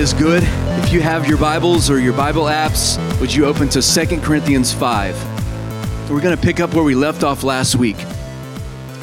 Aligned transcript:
Is 0.00 0.14
good. 0.14 0.42
If 0.82 0.94
you 0.94 1.02
have 1.02 1.28
your 1.28 1.36
Bibles 1.36 1.90
or 1.90 2.00
your 2.00 2.14
Bible 2.14 2.44
apps, 2.44 2.96
would 3.20 3.34
you 3.34 3.44
open 3.44 3.68
to 3.68 3.82
2 3.82 4.20
Corinthians 4.22 4.72
5? 4.72 6.10
We're 6.10 6.22
going 6.22 6.34
to 6.34 6.42
pick 6.42 6.58
up 6.58 6.72
where 6.72 6.82
we 6.82 6.94
left 6.94 7.22
off 7.22 7.44
last 7.44 7.76
week. 7.76 7.98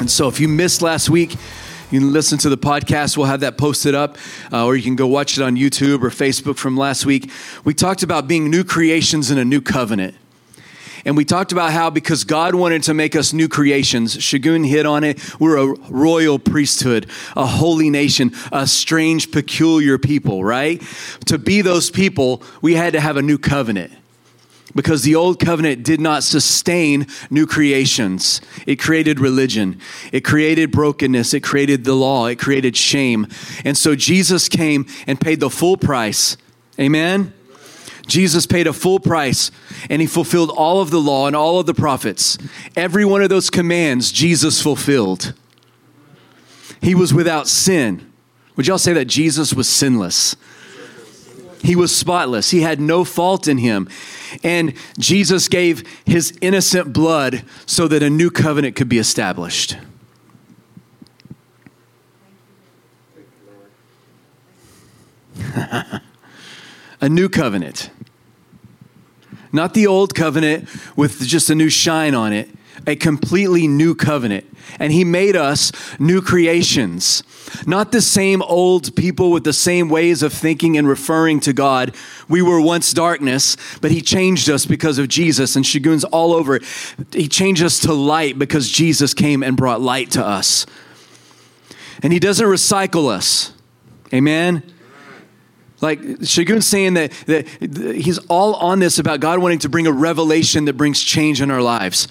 And 0.00 0.10
so 0.10 0.26
if 0.26 0.40
you 0.40 0.48
missed 0.48 0.82
last 0.82 1.08
week, 1.08 1.36
you 1.92 2.00
can 2.00 2.12
listen 2.12 2.36
to 2.38 2.48
the 2.48 2.58
podcast. 2.58 3.16
We'll 3.16 3.28
have 3.28 3.38
that 3.40 3.56
posted 3.56 3.94
up, 3.94 4.18
uh, 4.52 4.66
or 4.66 4.74
you 4.74 4.82
can 4.82 4.96
go 4.96 5.06
watch 5.06 5.38
it 5.38 5.44
on 5.44 5.54
YouTube 5.54 6.02
or 6.02 6.10
Facebook 6.10 6.56
from 6.56 6.76
last 6.76 7.06
week. 7.06 7.30
We 7.62 7.74
talked 7.74 8.02
about 8.02 8.26
being 8.26 8.50
new 8.50 8.64
creations 8.64 9.30
in 9.30 9.38
a 9.38 9.44
new 9.44 9.60
covenant. 9.60 10.16
And 11.08 11.16
we 11.16 11.24
talked 11.24 11.52
about 11.52 11.72
how 11.72 11.88
because 11.88 12.24
God 12.24 12.54
wanted 12.54 12.82
to 12.82 12.92
make 12.92 13.16
us 13.16 13.32
new 13.32 13.48
creations, 13.48 14.14
Shagun 14.14 14.68
hit 14.68 14.84
on 14.84 15.04
it. 15.04 15.40
We're 15.40 15.56
a 15.56 15.74
royal 15.88 16.38
priesthood, 16.38 17.06
a 17.34 17.46
holy 17.46 17.88
nation, 17.88 18.32
a 18.52 18.66
strange, 18.66 19.32
peculiar 19.32 19.96
people, 19.96 20.44
right? 20.44 20.82
To 21.24 21.38
be 21.38 21.62
those 21.62 21.90
people, 21.90 22.42
we 22.60 22.74
had 22.74 22.92
to 22.92 23.00
have 23.00 23.16
a 23.16 23.22
new 23.22 23.38
covenant 23.38 23.90
because 24.74 25.00
the 25.00 25.14
old 25.14 25.40
covenant 25.40 25.82
did 25.82 25.98
not 25.98 26.24
sustain 26.24 27.06
new 27.30 27.46
creations. 27.46 28.42
It 28.66 28.76
created 28.76 29.18
religion, 29.18 29.80
it 30.12 30.24
created 30.26 30.70
brokenness, 30.70 31.32
it 31.32 31.40
created 31.40 31.84
the 31.84 31.94
law, 31.94 32.26
it 32.26 32.38
created 32.38 32.76
shame. 32.76 33.28
And 33.64 33.78
so 33.78 33.96
Jesus 33.96 34.46
came 34.46 34.84
and 35.06 35.18
paid 35.18 35.40
the 35.40 35.48
full 35.48 35.78
price. 35.78 36.36
Amen? 36.78 37.32
Jesus 38.08 38.46
paid 38.46 38.66
a 38.66 38.72
full 38.72 38.98
price 38.98 39.50
and 39.88 40.00
he 40.02 40.08
fulfilled 40.08 40.50
all 40.50 40.80
of 40.80 40.90
the 40.90 41.00
law 41.00 41.26
and 41.26 41.36
all 41.36 41.60
of 41.60 41.66
the 41.66 41.74
prophets. 41.74 42.36
Every 42.74 43.04
one 43.04 43.22
of 43.22 43.28
those 43.28 43.50
commands, 43.50 44.10
Jesus 44.10 44.60
fulfilled. 44.60 45.34
He 46.80 46.94
was 46.94 47.14
without 47.14 47.46
sin. 47.46 48.10
Would 48.56 48.66
y'all 48.66 48.78
say 48.78 48.92
that 48.94 49.04
Jesus 49.04 49.54
was 49.54 49.68
sinless? 49.68 50.34
He 51.62 51.76
was 51.76 51.94
spotless. 51.94 52.50
He 52.50 52.62
had 52.62 52.80
no 52.80 53.04
fault 53.04 53.46
in 53.46 53.58
him. 53.58 53.88
And 54.42 54.74
Jesus 54.98 55.48
gave 55.48 55.84
his 56.06 56.36
innocent 56.40 56.92
blood 56.92 57.44
so 57.66 57.88
that 57.88 58.02
a 58.02 58.10
new 58.10 58.30
covenant 58.30 58.74
could 58.76 58.88
be 58.88 58.98
established. 58.98 59.76
a 67.00 67.08
new 67.08 67.28
covenant. 67.28 67.90
Not 69.52 69.74
the 69.74 69.86
old 69.86 70.14
covenant 70.14 70.68
with 70.96 71.26
just 71.26 71.50
a 71.50 71.54
new 71.54 71.70
shine 71.70 72.14
on 72.14 72.32
it, 72.32 72.50
a 72.86 72.96
completely 72.96 73.66
new 73.66 73.94
covenant. 73.94 74.44
And 74.78 74.92
he 74.92 75.04
made 75.04 75.36
us 75.36 75.72
new 75.98 76.20
creations. 76.20 77.22
Not 77.66 77.92
the 77.92 78.02
same 78.02 78.42
old 78.42 78.94
people 78.94 79.30
with 79.30 79.44
the 79.44 79.52
same 79.52 79.88
ways 79.88 80.22
of 80.22 80.32
thinking 80.32 80.76
and 80.76 80.86
referring 80.86 81.40
to 81.40 81.52
God. 81.52 81.94
We 82.28 82.42
were 82.42 82.60
once 82.60 82.92
darkness, 82.92 83.56
but 83.80 83.90
he 83.90 84.02
changed 84.02 84.50
us 84.50 84.66
because 84.66 84.98
of 84.98 85.08
Jesus, 85.08 85.56
and 85.56 85.64
Shagun's 85.64 86.04
all 86.04 86.34
over. 86.34 86.60
He 87.12 87.28
changed 87.28 87.62
us 87.62 87.80
to 87.80 87.92
light 87.92 88.38
because 88.38 88.70
Jesus 88.70 89.14
came 89.14 89.42
and 89.42 89.56
brought 89.56 89.80
light 89.80 90.10
to 90.12 90.24
us. 90.24 90.66
And 92.02 92.12
he 92.12 92.18
doesn't 92.18 92.46
recycle 92.46 93.10
us. 93.10 93.52
Amen? 94.12 94.62
Like 95.80 96.00
Shagun's 96.00 96.66
saying 96.66 96.94
that, 96.94 97.12
that 97.26 97.46
he's 97.70 98.18
all 98.26 98.54
on 98.54 98.80
this 98.80 98.98
about 98.98 99.20
God 99.20 99.38
wanting 99.38 99.60
to 99.60 99.68
bring 99.68 99.86
a 99.86 99.92
revelation 99.92 100.64
that 100.64 100.74
brings 100.74 101.02
change 101.02 101.40
in 101.40 101.50
our 101.50 101.62
lives. 101.62 102.08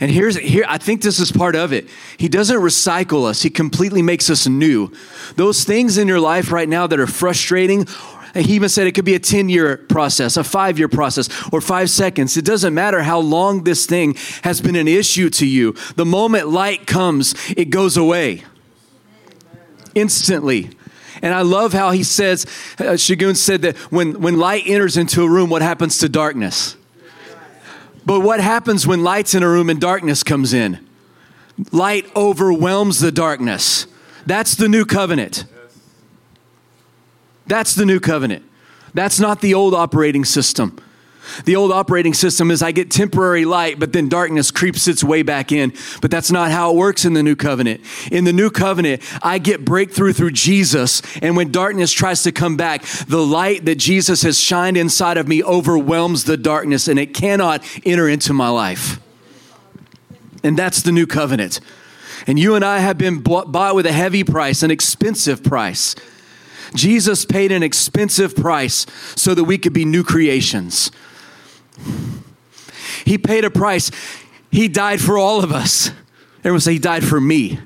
And 0.00 0.10
here's 0.10 0.36
here 0.36 0.64
I 0.68 0.78
think 0.78 1.02
this 1.02 1.20
is 1.20 1.30
part 1.30 1.54
of 1.54 1.72
it. 1.72 1.88
He 2.18 2.28
doesn't 2.28 2.58
recycle 2.58 3.26
us. 3.28 3.42
He 3.42 3.50
completely 3.50 4.02
makes 4.02 4.28
us 4.28 4.48
new. 4.48 4.92
Those 5.36 5.62
things 5.62 5.98
in 5.98 6.08
your 6.08 6.18
life 6.18 6.50
right 6.50 6.68
now 6.68 6.88
that 6.88 6.98
are 6.98 7.06
frustrating, 7.06 7.86
he 8.34 8.54
even 8.54 8.68
said 8.68 8.88
it 8.88 8.92
could 8.96 9.04
be 9.04 9.14
a 9.14 9.20
10-year 9.20 9.76
process, 9.76 10.36
a 10.36 10.40
5-year 10.40 10.88
process, 10.88 11.28
or 11.52 11.60
5 11.60 11.88
seconds. 11.88 12.36
It 12.36 12.44
doesn't 12.44 12.74
matter 12.74 13.04
how 13.04 13.20
long 13.20 13.62
this 13.62 13.86
thing 13.86 14.14
has 14.42 14.60
been 14.60 14.74
an 14.74 14.88
issue 14.88 15.30
to 15.30 15.46
you. 15.46 15.76
The 15.94 16.04
moment 16.04 16.48
light 16.48 16.88
comes, 16.88 17.36
it 17.56 17.70
goes 17.70 17.96
away. 17.96 18.42
Instantly. 19.94 20.70
And 21.24 21.32
I 21.32 21.40
love 21.40 21.72
how 21.72 21.90
he 21.90 22.02
says, 22.02 22.44
uh, 22.78 22.98
Shagun 22.98 23.34
said 23.34 23.62
that 23.62 23.78
when, 23.90 24.20
when 24.20 24.36
light 24.36 24.64
enters 24.66 24.98
into 24.98 25.22
a 25.22 25.28
room, 25.28 25.48
what 25.48 25.62
happens 25.62 25.96
to 26.00 26.08
darkness? 26.10 26.76
But 28.04 28.20
what 28.20 28.40
happens 28.40 28.86
when 28.86 29.02
light's 29.02 29.34
in 29.34 29.42
a 29.42 29.48
room 29.48 29.70
and 29.70 29.80
darkness 29.80 30.22
comes 30.22 30.52
in? 30.52 30.86
Light 31.72 32.04
overwhelms 32.14 33.00
the 33.00 33.10
darkness. 33.10 33.86
That's 34.26 34.54
the 34.54 34.68
new 34.68 34.84
covenant. 34.84 35.46
That's 37.46 37.74
the 37.74 37.86
new 37.86 38.00
covenant. 38.00 38.44
That's 38.92 39.18
not 39.18 39.40
the 39.40 39.54
old 39.54 39.72
operating 39.72 40.26
system. 40.26 40.78
The 41.44 41.56
old 41.56 41.72
operating 41.72 42.14
system 42.14 42.50
is 42.50 42.62
I 42.62 42.72
get 42.72 42.90
temporary 42.90 43.44
light, 43.44 43.78
but 43.78 43.92
then 43.92 44.08
darkness 44.08 44.50
creeps 44.50 44.88
its 44.88 45.02
way 45.02 45.22
back 45.22 45.52
in. 45.52 45.72
But 46.00 46.10
that's 46.10 46.30
not 46.30 46.50
how 46.50 46.70
it 46.70 46.76
works 46.76 47.04
in 47.04 47.14
the 47.14 47.22
new 47.22 47.36
covenant. 47.36 47.80
In 48.10 48.24
the 48.24 48.32
new 48.32 48.50
covenant, 48.50 49.02
I 49.22 49.38
get 49.38 49.64
breakthrough 49.64 50.12
through 50.12 50.32
Jesus. 50.32 51.02
And 51.22 51.36
when 51.36 51.50
darkness 51.50 51.92
tries 51.92 52.22
to 52.24 52.32
come 52.32 52.56
back, 52.56 52.82
the 53.08 53.24
light 53.24 53.64
that 53.64 53.76
Jesus 53.76 54.22
has 54.22 54.38
shined 54.38 54.76
inside 54.76 55.16
of 55.16 55.28
me 55.28 55.42
overwhelms 55.42 56.24
the 56.24 56.36
darkness 56.36 56.88
and 56.88 56.98
it 56.98 57.14
cannot 57.14 57.64
enter 57.84 58.08
into 58.08 58.32
my 58.32 58.48
life. 58.48 59.00
And 60.42 60.58
that's 60.58 60.82
the 60.82 60.92
new 60.92 61.06
covenant. 61.06 61.60
And 62.26 62.38
you 62.38 62.54
and 62.54 62.64
I 62.64 62.78
have 62.78 62.98
been 62.98 63.20
bought 63.20 63.74
with 63.74 63.86
a 63.86 63.92
heavy 63.92 64.24
price, 64.24 64.62
an 64.62 64.70
expensive 64.70 65.42
price. 65.42 65.94
Jesus 66.74 67.24
paid 67.24 67.52
an 67.52 67.62
expensive 67.62 68.34
price 68.34 68.86
so 69.16 69.34
that 69.34 69.44
we 69.44 69.58
could 69.58 69.72
be 69.72 69.84
new 69.84 70.02
creations. 70.02 70.90
He 73.04 73.18
paid 73.18 73.44
a 73.44 73.50
price. 73.50 73.90
He 74.50 74.68
died 74.68 75.00
for 75.00 75.18
all 75.18 75.42
of 75.42 75.52
us. 75.52 75.90
Everyone 76.40 76.60
say, 76.60 76.74
He 76.74 76.78
died 76.78 77.04
for 77.04 77.20
me. 77.20 77.58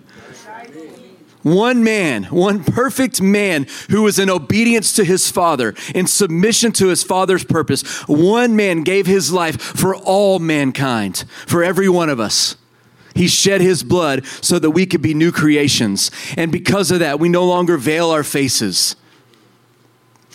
One 1.42 1.84
man, 1.84 2.24
one 2.24 2.64
perfect 2.64 3.22
man 3.22 3.66
who 3.90 4.02
was 4.02 4.18
in 4.18 4.28
obedience 4.28 4.92
to 4.96 5.04
his 5.04 5.30
father, 5.30 5.74
in 5.94 6.06
submission 6.06 6.72
to 6.72 6.88
his 6.88 7.02
father's 7.02 7.44
purpose. 7.44 7.82
One 8.08 8.56
man 8.56 8.82
gave 8.82 9.06
his 9.06 9.32
life 9.32 9.60
for 9.60 9.94
all 9.94 10.40
mankind, 10.40 11.24
for 11.46 11.62
every 11.62 11.88
one 11.88 12.10
of 12.10 12.18
us. 12.18 12.56
He 13.14 13.28
shed 13.28 13.60
his 13.60 13.82
blood 13.82 14.26
so 14.26 14.58
that 14.58 14.70
we 14.70 14.84
could 14.84 15.00
be 15.00 15.14
new 15.14 15.32
creations. 15.32 16.10
And 16.36 16.52
because 16.52 16.90
of 16.90 16.98
that, 17.00 17.18
we 17.18 17.28
no 17.28 17.46
longer 17.46 17.76
veil 17.76 18.10
our 18.10 18.24
faces. 18.24 18.96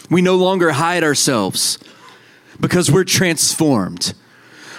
We 0.10 0.22
no 0.22 0.36
longer 0.36 0.72
hide 0.72 1.04
ourselves 1.04 1.78
because 2.60 2.92
we're 2.92 3.04
transformed. 3.04 4.14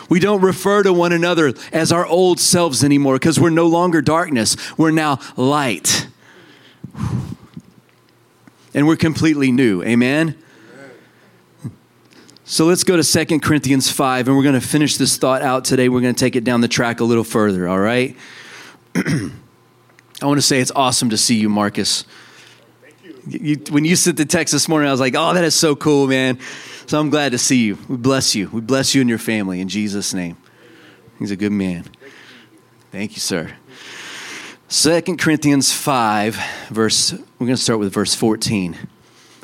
We 0.09 0.21
don't 0.21 0.43
refer 0.43 0.83
to 0.83 0.93
one 0.93 1.13
another 1.13 1.55
as 1.73 1.91
our 1.91 2.07
old 2.07 2.39
selves 2.39 2.85
anymore 2.85 3.15
because 3.15 3.41
we're 3.41 3.51
no 3.51 3.67
longer 3.67 4.03
darkness. 4.03 4.57
We're 4.79 4.91
now 4.91 5.19
light. 5.37 6.09
And 8.75 8.87
we're 8.87 8.97
completely 8.97 9.51
new. 9.51 9.83
Amen? 9.83 10.37
So 12.47 12.67
let's 12.67 12.85
go 12.85 12.97
to 12.97 13.03
Second 13.03 13.41
Corinthians 13.41 13.91
5, 13.91 14.29
and 14.29 14.37
we're 14.37 14.43
going 14.43 14.55
to 14.55 14.61
finish 14.61 14.99
this 14.99 15.17
thought 15.17 15.41
out 15.41 15.65
today. 15.65 15.89
We're 15.89 16.03
going 16.03 16.15
to 16.15 16.21
take 16.21 16.37
it 16.37 16.45
down 16.45 16.61
the 16.61 16.69
track 16.69 17.01
a 17.01 17.05
little 17.05 17.25
further, 17.25 17.67
all 17.67 17.79
right? 17.79 18.15
I 18.95 19.31
want 20.23 20.37
to 20.37 20.43
say 20.43 20.61
it's 20.61 20.71
awesome 20.77 21.09
to 21.11 21.17
see 21.17 21.37
you, 21.37 21.49
Marcus. 21.49 22.05
Thank 22.83 23.43
You, 23.43 23.57
when 23.71 23.87
you 23.87 23.97
sent 23.97 24.19
the 24.19 24.27
text 24.27 24.53
this 24.53 24.69
morning, 24.69 24.89
I 24.89 24.91
was 24.91 25.01
like, 25.01 25.15
oh, 25.17 25.33
that 25.33 25.43
is 25.43 25.55
so 25.55 25.75
cool, 25.75 26.07
man. 26.07 26.39
So 26.87 27.01
I'm 27.01 27.11
glad 27.11 27.33
to 27.33 27.39
see 27.39 27.65
you. 27.65 27.79
We 27.89 27.97
bless 27.97 28.35
you. 28.35 28.49
We 28.51 28.61
bless 28.61 28.95
you 28.95 29.01
and 29.01 29.09
your 29.09 29.19
family 29.19 29.61
in 29.61 29.69
Jesus' 29.69 30.13
name. 30.13 30.37
He's 31.19 31.31
a 31.31 31.37
good 31.37 31.53
man. 31.53 31.85
Thank 32.93 33.13
you, 33.13 33.21
sir. 33.21 33.55
Second 34.69 35.19
Corinthians 35.19 35.73
5, 35.73 36.37
verse, 36.69 37.13
we're 37.13 37.47
going 37.47 37.57
to 37.57 37.63
start 37.63 37.79
with 37.79 37.93
verse 37.93 38.15
14. 38.15 38.77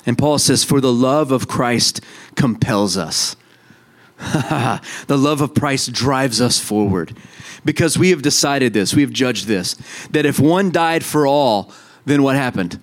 And 0.05 0.19
Paul 0.19 0.39
says, 0.39 0.65
For 0.65 0.81
the 0.81 0.93
love 0.93 1.33
of 1.33 1.49
Christ 1.49 2.01
compels 2.37 2.97
us. 2.97 3.37
the 4.19 5.17
love 5.17 5.41
of 5.41 5.55
Christ 5.55 5.93
drives 5.93 6.41
us 6.41 6.59
forward 6.59 7.17
because 7.65 7.97
we 7.97 8.11
have 8.11 8.21
decided 8.21 8.73
this, 8.75 8.95
we 8.95 9.03
have 9.03 9.13
judged 9.13 9.47
this, 9.47 9.75
that 10.11 10.27
if 10.27 10.39
one 10.39 10.71
died 10.71 11.05
for 11.05 11.27
all, 11.27 11.73
then 12.05 12.23
what 12.23 12.37
happened? 12.37 12.79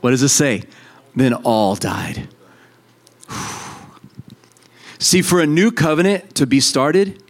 What 0.00 0.10
does 0.10 0.22
it 0.22 0.28
say? 0.28 0.64
Then 1.16 1.34
all 1.34 1.74
died. 1.74 2.28
See, 4.98 5.22
for 5.22 5.40
a 5.40 5.46
new 5.46 5.70
covenant 5.70 6.34
to 6.36 6.46
be 6.46 6.60
started, 6.60 7.22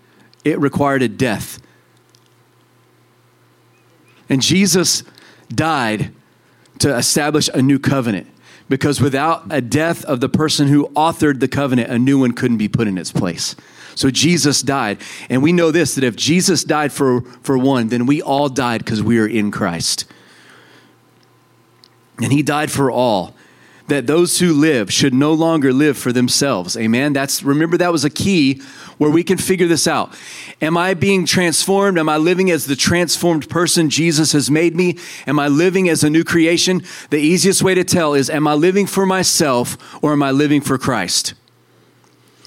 it 0.45 0.59
required 0.59 1.03
a 1.03 1.09
death. 1.09 1.61
And 4.29 4.43
Jesus 4.43 5.03
died 5.49 6.13
to 6.79 6.97
establish 6.97 7.49
a 7.53 7.61
new 7.61 7.79
covenant 7.79 8.29
because 8.69 9.01
without 9.01 9.45
a 9.51 9.61
death 9.61 10.05
of 10.05 10.21
the 10.21 10.29
person 10.29 10.69
who 10.69 10.89
authored 10.91 11.41
the 11.41 11.49
covenant, 11.49 11.91
a 11.91 11.99
new 11.99 12.21
one 12.21 12.33
couldn't 12.33 12.59
be 12.59 12.69
put 12.69 12.87
in 12.87 12.97
its 12.97 13.13
place. 13.13 13.57
So 13.97 14.11
Jesus 14.11 14.63
died. 14.63 14.99
And 15.29 15.43
we 15.43 15.53
know 15.53 15.73
this 15.73 15.97
that 15.97 16.05
if 16.05 16.17
Jesus 16.17 16.65
died 16.65 16.93
for, 16.93 17.23
for 17.43 17.59
one, 17.59 17.89
then 17.89 18.07
we 18.07 18.23
all 18.23 18.49
died 18.49 18.85
because 18.85 19.03
we 19.03 19.19
are 19.19 19.27
in 19.27 19.51
Christ. 19.51 20.07
And 22.23 22.33
he 22.33 22.43
died 22.43 22.71
for 22.71 22.91
all. 22.91 23.35
That 23.91 24.07
those 24.07 24.39
who 24.39 24.53
live 24.53 24.93
should 24.93 25.13
no 25.13 25.33
longer 25.33 25.73
live 25.73 25.99
for 25.99 26.13
themselves. 26.13 26.77
Amen. 26.77 27.13
That's 27.13 27.43
remember 27.43 27.77
that 27.77 27.93
was 27.93 28.05
a 28.05 28.11
key 28.11 28.63
where 28.99 29.11
we 29.11 29.23
can 29.23 29.37
figure 29.37 29.67
this 29.67 29.87
out. 29.87 30.17
Am 30.63 30.77
I 30.77 30.95
being 30.95 31.27
transformed? 31.27 31.99
Am 31.99 32.09
I 32.09 32.17
living 32.17 32.51
as 32.51 32.67
the 32.67 32.77
transformed 32.77 33.49
person 33.49 33.91
Jesus 33.91 34.33
has 34.33 34.51
made 34.51 34.77
me? 34.77 34.99
Am 35.27 35.39
I 35.39 35.49
living 35.49 35.89
as 35.89 36.05
a 36.05 36.11
new 36.11 36.25
creation? 36.25 36.83
The 37.11 37.19
easiest 37.19 37.63
way 37.63 37.75
to 37.75 37.85
tell 37.85 38.15
is 38.15 38.31
am 38.31 38.47
I 38.47 38.55
living 38.55 38.87
for 38.87 39.05
myself 39.05 39.77
or 40.03 40.13
am 40.13 40.23
I 40.23 40.31
living 40.31 40.61
for 40.61 40.79
Christ? 40.79 41.35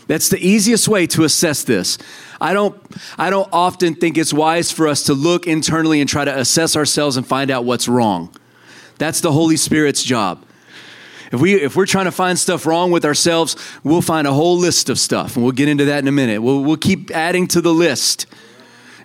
That's 0.08 0.30
the 0.30 0.46
easiest 0.46 0.88
way 0.88 1.08
to 1.08 1.24
assess 1.24 1.64
this. 1.64 1.98
I 2.40 2.54
don't, 2.54 2.82
I 3.18 3.30
don't 3.30 3.50
often 3.54 3.96
think 3.96 4.18
it's 4.18 4.34
wise 4.34 4.72
for 4.72 4.88
us 4.88 5.04
to 5.04 5.14
look 5.14 5.48
internally 5.48 6.02
and 6.02 6.10
try 6.10 6.26
to 6.26 6.38
assess 6.38 6.76
ourselves 6.76 7.16
and 7.16 7.26
find 7.26 7.50
out 7.52 7.64
what's 7.64 7.88
wrong. 7.88 8.34
That's 8.98 9.22
the 9.22 9.32
Holy 9.32 9.58
Spirit's 9.58 10.04
job. 10.04 10.46
If, 11.34 11.42
we, 11.42 11.56
if 11.56 11.76
we're 11.76 11.88
trying 11.88 12.06
to 12.06 12.12
find 12.12 12.38
stuff 12.38 12.68
wrong 12.68 12.92
with 12.92 13.04
ourselves, 13.04 13.56
we'll 13.84 14.04
find 14.04 14.28
a 14.28 14.34
whole 14.34 14.56
list 14.56 14.88
of 14.88 15.00
stuff, 15.00 15.36
and 15.36 15.44
we'll 15.44 15.52
get 15.52 15.68
into 15.68 15.86
that 15.86 15.98
in 15.98 16.08
a 16.08 16.12
minute. 16.12 16.44
We'll, 16.44 16.64
we'll 16.64 16.78
keep 16.78 17.10
adding 17.10 17.48
to 17.48 17.62
the 17.62 17.74
list. 17.74 18.28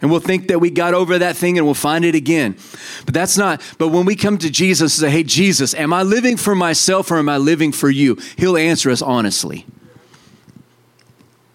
And 0.03 0.11
we'll 0.11 0.21
think 0.21 0.49
that 0.49 0.61
we 0.61 0.71
got 0.71 0.93
over 0.95 1.19
that 1.19 1.37
thing 1.37 1.57
and 1.57 1.67
we'll 1.67 1.75
find 1.75 2.05
it 2.05 2.15
again. 2.15 2.57
But 3.05 3.15
that's 3.15 3.37
not, 3.37 3.61
but 3.79 3.89
when 3.89 4.07
we 4.07 4.15
come 4.15 4.39
to 4.39 4.49
Jesus 4.49 4.97
and 4.97 5.09
say, 5.09 5.11
hey, 5.11 5.25
Jesus, 5.25 5.75
am 5.75 5.93
I 5.93 6.05
living 6.05 6.37
for 6.37 6.55
myself 6.55 7.11
or 7.11 7.17
am 7.17 7.29
I 7.29 7.37
living 7.37 7.73
for 7.73 7.91
you? 7.91 8.17
He'll 8.37 8.57
answer 8.57 8.91
us 8.91 9.03
honestly. 9.03 9.67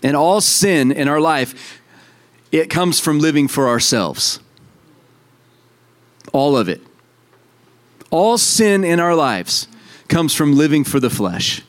And 0.01 0.17
all 0.17 0.41
sin 0.41 0.91
in 0.91 1.07
our 1.07 1.21
life, 1.21 1.81
it 2.51 2.69
comes 2.69 2.99
from 2.99 3.19
living 3.19 3.47
for 3.47 3.69
ourselves. 3.69 4.41
All 6.33 6.57
of 6.57 6.67
it. 6.67 6.81
All 8.09 8.37
sin 8.37 8.83
in 8.83 8.99
our 8.99 9.15
lives 9.15 9.69
comes 10.07 10.33
from 10.33 10.55
living 10.55 10.83
for 10.83 10.99
the 10.99 11.09
flesh. 11.09 11.61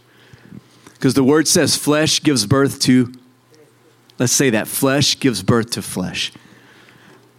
Because 0.94 1.14
the 1.14 1.24
word 1.24 1.46
says 1.46 1.76
flesh 1.76 2.22
gives 2.22 2.46
birth 2.46 2.80
to, 2.80 3.12
let's 4.18 4.32
say 4.32 4.50
that, 4.50 4.68
flesh 4.68 5.18
gives 5.20 5.42
birth 5.42 5.70
to 5.72 5.82
flesh. 5.82 6.32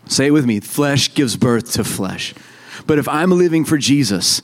Say 0.07 0.27
it 0.27 0.31
with 0.31 0.45
me 0.45 0.59
flesh 0.59 1.13
gives 1.13 1.35
birth 1.35 1.71
to 1.73 1.83
flesh. 1.83 2.33
But 2.85 2.99
if 2.99 3.07
I'm 3.07 3.31
living 3.31 3.65
for 3.65 3.77
Jesus, 3.77 4.41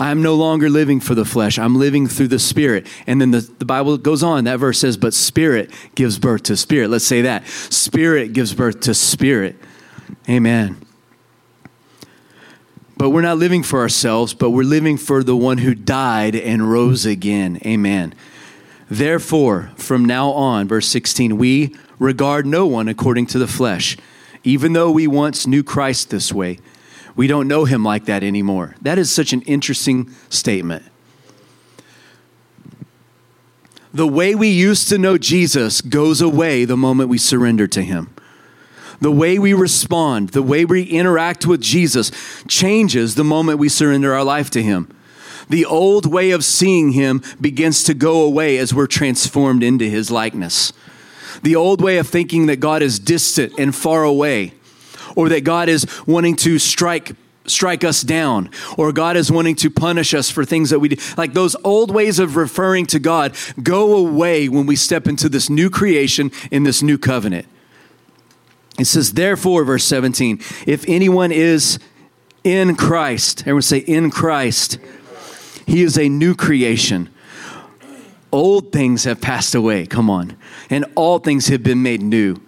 I'm 0.00 0.22
no 0.22 0.34
longer 0.34 0.70
living 0.70 1.00
for 1.00 1.14
the 1.14 1.24
flesh. 1.24 1.58
I'm 1.58 1.76
living 1.76 2.06
through 2.06 2.28
the 2.28 2.38
Spirit. 2.38 2.86
And 3.06 3.20
then 3.20 3.32
the, 3.32 3.40
the 3.40 3.64
Bible 3.64 3.98
goes 3.98 4.22
on. 4.22 4.44
That 4.44 4.58
verse 4.58 4.78
says, 4.78 4.96
But 4.96 5.12
Spirit 5.12 5.70
gives 5.94 6.18
birth 6.18 6.44
to 6.44 6.56
Spirit. 6.56 6.88
Let's 6.88 7.04
say 7.04 7.22
that. 7.22 7.46
Spirit 7.46 8.32
gives 8.32 8.54
birth 8.54 8.80
to 8.80 8.94
Spirit. 8.94 9.56
Amen. 10.28 10.76
But 12.98 13.10
we're 13.10 13.22
not 13.22 13.38
living 13.38 13.62
for 13.62 13.78
ourselves, 13.78 14.34
but 14.34 14.50
we're 14.50 14.64
living 14.64 14.96
for 14.96 15.22
the 15.22 15.36
one 15.36 15.58
who 15.58 15.74
died 15.74 16.34
and 16.34 16.68
rose 16.68 17.06
again. 17.06 17.60
Amen. 17.64 18.12
Therefore, 18.90 19.70
from 19.76 20.04
now 20.04 20.30
on, 20.30 20.66
verse 20.66 20.88
16, 20.88 21.38
we 21.38 21.76
regard 22.00 22.44
no 22.44 22.66
one 22.66 22.88
according 22.88 23.26
to 23.26 23.38
the 23.38 23.46
flesh. 23.46 23.96
Even 24.42 24.72
though 24.72 24.90
we 24.90 25.06
once 25.06 25.46
knew 25.46 25.62
Christ 25.62 26.10
this 26.10 26.32
way, 26.32 26.58
we 27.14 27.28
don't 27.28 27.46
know 27.46 27.64
him 27.66 27.84
like 27.84 28.06
that 28.06 28.24
anymore. 28.24 28.74
That 28.82 28.98
is 28.98 29.12
such 29.12 29.32
an 29.32 29.42
interesting 29.42 30.10
statement. 30.28 30.84
The 33.94 34.08
way 34.08 34.34
we 34.34 34.48
used 34.48 34.88
to 34.88 34.98
know 34.98 35.18
Jesus 35.18 35.80
goes 35.80 36.20
away 36.20 36.64
the 36.64 36.76
moment 36.76 37.10
we 37.10 37.18
surrender 37.18 37.66
to 37.68 37.82
him. 37.82 38.12
The 39.00 39.12
way 39.12 39.38
we 39.38 39.54
respond, 39.54 40.30
the 40.30 40.42
way 40.42 40.64
we 40.64 40.82
interact 40.82 41.46
with 41.46 41.60
Jesus 41.60 42.10
changes 42.48 43.14
the 43.14 43.24
moment 43.24 43.58
we 43.58 43.68
surrender 43.68 44.14
our 44.14 44.24
life 44.24 44.50
to 44.50 44.62
him. 44.62 44.94
The 45.48 45.64
old 45.64 46.04
way 46.04 46.30
of 46.32 46.44
seeing 46.44 46.92
him 46.92 47.22
begins 47.40 47.84
to 47.84 47.94
go 47.94 48.22
away 48.22 48.58
as 48.58 48.74
we're 48.74 48.86
transformed 48.86 49.62
into 49.62 49.86
his 49.86 50.10
likeness. 50.10 50.72
The 51.42 51.56
old 51.56 51.80
way 51.80 51.98
of 51.98 52.08
thinking 52.08 52.46
that 52.46 52.56
God 52.56 52.82
is 52.82 52.98
distant 52.98 53.52
and 53.58 53.74
far 53.74 54.02
away 54.02 54.54
or 55.14 55.28
that 55.28 55.44
God 55.44 55.68
is 55.68 55.86
wanting 56.06 56.36
to 56.36 56.58
strike 56.58 57.12
strike 57.46 57.82
us 57.82 58.02
down 58.02 58.50
or 58.76 58.92
God 58.92 59.16
is 59.16 59.32
wanting 59.32 59.54
to 59.56 59.70
punish 59.70 60.12
us 60.12 60.30
for 60.30 60.44
things 60.44 60.68
that 60.68 60.80
we 60.80 60.90
do. 60.90 60.96
Like 61.16 61.32
those 61.32 61.56
old 61.64 61.90
ways 61.90 62.18
of 62.18 62.36
referring 62.36 62.84
to 62.86 62.98
God 62.98 63.34
go 63.62 63.96
away 63.96 64.50
when 64.50 64.66
we 64.66 64.76
step 64.76 65.06
into 65.06 65.30
this 65.30 65.48
new 65.48 65.70
creation 65.70 66.30
in 66.50 66.64
this 66.64 66.82
new 66.82 66.98
covenant. 66.98 67.46
It 68.78 68.86
says, 68.86 69.12
therefore, 69.12 69.64
verse 69.64 69.84
17, 69.84 70.40
if 70.66 70.84
anyone 70.88 71.32
is 71.32 71.78
in 72.44 72.76
Christ, 72.76 73.40
everyone 73.40 73.62
say, 73.62 73.78
in 73.78 74.10
Christ, 74.10 74.78
he 75.66 75.82
is 75.82 75.98
a 75.98 76.08
new 76.08 76.34
creation. 76.34 77.10
Old 78.30 78.72
things 78.72 79.04
have 79.04 79.20
passed 79.20 79.54
away, 79.54 79.86
come 79.86 80.08
on, 80.08 80.36
and 80.70 80.84
all 80.94 81.18
things 81.18 81.48
have 81.48 81.62
been 81.62 81.82
made 81.82 82.02
new 82.02 82.40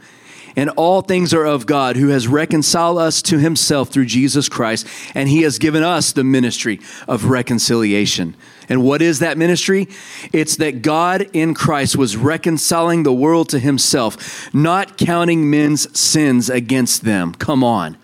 and 0.57 0.71
all 0.71 1.01
things 1.03 1.33
are 1.33 1.47
of 1.47 1.67
God, 1.67 1.97
who 1.97 2.09
has 2.09 2.29
reconciled 2.29 2.99
us 2.99 3.23
to 3.23 3.39
himself 3.39 3.89
through 3.91 4.07
Jesus 4.07 4.49
Christ, 4.49 4.87
and 5.15 5.29
he 5.29 5.43
has 5.43 5.59
given 5.59 5.83
us 5.83 6.13
the 6.13 6.25
ministry 6.25 6.81
of 7.09 7.27
reconciliation. 7.27 8.37
And 8.71 8.85
what 8.85 9.03
is 9.03 9.19
that 9.19 9.37
ministry? 9.37 9.89
It's 10.33 10.57
that 10.57 10.81
God 10.81 11.29
in 11.33 11.55
Christ 11.55 11.97
was 11.97 12.17
reconciling 12.17 13.03
the 13.03 13.13
world 13.13 13.49
to 13.51 13.59
himself, 13.59 14.55
not 14.55 14.97
counting 14.97 15.51
men's 15.51 15.99
sins 15.99 16.49
against 16.49 17.05
them. 17.05 17.35
Come 17.35 17.65
on. 17.65 17.99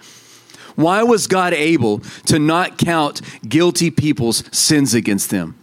Why 0.74 1.04
was 1.04 1.28
God 1.28 1.54
able 1.54 2.00
to 2.26 2.38
not 2.38 2.76
count 2.78 3.22
guilty 3.48 3.90
people's 3.90 4.44
sins 4.54 4.92
against 4.92 5.30
them? 5.30 5.56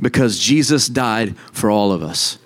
Because 0.00 0.38
Jesus 0.38 0.86
died 0.86 1.36
for 1.52 1.70
all 1.70 1.90
of 1.90 2.02
us 2.02 2.38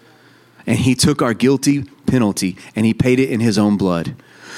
and 0.66 0.78
he 0.78 0.94
took 0.94 1.22
our 1.22 1.34
guilty 1.34 1.84
penalty 2.06 2.56
and 2.74 2.86
he 2.86 2.94
paid 2.94 3.18
it 3.18 3.30
in 3.30 3.40
his 3.40 3.58
own 3.58 3.76
blood. 3.76 4.14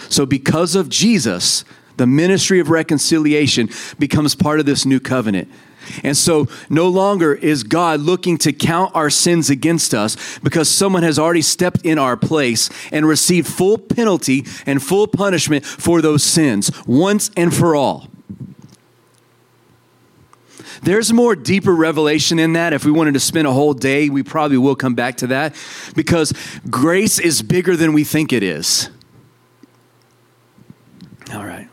So, 0.08 0.24
because 0.24 0.74
of 0.74 0.88
Jesus, 0.88 1.64
the 1.96 2.06
ministry 2.06 2.60
of 2.60 2.70
reconciliation 2.70 3.68
becomes 3.98 4.34
part 4.34 4.60
of 4.60 4.66
this 4.66 4.86
new 4.86 5.00
covenant. 5.00 5.48
And 6.02 6.16
so, 6.16 6.48
no 6.68 6.88
longer 6.88 7.34
is 7.34 7.62
God 7.62 8.00
looking 8.00 8.38
to 8.38 8.52
count 8.52 8.94
our 8.94 9.10
sins 9.10 9.50
against 9.50 9.94
us 9.94 10.38
because 10.40 10.68
someone 10.68 11.02
has 11.02 11.18
already 11.18 11.42
stepped 11.42 11.84
in 11.84 11.98
our 11.98 12.16
place 12.16 12.70
and 12.92 13.06
received 13.06 13.48
full 13.48 13.78
penalty 13.78 14.44
and 14.66 14.82
full 14.82 15.06
punishment 15.06 15.64
for 15.64 16.00
those 16.02 16.22
sins 16.22 16.70
once 16.86 17.30
and 17.36 17.54
for 17.54 17.74
all. 17.74 18.08
There's 20.82 21.12
more 21.12 21.34
deeper 21.34 21.74
revelation 21.74 22.38
in 22.38 22.52
that. 22.52 22.72
If 22.72 22.84
we 22.84 22.92
wanted 22.92 23.14
to 23.14 23.20
spend 23.20 23.46
a 23.46 23.52
whole 23.52 23.74
day, 23.74 24.08
we 24.08 24.22
probably 24.22 24.58
will 24.58 24.76
come 24.76 24.94
back 24.94 25.16
to 25.18 25.28
that 25.28 25.54
because 25.94 26.32
grace 26.70 27.18
is 27.18 27.42
bigger 27.42 27.76
than 27.76 27.92
we 27.92 28.04
think 28.04 28.32
it 28.32 28.42
is. 28.42 28.90
All 31.32 31.44
right. 31.44 31.68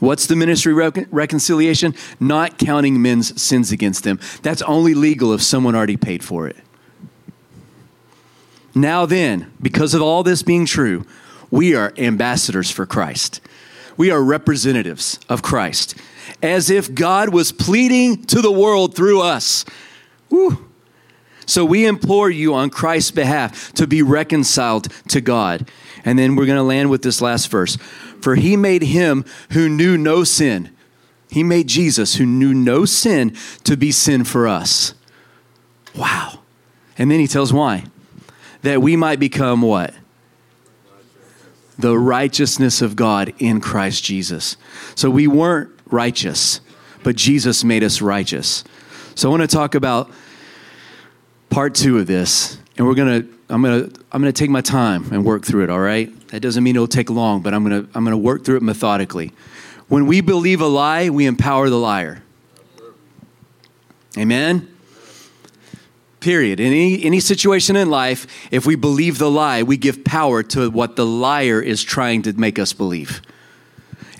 What's 0.00 0.26
the 0.26 0.34
ministry 0.34 0.72
reconciliation? 0.72 1.94
Not 2.18 2.58
counting 2.58 3.00
men's 3.00 3.40
sins 3.40 3.70
against 3.70 4.02
them. 4.02 4.18
That's 4.42 4.62
only 4.62 4.94
legal 4.94 5.32
if 5.32 5.42
someone 5.42 5.74
already 5.74 5.98
paid 5.98 6.24
for 6.24 6.48
it. 6.48 6.56
Now, 8.74 9.04
then, 9.04 9.52
because 9.60 9.94
of 9.94 10.02
all 10.02 10.22
this 10.22 10.42
being 10.42 10.64
true, 10.64 11.04
we 11.50 11.74
are 11.74 11.92
ambassadors 11.98 12.70
for 12.70 12.86
Christ. 12.86 13.40
We 13.96 14.10
are 14.10 14.22
representatives 14.22 15.18
of 15.28 15.42
Christ, 15.42 15.94
as 16.42 16.70
if 16.70 16.94
God 16.94 17.30
was 17.30 17.52
pleading 17.52 18.24
to 18.26 18.40
the 18.40 18.52
world 18.52 18.94
through 18.94 19.20
us. 19.20 19.64
Woo. 20.30 20.66
So 21.44 21.64
we 21.64 21.84
implore 21.84 22.30
you 22.30 22.54
on 22.54 22.70
Christ's 22.70 23.10
behalf 23.10 23.72
to 23.72 23.86
be 23.86 24.02
reconciled 24.02 24.88
to 25.08 25.20
God. 25.20 25.68
And 26.04 26.16
then 26.16 26.36
we're 26.36 26.46
going 26.46 26.56
to 26.56 26.62
land 26.62 26.90
with 26.90 27.02
this 27.02 27.20
last 27.20 27.50
verse. 27.50 27.76
For 28.22 28.34
he 28.34 28.56
made 28.56 28.82
him 28.82 29.24
who 29.52 29.68
knew 29.68 29.96
no 29.96 30.24
sin. 30.24 30.70
He 31.30 31.42
made 31.42 31.68
Jesus, 31.68 32.16
who 32.16 32.26
knew 32.26 32.52
no 32.52 32.84
sin, 32.84 33.36
to 33.64 33.76
be 33.76 33.92
sin 33.92 34.24
for 34.24 34.48
us. 34.48 34.94
Wow. 35.94 36.40
And 36.98 37.10
then 37.10 37.20
he 37.20 37.26
tells 37.26 37.52
why? 37.52 37.84
That 38.62 38.82
we 38.82 38.96
might 38.96 39.20
become 39.20 39.62
what? 39.62 39.94
the 41.80 41.98
righteousness 41.98 42.82
of 42.82 42.96
God 42.96 43.32
in 43.38 43.60
Christ 43.60 44.04
Jesus. 44.04 44.56
So 44.94 45.10
we 45.10 45.26
weren't 45.26 45.70
righteous, 45.86 46.60
but 47.02 47.16
Jesus 47.16 47.64
made 47.64 47.82
us 47.82 48.00
righteous. 48.00 48.64
So 49.14 49.28
I 49.28 49.30
want 49.30 49.48
to 49.48 49.56
talk 49.56 49.74
about 49.74 50.10
part 51.48 51.74
two 51.74 51.98
of 51.98 52.06
this, 52.06 52.58
and 52.76 52.86
we're 52.86 52.94
gonna 52.94 53.24
I'm 53.48 53.62
gonna 53.62 53.88
I'm 54.12 54.20
gonna 54.22 54.32
take 54.32 54.50
my 54.50 54.60
time 54.60 55.10
and 55.12 55.24
work 55.24 55.44
through 55.44 55.64
it. 55.64 55.70
All 55.70 55.80
right, 55.80 56.12
that 56.30 56.40
doesn't 56.40 56.62
mean 56.62 56.76
it'll 56.76 56.88
take 56.88 57.10
long, 57.10 57.42
but 57.42 57.52
I'm 57.54 57.62
gonna 57.62 57.86
I'm 57.94 58.04
gonna 58.04 58.18
work 58.18 58.44
through 58.44 58.56
it 58.56 58.62
methodically. 58.62 59.32
When 59.88 60.06
we 60.06 60.20
believe 60.20 60.60
a 60.60 60.66
lie, 60.66 61.10
we 61.10 61.26
empower 61.26 61.68
the 61.68 61.78
liar. 61.78 62.22
Amen. 64.16 64.68
Period. 66.20 66.60
In 66.60 66.66
any, 66.66 67.02
any 67.02 67.20
situation 67.20 67.76
in 67.76 67.88
life, 67.88 68.26
if 68.50 68.66
we 68.66 68.74
believe 68.74 69.18
the 69.18 69.30
lie, 69.30 69.62
we 69.62 69.76
give 69.76 70.04
power 70.04 70.42
to 70.44 70.70
what 70.70 70.96
the 70.96 71.06
liar 71.06 71.60
is 71.60 71.82
trying 71.82 72.22
to 72.22 72.32
make 72.34 72.58
us 72.58 72.72
believe. 72.72 73.22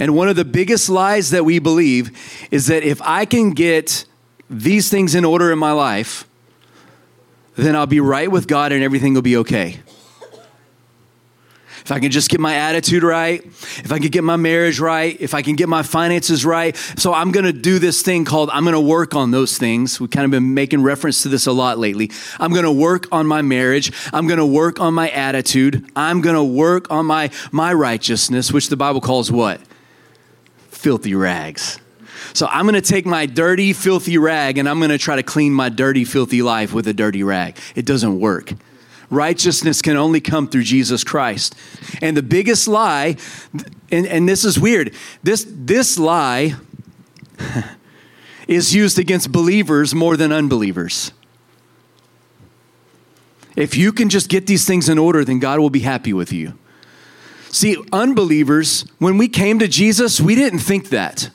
And 0.00 0.16
one 0.16 0.28
of 0.28 0.36
the 0.36 0.44
biggest 0.44 0.88
lies 0.88 1.30
that 1.30 1.44
we 1.44 1.58
believe 1.58 2.10
is 2.50 2.68
that 2.68 2.82
if 2.82 3.02
I 3.02 3.26
can 3.26 3.50
get 3.50 4.06
these 4.48 4.88
things 4.88 5.14
in 5.14 5.24
order 5.24 5.52
in 5.52 5.58
my 5.58 5.72
life, 5.72 6.26
then 7.56 7.76
I'll 7.76 7.86
be 7.86 8.00
right 8.00 8.30
with 8.30 8.48
God 8.48 8.72
and 8.72 8.82
everything 8.82 9.12
will 9.12 9.22
be 9.22 9.36
okay. 9.36 9.80
If 11.84 11.92
I 11.92 11.98
can 11.98 12.10
just 12.10 12.30
get 12.30 12.40
my 12.40 12.54
attitude 12.54 13.02
right, 13.02 13.44
if 13.44 13.92
I 13.92 13.98
can 13.98 14.08
get 14.08 14.24
my 14.24 14.36
marriage 14.36 14.78
right, 14.78 15.16
if 15.20 15.34
I 15.34 15.42
can 15.42 15.56
get 15.56 15.68
my 15.68 15.82
finances 15.82 16.44
right. 16.44 16.76
So 16.76 17.12
I'm 17.12 17.32
going 17.32 17.46
to 17.46 17.52
do 17.52 17.78
this 17.78 18.02
thing 18.02 18.24
called 18.24 18.50
I'm 18.52 18.64
going 18.64 18.74
to 18.74 18.80
work 18.80 19.14
on 19.14 19.30
those 19.30 19.58
things. 19.58 20.00
We've 20.00 20.10
kind 20.10 20.24
of 20.24 20.30
been 20.30 20.54
making 20.54 20.82
reference 20.82 21.22
to 21.22 21.28
this 21.28 21.46
a 21.46 21.52
lot 21.52 21.78
lately. 21.78 22.10
I'm 22.38 22.52
going 22.52 22.64
to 22.64 22.72
work 22.72 23.06
on 23.12 23.26
my 23.26 23.42
marriage. 23.42 23.92
I'm 24.12 24.26
going 24.26 24.38
to 24.38 24.46
work 24.46 24.80
on 24.80 24.94
my 24.94 25.10
attitude. 25.10 25.90
I'm 25.96 26.20
going 26.20 26.36
to 26.36 26.44
work 26.44 26.90
on 26.90 27.06
my 27.06 27.30
my 27.52 27.72
righteousness, 27.72 28.52
which 28.52 28.68
the 28.68 28.76
Bible 28.76 29.00
calls 29.00 29.30
what? 29.32 29.60
Filthy 30.68 31.14
rags. 31.14 31.78
So 32.32 32.46
I'm 32.46 32.64
going 32.64 32.80
to 32.80 32.80
take 32.80 33.06
my 33.06 33.26
dirty, 33.26 33.72
filthy 33.72 34.18
rag 34.18 34.58
and 34.58 34.68
I'm 34.68 34.78
going 34.78 34.90
to 34.90 34.98
try 34.98 35.16
to 35.16 35.22
clean 35.22 35.52
my 35.52 35.68
dirty, 35.68 36.04
filthy 36.04 36.42
life 36.42 36.72
with 36.72 36.86
a 36.86 36.92
dirty 36.92 37.22
rag. 37.22 37.58
It 37.74 37.86
doesn't 37.86 38.20
work. 38.20 38.52
Righteousness 39.10 39.82
can 39.82 39.96
only 39.96 40.20
come 40.20 40.48
through 40.48 40.62
Jesus 40.62 41.02
Christ. 41.02 41.56
And 42.00 42.16
the 42.16 42.22
biggest 42.22 42.68
lie, 42.68 43.16
and, 43.90 44.06
and 44.06 44.28
this 44.28 44.44
is 44.44 44.58
weird, 44.58 44.94
this, 45.22 45.44
this 45.48 45.98
lie 45.98 46.54
is 48.48 48.74
used 48.74 48.98
against 48.98 49.32
believers 49.32 49.94
more 49.94 50.16
than 50.16 50.32
unbelievers. 50.32 51.12
If 53.56 53.76
you 53.76 53.92
can 53.92 54.08
just 54.08 54.28
get 54.28 54.46
these 54.46 54.64
things 54.64 54.88
in 54.88 54.96
order, 54.96 55.24
then 55.24 55.40
God 55.40 55.58
will 55.58 55.70
be 55.70 55.80
happy 55.80 56.12
with 56.12 56.32
you. 56.32 56.56
See, 57.50 57.76
unbelievers, 57.92 58.84
when 58.98 59.18
we 59.18 59.26
came 59.26 59.58
to 59.58 59.66
Jesus, 59.66 60.20
we 60.20 60.36
didn't 60.36 60.60
think 60.60 60.90
that. 60.90 61.30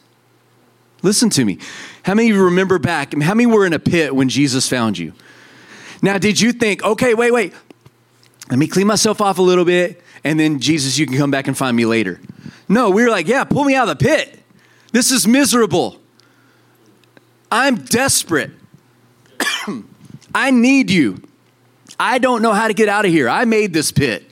Listen 1.01 1.29
to 1.31 1.43
me. 1.43 1.59
How 2.03 2.13
many 2.13 2.29
of 2.29 2.37
you 2.37 2.45
remember 2.45 2.79
back? 2.79 3.13
How 3.21 3.33
many 3.33 3.45
were 3.45 3.65
in 3.65 3.73
a 3.73 3.79
pit 3.79 4.15
when 4.15 4.29
Jesus 4.29 4.69
found 4.69 4.97
you? 4.97 5.13
Now, 6.05 6.19
did 6.19 6.39
you 6.39 6.53
think, 6.53 6.83
okay, 6.83 7.15
wait, 7.15 7.33
wait, 7.33 7.51
let 8.51 8.59
me 8.59 8.67
clean 8.67 8.85
myself 8.85 9.21
off 9.21 9.39
a 9.39 9.41
little 9.41 9.65
bit, 9.65 10.03
and 10.23 10.39
then 10.39 10.59
Jesus, 10.59 10.99
you 10.99 11.07
can 11.07 11.17
come 11.17 11.31
back 11.31 11.47
and 11.47 11.57
find 11.57 11.75
me 11.75 11.87
later? 11.87 12.21
No, 12.69 12.91
we 12.91 13.01
were 13.01 13.09
like, 13.09 13.27
yeah, 13.27 13.43
pull 13.43 13.63
me 13.63 13.73
out 13.73 13.89
of 13.89 13.97
the 13.97 14.05
pit. 14.05 14.39
This 14.91 15.09
is 15.09 15.27
miserable. 15.27 15.99
I'm 17.51 17.77
desperate. 17.77 18.51
I 20.35 20.51
need 20.51 20.91
you. 20.91 21.23
I 21.99 22.19
don't 22.19 22.43
know 22.43 22.53
how 22.53 22.67
to 22.67 22.75
get 22.75 22.87
out 22.87 23.05
of 23.05 23.11
here. 23.11 23.27
I 23.27 23.45
made 23.45 23.73
this 23.73 23.91
pit. 23.91 24.29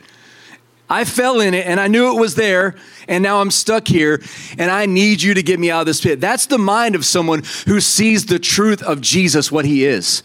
I 0.88 1.06
fell 1.06 1.40
in 1.40 1.56
it 1.56 1.66
and 1.66 1.80
I 1.80 1.88
knew 1.88 2.16
it 2.16 2.20
was 2.20 2.36
there, 2.36 2.76
and 3.08 3.24
now 3.24 3.42
I'm 3.42 3.50
stuck 3.50 3.88
here, 3.88 4.22
and 4.60 4.70
I 4.70 4.86
need 4.86 5.24
you 5.24 5.34
to 5.34 5.42
get 5.42 5.60
me 5.60 5.72
out 5.72 5.80
of 5.80 5.86
this 5.88 6.02
pit. 6.02 6.22
That's 6.22 6.46
the 6.46 6.60
mind 6.60 6.94
of 6.94 7.04
someone 7.04 7.42
who 7.66 7.80
sees 7.82 8.28
the 8.28 8.38
truth 8.38 8.84
of 8.84 9.02
Jesus, 9.02 9.52
what 9.52 9.66
he 9.66 9.86
is. 9.86 10.22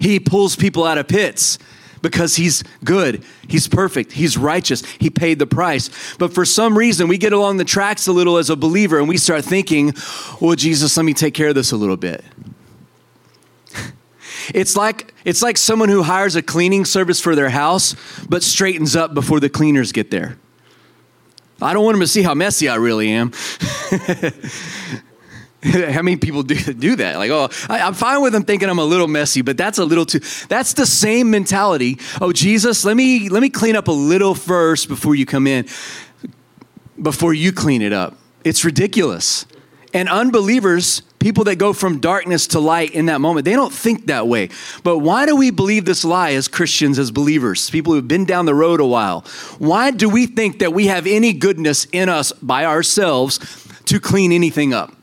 He 0.00 0.20
pulls 0.20 0.56
people 0.56 0.84
out 0.84 0.98
of 0.98 1.08
pits 1.08 1.58
because 2.02 2.36
he's 2.36 2.62
good, 2.84 3.24
he's 3.48 3.66
perfect, 3.68 4.12
he's 4.12 4.36
righteous, 4.36 4.84
he 4.96 5.10
paid 5.10 5.38
the 5.38 5.46
price. 5.46 6.16
But 6.18 6.32
for 6.32 6.44
some 6.44 6.76
reason, 6.76 7.08
we 7.08 7.18
get 7.18 7.32
along 7.32 7.56
the 7.56 7.64
tracks 7.64 8.06
a 8.06 8.12
little 8.12 8.36
as 8.36 8.50
a 8.50 8.56
believer 8.56 8.98
and 8.98 9.08
we 9.08 9.16
start 9.16 9.44
thinking, 9.44 9.92
well, 10.40 10.54
Jesus, 10.54 10.96
let 10.96 11.04
me 11.04 11.14
take 11.14 11.34
care 11.34 11.48
of 11.48 11.54
this 11.54 11.72
a 11.72 11.76
little 11.76 11.96
bit. 11.96 12.24
It's 14.54 14.76
like 14.76 15.12
it's 15.24 15.42
like 15.42 15.56
someone 15.56 15.88
who 15.88 16.04
hires 16.04 16.36
a 16.36 16.42
cleaning 16.42 16.84
service 16.84 17.20
for 17.20 17.34
their 17.34 17.48
house 17.48 17.96
but 18.28 18.44
straightens 18.44 18.94
up 18.94 19.12
before 19.12 19.40
the 19.40 19.48
cleaners 19.48 19.90
get 19.90 20.12
there. 20.12 20.38
I 21.60 21.72
don't 21.72 21.84
want 21.84 21.94
them 21.94 22.02
to 22.02 22.06
see 22.06 22.22
how 22.22 22.34
messy 22.34 22.68
I 22.68 22.76
really 22.76 23.10
am. 23.10 23.32
How 25.92 26.02
many 26.02 26.16
people 26.16 26.42
do, 26.42 26.54
do 26.54 26.96
that? 26.96 27.16
Like, 27.16 27.30
oh, 27.30 27.48
I, 27.68 27.78
am 27.78 27.94
fine 27.94 28.22
with 28.22 28.32
them 28.32 28.44
thinking 28.44 28.68
I'm 28.68 28.78
a 28.78 28.84
little 28.84 29.08
messy, 29.08 29.42
but 29.42 29.56
that's 29.56 29.78
a 29.78 29.84
little 29.84 30.06
too. 30.06 30.20
That's 30.48 30.74
the 30.74 30.86
same 30.86 31.30
mentality. 31.30 31.98
Oh, 32.20 32.32
Jesus, 32.32 32.84
let 32.84 32.96
me 32.96 33.28
let 33.28 33.42
me 33.42 33.50
clean 33.50 33.74
up 33.74 33.88
a 33.88 33.92
little 33.92 34.34
first 34.34 34.88
before 34.88 35.16
you 35.16 35.26
come 35.26 35.46
in, 35.46 35.66
before 37.00 37.34
you 37.34 37.52
clean 37.52 37.82
it 37.82 37.92
up. 37.92 38.16
It's 38.44 38.64
ridiculous. 38.64 39.46
And 39.92 40.08
unbelievers, 40.08 41.00
people 41.18 41.44
that 41.44 41.56
go 41.56 41.72
from 41.72 42.00
darkness 42.00 42.48
to 42.48 42.60
light 42.60 42.92
in 42.92 43.06
that 43.06 43.20
moment, 43.20 43.44
they 43.44 43.54
don't 43.54 43.72
think 43.72 44.06
that 44.06 44.28
way. 44.28 44.50
But 44.84 44.98
why 44.98 45.26
do 45.26 45.34
we 45.34 45.50
believe 45.50 45.84
this 45.84 46.04
lie 46.04 46.32
as 46.32 46.48
Christians, 46.48 46.98
as 46.98 47.10
believers, 47.10 47.70
people 47.70 47.92
who've 47.94 48.06
been 48.06 48.24
down 48.24 48.46
the 48.46 48.54
road 48.54 48.78
a 48.78 48.86
while? 48.86 49.22
Why 49.58 49.90
do 49.90 50.08
we 50.08 50.26
think 50.26 50.60
that 50.60 50.72
we 50.72 50.86
have 50.86 51.06
any 51.06 51.32
goodness 51.32 51.86
in 51.92 52.08
us 52.08 52.30
by 52.32 52.66
ourselves 52.66 53.40
to 53.86 53.98
clean 53.98 54.32
anything 54.32 54.74
up? 54.74 54.95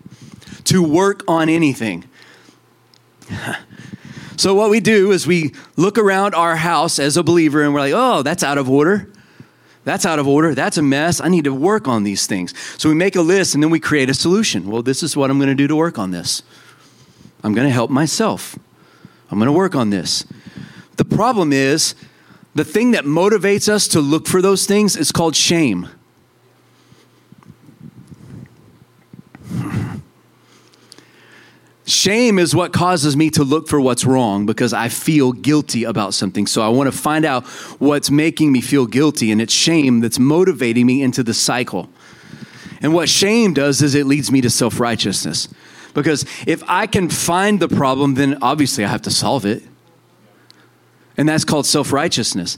To 0.66 0.84
work 0.84 1.24
on 1.28 1.50
anything. 1.50 2.06
So, 4.36 4.56
what 4.56 4.70
we 4.72 4.80
do 4.80 5.12
is 5.12 5.28
we 5.28 5.54
look 5.78 5.98
around 5.98 6.34
our 6.34 6.56
house 6.56 6.98
as 6.98 7.18
a 7.18 7.24
believer 7.24 7.62
and 7.62 7.74
we're 7.74 7.82
like, 7.82 7.94
oh, 7.96 8.24
that's 8.24 8.44
out 8.44 8.58
of 8.58 8.70
order. 8.70 9.08
That's 9.86 10.06
out 10.06 10.18
of 10.18 10.28
order. 10.28 10.56
That's 10.56 10.78
a 10.78 10.82
mess. 10.82 11.22
I 11.22 11.28
need 11.28 11.44
to 11.44 11.54
work 11.54 11.88
on 11.88 12.04
these 12.04 12.26
things. 12.26 12.54
So, 12.80 12.90
we 12.90 12.96
make 12.96 13.16
a 13.16 13.22
list 13.22 13.54
and 13.54 13.64
then 13.64 13.70
we 13.70 13.80
create 13.80 14.10
a 14.10 14.14
solution. 14.14 14.70
Well, 14.70 14.82
this 14.82 15.04
is 15.04 15.16
what 15.16 15.30
I'm 15.30 15.38
going 15.38 15.50
to 15.50 15.56
do 15.56 15.68
to 15.68 15.76
work 15.76 16.00
on 16.00 16.12
this. 16.12 16.42
I'm 17.44 17.54
going 17.54 17.68
to 17.68 17.74
help 17.74 17.92
myself. 17.92 18.58
I'm 19.30 19.38
going 19.38 19.48
to 19.48 19.54
work 19.54 19.76
on 19.76 19.92
this. 19.92 20.26
The 20.98 21.06
problem 21.06 21.54
is 21.54 21.96
the 22.56 22.64
thing 22.64 22.92
that 22.92 23.06
motivates 23.06 23.68
us 23.70 23.88
to 23.90 24.00
look 24.00 24.28
for 24.28 24.42
those 24.42 24.66
things 24.66 24.96
is 24.96 25.12
called 25.12 25.36
shame. 25.36 25.90
Shame 31.86 32.40
is 32.40 32.56
what 32.56 32.72
causes 32.72 33.18
me 33.18 33.30
to 33.32 33.44
look 33.44 33.68
for 33.68 33.80
what's 33.82 34.06
wrong 34.06 34.46
because 34.46 34.72
I 34.72 34.88
feel 34.88 35.34
guilty 35.34 35.84
about 35.84 36.14
something. 36.14 36.48
So 36.48 36.62
I 36.62 36.70
want 36.70 36.92
to 36.92 36.98
find 36.98 37.26
out 37.26 37.46
what's 37.80 38.10
making 38.10 38.54
me 38.54 38.62
feel 38.62 38.86
guilty, 38.86 39.32
and 39.32 39.42
it's 39.42 39.54
shame 39.54 40.00
that's 40.00 40.18
motivating 40.18 40.86
me 40.86 41.02
into 41.02 41.24
the 41.24 41.34
cycle. 41.34 41.90
And 42.82 42.94
what 42.94 43.10
shame 43.10 43.54
does 43.54 43.82
is 43.82 43.96
it 43.96 44.06
leads 44.06 44.32
me 44.32 44.40
to 44.42 44.50
self 44.50 44.80
righteousness. 44.80 45.50
Because 45.94 46.26
if 46.48 46.64
I 46.68 46.88
can 46.88 47.10
find 47.10 47.60
the 47.60 47.68
problem, 47.68 48.16
then 48.16 48.38
obviously 48.42 48.84
I 48.86 48.88
have 48.88 49.04
to 49.04 49.12
solve 49.12 49.46
it. 49.46 49.64
And 51.18 51.30
that's 51.30 51.46
called 51.46 51.66
self 51.66 51.92
righteousness. 51.92 52.58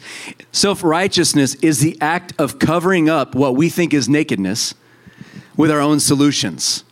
Self 0.52 0.84
righteousness 0.84 1.56
is 1.56 1.80
the 1.80 1.98
act 2.00 2.34
of 2.40 2.60
covering 2.60 3.10
up 3.10 3.34
what 3.34 3.56
we 3.56 3.70
think 3.70 3.94
is 3.94 4.08
nakedness 4.08 4.76
with 5.58 5.72
our 5.72 5.80
own 5.80 6.00
solutions. 6.00 6.84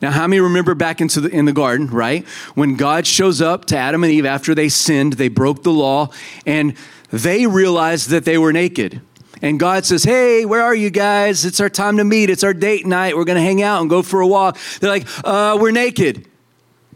Now, 0.00 0.10
how 0.10 0.26
many 0.26 0.40
remember 0.40 0.74
back 0.74 1.00
into 1.00 1.20
the, 1.20 1.28
in 1.28 1.44
the 1.44 1.52
garden, 1.52 1.88
right? 1.88 2.26
When 2.54 2.76
God 2.76 3.06
shows 3.06 3.42
up 3.42 3.66
to 3.66 3.76
Adam 3.76 4.02
and 4.02 4.12
Eve 4.12 4.24
after 4.24 4.54
they 4.54 4.70
sinned, 4.70 5.14
they 5.14 5.28
broke 5.28 5.62
the 5.62 5.72
law, 5.72 6.08
and 6.46 6.74
they 7.10 7.46
realized 7.46 8.08
that 8.10 8.24
they 8.24 8.38
were 8.38 8.52
naked. 8.52 9.02
And 9.42 9.58
God 9.58 9.84
says, 9.84 10.04
Hey, 10.04 10.44
where 10.44 10.62
are 10.62 10.74
you 10.74 10.90
guys? 10.90 11.44
It's 11.44 11.60
our 11.60 11.68
time 11.68 11.96
to 11.96 12.04
meet. 12.04 12.30
It's 12.30 12.44
our 12.44 12.54
date 12.54 12.86
night. 12.86 13.16
We're 13.16 13.24
going 13.24 13.36
to 13.36 13.42
hang 13.42 13.62
out 13.62 13.80
and 13.80 13.88
go 13.88 14.02
for 14.02 14.20
a 14.20 14.26
walk. 14.26 14.58
They're 14.80 14.90
like, 14.90 15.06
uh, 15.24 15.56
We're 15.60 15.70
naked. 15.70 16.26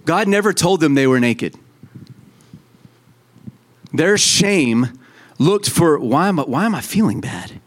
God 0.04 0.28
never 0.28 0.52
told 0.52 0.80
them 0.80 0.94
they 0.94 1.06
were 1.06 1.20
naked. 1.20 1.56
Their 3.92 4.18
shame 4.18 4.99
looked 5.38 5.70
for, 5.70 5.99
Why 5.99 6.28
am 6.28 6.38
I, 6.38 6.42
why 6.42 6.66
am 6.66 6.75
I 6.75 6.80
feeling 6.80 7.20
bad? 7.20 7.61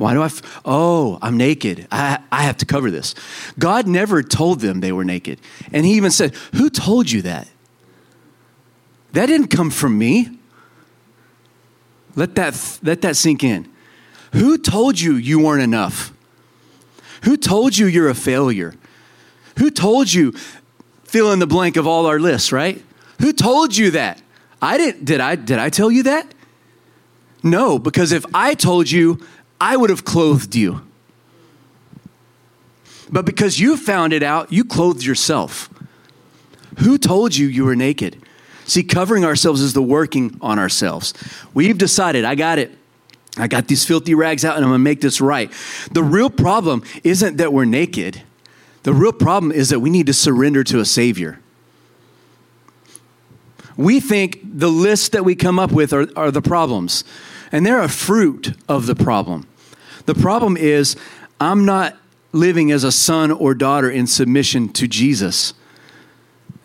Why 0.00 0.14
do 0.14 0.22
I? 0.22 0.26
F- 0.26 0.62
oh, 0.64 1.18
I'm 1.20 1.36
naked. 1.36 1.86
I, 1.92 2.20
I 2.32 2.44
have 2.44 2.56
to 2.56 2.64
cover 2.64 2.90
this. 2.90 3.14
God 3.58 3.86
never 3.86 4.22
told 4.22 4.60
them 4.60 4.80
they 4.80 4.92
were 4.92 5.04
naked. 5.04 5.42
And 5.74 5.84
He 5.84 5.92
even 5.92 6.10
said, 6.10 6.34
Who 6.54 6.70
told 6.70 7.10
you 7.10 7.20
that? 7.20 7.46
That 9.12 9.26
didn't 9.26 9.48
come 9.48 9.68
from 9.68 9.98
me. 9.98 10.38
Let 12.16 12.34
that, 12.36 12.78
let 12.82 13.02
that 13.02 13.14
sink 13.14 13.44
in. 13.44 13.70
Who 14.32 14.56
told 14.56 14.98
you 14.98 15.16
you 15.16 15.38
weren't 15.38 15.62
enough? 15.62 16.14
Who 17.24 17.36
told 17.36 17.76
you 17.76 17.84
you're 17.84 18.08
a 18.08 18.14
failure? 18.14 18.72
Who 19.58 19.70
told 19.70 20.10
you 20.10 20.32
fill 21.04 21.30
in 21.30 21.40
the 21.40 21.46
blank 21.46 21.76
of 21.76 21.86
all 21.86 22.06
our 22.06 22.18
lists, 22.18 22.52
right? 22.52 22.82
Who 23.20 23.34
told 23.34 23.76
you 23.76 23.90
that? 23.90 24.22
I 24.62 24.78
didn't 24.78 25.04
did 25.04 25.20
I 25.20 25.36
did 25.36 25.58
I 25.58 25.68
tell 25.68 25.90
you 25.90 26.04
that? 26.04 26.32
No, 27.42 27.78
because 27.78 28.12
if 28.12 28.24
I 28.32 28.54
told 28.54 28.90
you, 28.90 29.20
I 29.60 29.76
would 29.76 29.90
have 29.90 30.04
clothed 30.04 30.54
you. 30.54 30.82
But 33.10 33.26
because 33.26 33.58
you 33.58 33.76
found 33.76 34.12
it 34.12 34.22
out, 34.22 34.52
you 34.52 34.64
clothed 34.64 35.04
yourself. 35.04 35.68
Who 36.78 36.96
told 36.96 37.36
you 37.36 37.46
you 37.46 37.64
were 37.64 37.76
naked? 37.76 38.22
See, 38.64 38.84
covering 38.84 39.24
ourselves 39.24 39.60
is 39.60 39.72
the 39.72 39.82
working 39.82 40.38
on 40.40 40.58
ourselves. 40.58 41.12
We've 41.52 41.76
decided, 41.76 42.24
I 42.24 42.36
got 42.36 42.58
it. 42.58 42.70
I 43.36 43.48
got 43.48 43.68
these 43.68 43.84
filthy 43.84 44.14
rags 44.14 44.44
out 44.44 44.56
and 44.56 44.64
I'm 44.64 44.70
gonna 44.70 44.78
make 44.78 45.00
this 45.00 45.20
right. 45.20 45.52
The 45.92 46.02
real 46.02 46.30
problem 46.30 46.82
isn't 47.04 47.36
that 47.36 47.52
we're 47.52 47.64
naked, 47.64 48.22
the 48.82 48.92
real 48.92 49.12
problem 49.12 49.52
is 49.52 49.68
that 49.68 49.80
we 49.80 49.90
need 49.90 50.06
to 50.06 50.14
surrender 50.14 50.64
to 50.64 50.80
a 50.80 50.84
Savior. 50.84 51.40
We 53.76 54.00
think 54.00 54.40
the 54.42 54.68
list 54.68 55.12
that 55.12 55.24
we 55.24 55.34
come 55.34 55.58
up 55.58 55.72
with 55.72 55.92
are, 55.92 56.06
are 56.16 56.30
the 56.30 56.42
problems, 56.42 57.04
and 57.52 57.66
they're 57.66 57.82
a 57.82 57.88
fruit 57.88 58.54
of 58.68 58.86
the 58.86 58.94
problem. 58.94 59.46
The 60.06 60.14
problem 60.14 60.56
is, 60.56 60.96
I'm 61.40 61.64
not 61.64 61.96
living 62.32 62.70
as 62.70 62.84
a 62.84 62.92
son 62.92 63.30
or 63.30 63.54
daughter 63.54 63.90
in 63.90 64.06
submission 64.06 64.68
to 64.70 64.86
Jesus. 64.86 65.54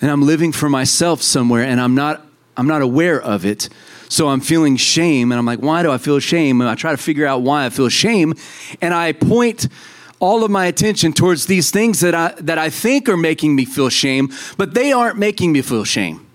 And 0.02 0.12
I'm 0.12 0.22
living 0.22 0.52
for 0.52 0.70
myself 0.70 1.22
somewhere 1.22 1.64
and 1.64 1.80
I'm 1.80 1.96
not 1.96 2.22
I'm 2.58 2.68
not 2.68 2.82
aware 2.82 3.22
of 3.22 3.46
it. 3.46 3.68
So 4.08 4.30
I'm 4.30 4.40
feeling 4.40 4.78
shame 4.78 5.34
and 5.34 5.40
I'm 5.40 5.46
like, 5.46 5.60
why 5.60 5.84
do 5.84 5.92
I 5.92 5.98
feel 5.98 6.20
shame? 6.20 6.62
And 6.62 6.70
I 6.70 6.76
try 6.76 6.92
to 6.92 6.98
figure 6.98 7.26
out 7.26 7.42
why 7.42 7.66
I 7.66 7.70
feel 7.70 7.90
shame 7.90 8.34
and 8.82 8.94
I 8.94 9.12
point 9.12 9.68
all 10.20 10.46
of 10.46 10.52
my 10.52 10.68
attention 10.68 11.12
towards 11.12 11.48
these 11.48 11.72
things 11.72 12.00
that 12.00 12.16
I 12.16 12.34
that 12.40 12.58
I 12.58 12.70
think 12.70 13.10
are 13.10 13.18
making 13.18 13.56
me 13.56 13.66
feel 13.66 13.90
shame, 13.90 14.32
but 14.58 14.74
they 14.74 14.92
aren't 14.92 15.18
making 15.18 15.52
me 15.52 15.62
feel 15.62 15.84
shame. 15.84 16.26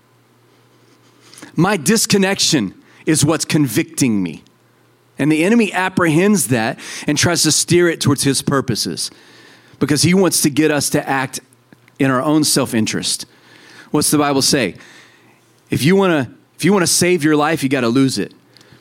My 1.55 1.77
disconnection 1.77 2.80
is 3.05 3.25
what's 3.25 3.45
convicting 3.45 4.21
me. 4.21 4.43
And 5.17 5.31
the 5.31 5.43
enemy 5.43 5.71
apprehends 5.71 6.47
that 6.47 6.79
and 7.05 7.17
tries 7.17 7.43
to 7.43 7.51
steer 7.51 7.89
it 7.89 8.01
towards 8.01 8.23
his 8.23 8.41
purposes 8.41 9.11
because 9.79 10.01
he 10.03 10.13
wants 10.13 10.41
to 10.41 10.49
get 10.49 10.71
us 10.71 10.89
to 10.91 11.07
act 11.07 11.39
in 11.99 12.09
our 12.09 12.21
own 12.21 12.43
self 12.43 12.73
interest. 12.73 13.25
What's 13.91 14.09
the 14.09 14.17
Bible 14.17 14.41
say? 14.41 14.75
If 15.69 15.83
you 15.83 15.95
want 15.95 16.27
to 16.27 16.33
if 16.55 16.65
you 16.65 16.73
want 16.73 16.83
to 16.83 16.87
save 16.87 17.23
your 17.23 17.35
life, 17.35 17.63
you 17.63 17.69
got 17.69 17.81
to 17.81 17.87
lose 17.87 18.17
it. 18.17 18.33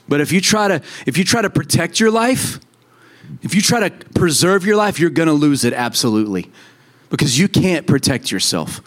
But 0.09 0.21
if 0.21 0.33
you 0.33 0.41
try 0.41 0.69
to 0.69 0.83
if 1.07 1.19
you 1.19 1.25
try 1.25 1.43
to 1.43 1.51
protect 1.51 2.01
your 2.01 2.11
life, 2.11 2.61
if 3.43 3.55
you 3.55 3.61
try 3.61 3.89
to 3.89 4.05
preserve 4.15 4.65
your 4.65 4.77
life, 4.77 4.99
you're 4.99 5.11
going 5.11 5.29
to 5.29 5.33
lose 5.33 5.65
it 5.65 5.73
absolutely. 5.73 6.51
Because 7.11 7.39
you 7.39 7.49
can't 7.49 7.87
protect 7.87 8.31
yourself. 8.31 8.81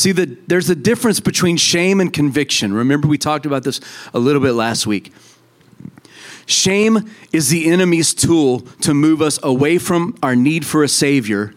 See, 0.00 0.12
the, 0.12 0.34
there's 0.46 0.70
a 0.70 0.74
difference 0.74 1.20
between 1.20 1.58
shame 1.58 2.00
and 2.00 2.10
conviction. 2.10 2.72
Remember, 2.72 3.06
we 3.06 3.18
talked 3.18 3.44
about 3.44 3.64
this 3.64 3.82
a 4.14 4.18
little 4.18 4.40
bit 4.40 4.52
last 4.52 4.86
week. 4.86 5.12
Shame 6.46 7.10
is 7.34 7.50
the 7.50 7.70
enemy's 7.70 8.14
tool 8.14 8.60
to 8.80 8.94
move 8.94 9.20
us 9.20 9.38
away 9.42 9.76
from 9.76 10.16
our 10.22 10.34
need 10.34 10.64
for 10.64 10.82
a 10.82 10.88
Savior 10.88 11.52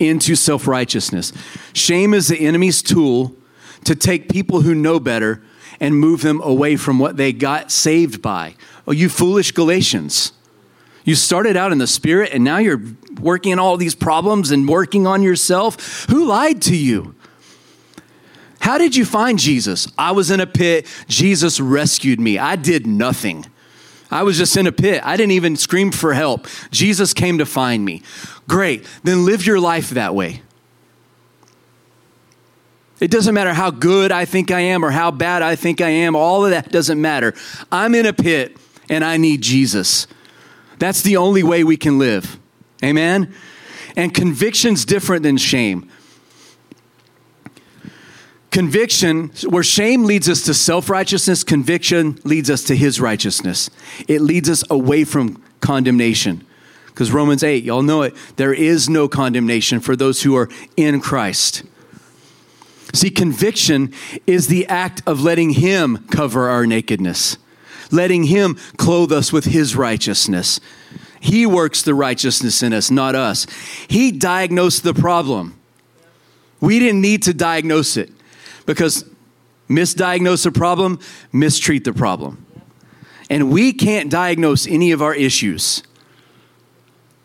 into 0.00 0.34
self 0.34 0.66
righteousness. 0.66 1.30
Shame 1.74 2.14
is 2.14 2.28
the 2.28 2.40
enemy's 2.40 2.80
tool 2.80 3.36
to 3.84 3.94
take 3.94 4.30
people 4.30 4.62
who 4.62 4.74
know 4.74 4.98
better 4.98 5.42
and 5.78 5.94
move 5.94 6.22
them 6.22 6.40
away 6.40 6.76
from 6.76 6.98
what 6.98 7.18
they 7.18 7.34
got 7.34 7.70
saved 7.70 8.22
by. 8.22 8.54
Oh, 8.86 8.92
you 8.92 9.10
foolish 9.10 9.52
Galatians. 9.52 10.32
You 11.04 11.14
started 11.14 11.54
out 11.54 11.70
in 11.70 11.76
the 11.76 11.86
spirit 11.86 12.30
and 12.32 12.42
now 12.42 12.56
you're 12.56 12.80
working 13.20 13.52
on 13.52 13.58
all 13.58 13.76
these 13.76 13.94
problems 13.94 14.52
and 14.52 14.66
working 14.66 15.06
on 15.06 15.22
yourself. 15.22 16.06
Who 16.08 16.24
lied 16.24 16.62
to 16.62 16.74
you? 16.74 17.14
How 18.60 18.78
did 18.78 18.96
you 18.96 19.04
find 19.04 19.38
Jesus? 19.38 19.88
I 19.96 20.12
was 20.12 20.30
in 20.30 20.40
a 20.40 20.46
pit. 20.46 20.86
Jesus 21.08 21.60
rescued 21.60 22.20
me. 22.20 22.38
I 22.38 22.56
did 22.56 22.86
nothing. 22.86 23.46
I 24.10 24.22
was 24.22 24.38
just 24.38 24.56
in 24.56 24.66
a 24.66 24.72
pit. 24.72 25.02
I 25.04 25.16
didn't 25.16 25.32
even 25.32 25.56
scream 25.56 25.92
for 25.92 26.14
help. 26.14 26.46
Jesus 26.70 27.12
came 27.12 27.38
to 27.38 27.46
find 27.46 27.84
me. 27.84 28.02
Great. 28.48 28.86
Then 29.04 29.24
live 29.24 29.46
your 29.46 29.60
life 29.60 29.90
that 29.90 30.14
way. 30.14 30.42
It 33.00 33.10
doesn't 33.10 33.34
matter 33.34 33.54
how 33.54 33.70
good 33.70 34.10
I 34.10 34.24
think 34.24 34.50
I 34.50 34.60
am 34.60 34.84
or 34.84 34.90
how 34.90 35.10
bad 35.10 35.42
I 35.42 35.54
think 35.54 35.80
I 35.80 35.90
am. 35.90 36.16
All 36.16 36.44
of 36.44 36.50
that 36.50 36.72
doesn't 36.72 37.00
matter. 37.00 37.34
I'm 37.70 37.94
in 37.94 38.06
a 38.06 38.12
pit 38.12 38.56
and 38.88 39.04
I 39.04 39.18
need 39.18 39.40
Jesus. 39.40 40.06
That's 40.78 41.02
the 41.02 41.16
only 41.16 41.42
way 41.42 41.62
we 41.62 41.76
can 41.76 41.98
live. 41.98 42.38
Amen? 42.82 43.32
And 43.96 44.12
conviction's 44.12 44.84
different 44.84 45.22
than 45.22 45.36
shame. 45.36 45.90
Conviction, 48.50 49.30
where 49.48 49.62
shame 49.62 50.04
leads 50.04 50.28
us 50.28 50.42
to 50.44 50.54
self 50.54 50.88
righteousness, 50.88 51.44
conviction 51.44 52.18
leads 52.24 52.48
us 52.48 52.64
to 52.64 52.76
his 52.76 53.00
righteousness. 53.00 53.68
It 54.06 54.22
leads 54.22 54.48
us 54.48 54.64
away 54.70 55.04
from 55.04 55.42
condemnation. 55.60 56.46
Because 56.86 57.12
Romans 57.12 57.44
8, 57.44 57.62
y'all 57.62 57.82
know 57.82 58.02
it, 58.02 58.14
there 58.36 58.54
is 58.54 58.88
no 58.88 59.06
condemnation 59.06 59.80
for 59.80 59.94
those 59.94 60.22
who 60.22 60.34
are 60.34 60.48
in 60.76 61.00
Christ. 61.00 61.62
See, 62.94 63.10
conviction 63.10 63.92
is 64.26 64.48
the 64.48 64.66
act 64.66 65.02
of 65.06 65.20
letting 65.20 65.50
him 65.50 66.06
cover 66.10 66.48
our 66.48 66.66
nakedness, 66.66 67.36
letting 67.92 68.24
him 68.24 68.56
clothe 68.78 69.12
us 69.12 69.30
with 69.30 69.44
his 69.44 69.76
righteousness. 69.76 70.58
He 71.20 71.44
works 71.44 71.82
the 71.82 71.94
righteousness 71.94 72.62
in 72.62 72.72
us, 72.72 72.90
not 72.90 73.14
us. 73.14 73.46
He 73.88 74.10
diagnosed 74.10 74.84
the 74.84 74.94
problem. 74.94 75.60
We 76.60 76.78
didn't 76.78 77.02
need 77.02 77.22
to 77.24 77.34
diagnose 77.34 77.96
it 77.96 78.10
because 78.68 79.02
misdiagnose 79.70 80.44
a 80.44 80.52
problem, 80.52 81.00
mistreat 81.32 81.84
the 81.84 81.92
problem. 81.94 82.44
And 83.30 83.50
we 83.50 83.72
can't 83.72 84.10
diagnose 84.10 84.66
any 84.66 84.92
of 84.92 85.00
our 85.00 85.14
issues. 85.14 85.82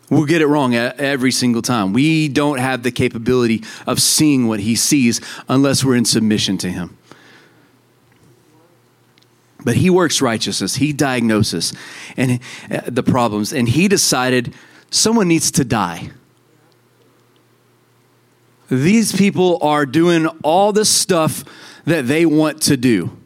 We'll 0.08 0.24
get 0.24 0.40
it 0.40 0.46
wrong 0.46 0.74
every 0.74 1.30
single 1.30 1.60
time. 1.60 1.92
We 1.92 2.28
don't 2.28 2.60
have 2.60 2.82
the 2.82 2.90
capability 2.90 3.62
of 3.86 4.00
seeing 4.00 4.48
what 4.48 4.60
he 4.60 4.74
sees 4.74 5.20
unless 5.46 5.84
we're 5.84 5.96
in 5.96 6.06
submission 6.06 6.56
to 6.58 6.70
him. 6.70 6.96
But 9.62 9.76
he 9.76 9.90
works 9.90 10.22
righteousness. 10.22 10.76
He 10.76 10.94
diagnoses 10.94 11.74
and 12.16 12.40
uh, 12.70 12.80
the 12.86 13.02
problems 13.02 13.52
and 13.52 13.68
he 13.68 13.86
decided 13.86 14.54
someone 14.90 15.28
needs 15.28 15.50
to 15.52 15.64
die. 15.64 16.10
These 18.82 19.14
people 19.14 19.58
are 19.62 19.86
doing 19.86 20.26
all 20.42 20.72
the 20.72 20.84
stuff 20.84 21.44
that 21.84 22.06
they 22.06 22.26
want 22.26 22.62
to 22.62 22.76
do. 22.76 23.16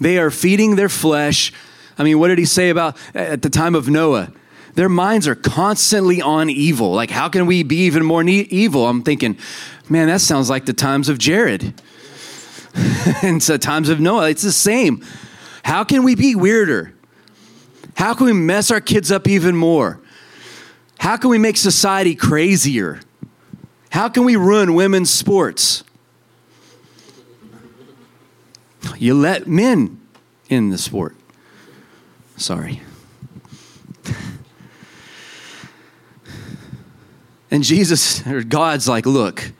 They 0.00 0.18
are 0.18 0.30
feeding 0.30 0.76
their 0.76 0.88
flesh. 0.88 1.52
I 1.98 2.04
mean, 2.04 2.18
what 2.18 2.28
did 2.28 2.38
he 2.38 2.44
say 2.44 2.70
about 2.70 2.96
at 3.14 3.42
the 3.42 3.50
time 3.50 3.74
of 3.74 3.88
Noah? 3.88 4.32
Their 4.74 4.88
minds 4.88 5.26
are 5.26 5.34
constantly 5.34 6.22
on 6.22 6.50
evil. 6.50 6.92
Like, 6.92 7.10
how 7.10 7.28
can 7.28 7.46
we 7.46 7.64
be 7.64 7.78
even 7.86 8.04
more 8.04 8.22
ne- 8.22 8.46
evil? 8.50 8.86
I'm 8.86 9.02
thinking, 9.02 9.36
man, 9.88 10.06
that 10.06 10.20
sounds 10.20 10.48
like 10.48 10.66
the 10.66 10.72
times 10.72 11.08
of 11.08 11.18
Jared. 11.18 11.74
and 13.22 13.42
so 13.42 13.56
times 13.56 13.88
of 13.88 13.98
Noah, 13.98 14.30
it's 14.30 14.42
the 14.42 14.52
same. 14.52 15.04
How 15.64 15.82
can 15.82 16.04
we 16.04 16.14
be 16.14 16.36
weirder? 16.36 16.94
How 17.96 18.14
can 18.14 18.26
we 18.26 18.32
mess 18.32 18.70
our 18.70 18.80
kids 18.80 19.10
up 19.10 19.26
even 19.26 19.56
more? 19.56 20.00
How 21.00 21.16
can 21.16 21.30
we 21.30 21.38
make 21.38 21.56
society 21.56 22.14
crazier? 22.14 23.00
How 23.90 24.08
can 24.08 24.24
we 24.24 24.36
ruin 24.36 24.74
women's 24.74 25.10
sports? 25.10 25.84
You 28.96 29.14
let 29.14 29.46
men 29.46 30.00
in 30.48 30.70
the 30.70 30.78
sport. 30.78 31.16
Sorry. 32.36 32.82
And 37.50 37.64
Jesus, 37.64 38.26
or 38.26 38.42
God's 38.42 38.88
like, 38.88 39.06
look, 39.06 39.52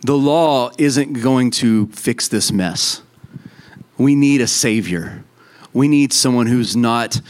the 0.00 0.16
law 0.16 0.72
isn't 0.76 1.14
going 1.22 1.52
to 1.52 1.86
fix 1.88 2.26
this 2.28 2.50
mess. 2.50 3.02
We 3.96 4.16
need 4.16 4.40
a 4.40 4.48
Savior. 4.48 5.22
We 5.72 5.86
need 5.86 6.12
someone 6.12 6.46
who's 6.46 6.74
not 6.74 7.20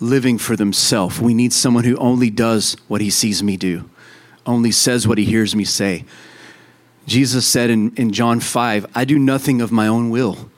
living 0.00 0.36
for 0.36 0.56
themselves. 0.56 1.20
We 1.20 1.32
need 1.32 1.52
someone 1.52 1.84
who 1.84 1.96
only 1.96 2.28
does 2.28 2.76
what 2.88 3.00
he 3.00 3.10
sees 3.10 3.42
me 3.42 3.56
do 3.56 3.88
only 4.46 4.70
says 4.70 5.06
what 5.06 5.18
he 5.18 5.24
hears 5.24 5.54
me 5.54 5.64
say. 5.64 6.04
Jesus 7.06 7.46
said 7.46 7.70
in, 7.70 7.94
in 7.96 8.12
John 8.12 8.40
5, 8.40 8.86
I 8.94 9.04
do 9.04 9.18
nothing 9.18 9.60
of 9.60 9.70
my 9.70 9.86
own 9.86 10.10
will. 10.10 10.50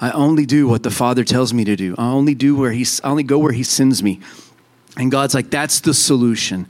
I 0.00 0.12
only 0.12 0.46
do 0.46 0.68
what 0.68 0.84
the 0.84 0.90
Father 0.90 1.24
tells 1.24 1.52
me 1.52 1.64
to 1.64 1.74
do. 1.74 1.94
I 1.98 2.10
only 2.10 2.34
do 2.34 2.54
where 2.54 2.70
he, 2.70 2.86
I 3.02 3.10
only 3.10 3.24
go 3.24 3.38
where 3.38 3.52
he 3.52 3.64
sends 3.64 4.02
me. 4.02 4.20
And 4.96 5.10
God's 5.10 5.34
like, 5.34 5.50
that's 5.50 5.80
the 5.80 5.94
solution. 5.94 6.66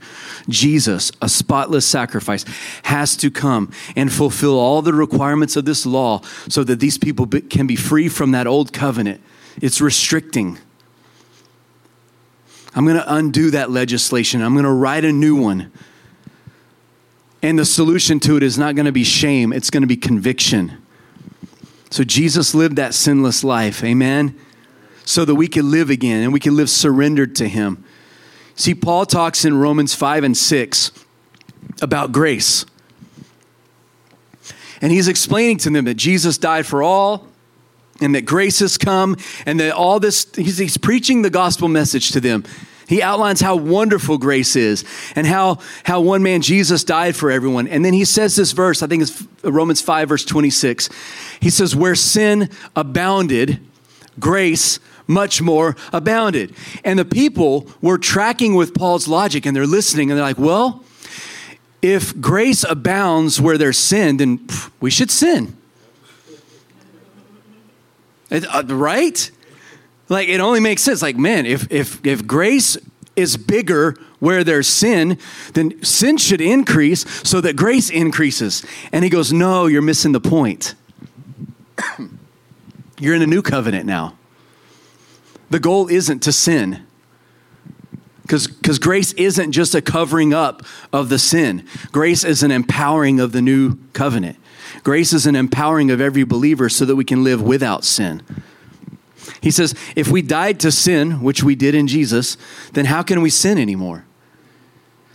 Jesus, 0.47 1.11
a 1.21 1.29
spotless 1.29 1.85
sacrifice, 1.85 2.45
has 2.83 3.15
to 3.17 3.31
come 3.31 3.71
and 3.95 4.11
fulfill 4.11 4.57
all 4.57 4.81
the 4.81 4.93
requirements 4.93 5.55
of 5.55 5.65
this 5.65 5.85
law 5.85 6.21
so 6.47 6.63
that 6.63 6.79
these 6.79 6.97
people 6.97 7.27
can 7.27 7.65
be 7.65 7.75
free 7.75 8.09
from 8.09 8.31
that 8.31 8.45
old 8.45 8.73
covenant. 8.73 9.21
It's 9.61 9.81
restricting. 9.81 10.59
I'm 12.75 12.85
going 12.85 12.97
to 12.97 13.13
undo 13.13 13.51
that 13.51 13.71
legislation. 13.71 14.41
I'm 14.41 14.53
going 14.53 14.63
to 14.63 14.71
write 14.71 15.05
a 15.05 15.11
new 15.11 15.35
one 15.35 15.71
and 17.41 17.57
the 17.57 17.65
solution 17.65 18.19
to 18.21 18.37
it 18.37 18.43
is 18.43 18.57
not 18.57 18.75
going 18.75 18.85
to 18.85 18.91
be 18.91 19.03
shame, 19.03 19.53
it's 19.53 19.69
going 19.69 19.81
to 19.81 19.87
be 19.87 19.97
conviction. 19.97 20.81
So 21.89 22.03
Jesus 22.03 22.53
lived 22.53 22.75
that 22.75 22.93
sinless 22.93 23.43
life, 23.43 23.83
amen? 23.83 24.37
So 25.05 25.25
that 25.25 25.35
we 25.35 25.47
could 25.47 25.65
live 25.65 25.89
again 25.89 26.23
and 26.23 26.33
we 26.33 26.39
can 26.39 26.55
live 26.55 26.69
surrendered 26.69 27.35
to 27.37 27.47
Him. 27.47 27.83
See, 28.55 28.75
Paul 28.75 29.05
talks 29.05 29.45
in 29.45 29.57
Romans 29.57 29.95
5 29.95 30.23
and 30.23 30.37
6 30.37 30.91
about 31.81 32.11
grace. 32.11 32.65
And 34.81 34.91
he's 34.91 35.07
explaining 35.07 35.57
to 35.59 35.69
them 35.69 35.85
that 35.85 35.95
Jesus 35.95 36.37
died 36.37 36.65
for 36.65 36.83
all 36.83 37.27
and 38.01 38.15
that 38.15 38.21
grace 38.21 38.59
has 38.59 38.77
come 38.77 39.17
and 39.45 39.59
that 39.59 39.73
all 39.73 39.99
this, 39.99 40.27
he's, 40.35 40.57
he's 40.57 40.77
preaching 40.77 41.21
the 41.21 41.29
gospel 41.29 41.67
message 41.67 42.11
to 42.11 42.19
them. 42.19 42.43
He 42.89 43.03
outlines 43.03 43.39
how 43.39 43.55
wonderful 43.55 44.17
grace 44.17 44.55
is 44.55 44.83
and 45.15 45.27
how, 45.27 45.59
how 45.83 46.01
one 46.01 46.23
man, 46.23 46.41
Jesus, 46.41 46.83
died 46.83 47.15
for 47.15 47.29
everyone. 47.29 47.67
And 47.67 47.85
then 47.85 47.93
he 47.93 48.03
says 48.03 48.35
this 48.35 48.51
verse, 48.51 48.81
I 48.81 48.87
think 48.87 49.03
it's 49.03 49.27
Romans 49.43 49.79
5, 49.79 50.09
verse 50.09 50.25
26. 50.25 50.89
He 51.39 51.51
says, 51.51 51.75
Where 51.75 51.93
sin 51.93 52.49
abounded, 52.75 53.59
grace 54.19 54.79
much 55.05 55.39
more 55.39 55.75
abounded. 55.93 56.55
And 56.83 56.97
the 56.97 57.05
people 57.05 57.67
were 57.79 57.99
tracking 57.99 58.55
with 58.55 58.73
Paul's 58.73 59.07
logic 59.07 59.45
and 59.45 59.55
they're 59.55 59.67
listening 59.67 60.09
and 60.09 60.17
they're 60.17 60.25
like, 60.25 60.39
well, 60.39 60.83
if 61.83 62.19
grace 62.19 62.63
abounds 62.63 63.39
where 63.39 63.59
there's 63.59 63.77
sin, 63.77 64.17
then 64.17 64.47
we 64.79 64.89
should 64.89 65.11
sin. 65.11 65.55
Uh, 68.31 68.63
right? 68.67 69.29
Like 70.09 70.27
it 70.27 70.41
only 70.41 70.59
makes 70.59 70.81
sense. 70.81 71.01
Like, 71.01 71.17
man, 71.17 71.45
if 71.45 71.71
if 71.71 72.05
if 72.05 72.25
grace 72.25 72.77
is 73.15 73.37
bigger 73.37 73.95
where 74.19 74.43
there's 74.43 74.67
sin, 74.67 75.17
then 75.53 75.81
sin 75.83 76.17
should 76.17 76.41
increase 76.41 77.05
so 77.27 77.41
that 77.41 77.55
grace 77.55 77.89
increases. 77.89 78.65
And 78.91 79.03
he 79.03 79.09
goes, 79.09 79.31
No, 79.31 79.67
you're 79.67 79.81
missing 79.81 80.11
the 80.11 80.21
point. 80.21 80.75
you're 82.99 83.15
in 83.15 83.21
a 83.21 83.27
new 83.27 83.41
covenant 83.41 83.85
now. 83.85 84.17
The 85.49 85.59
goal 85.59 85.87
isn't 85.87 86.19
to 86.23 86.31
sin. 86.31 86.85
Because 88.21 88.77
grace 88.77 89.11
isn't 89.13 89.53
just 89.53 89.73
a 89.73 89.81
covering 89.81 90.35
up 90.35 90.61
of 90.93 91.09
the 91.09 91.17
sin. 91.17 91.65
Grace 91.91 92.23
is 92.23 92.43
an 92.43 92.51
empowering 92.51 93.19
of 93.19 93.31
the 93.31 93.41
new 93.41 93.79
covenant. 93.93 94.37
Grace 94.83 95.13
is 95.13 95.25
an 95.25 95.35
empowering 95.35 95.89
of 95.89 95.99
every 95.99 96.23
believer 96.23 96.69
so 96.69 96.85
that 96.85 96.95
we 96.95 97.03
can 97.03 97.23
live 97.23 97.41
without 97.41 97.83
sin. 97.83 98.21
He 99.41 99.51
says, 99.51 99.75
if 99.95 100.09
we 100.09 100.21
died 100.21 100.59
to 100.61 100.71
sin, 100.71 101.21
which 101.21 101.43
we 101.43 101.55
did 101.55 101.75
in 101.75 101.87
Jesus, 101.87 102.37
then 102.73 102.85
how 102.85 103.03
can 103.03 103.21
we 103.21 103.29
sin 103.29 103.57
anymore? 103.57 104.05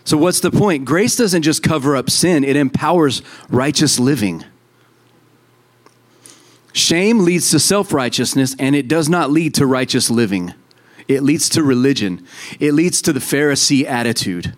So, 0.04 0.18
what's 0.18 0.40
the 0.40 0.50
point? 0.50 0.84
Grace 0.84 1.16
doesn't 1.16 1.42
just 1.42 1.62
cover 1.62 1.96
up 1.96 2.10
sin, 2.10 2.44
it 2.44 2.56
empowers 2.56 3.22
righteous 3.48 3.98
living. 3.98 4.44
Shame 6.74 7.20
leads 7.20 7.50
to 7.50 7.58
self 7.58 7.92
righteousness, 7.92 8.54
and 8.58 8.76
it 8.76 8.88
does 8.88 9.08
not 9.08 9.30
lead 9.30 9.54
to 9.54 9.66
righteous 9.66 10.10
living. 10.10 10.52
It 11.08 11.22
leads 11.22 11.48
to 11.50 11.62
religion, 11.62 12.26
it 12.60 12.72
leads 12.72 13.00
to 13.02 13.12
the 13.12 13.20
Pharisee 13.20 13.84
attitude. 13.86 14.56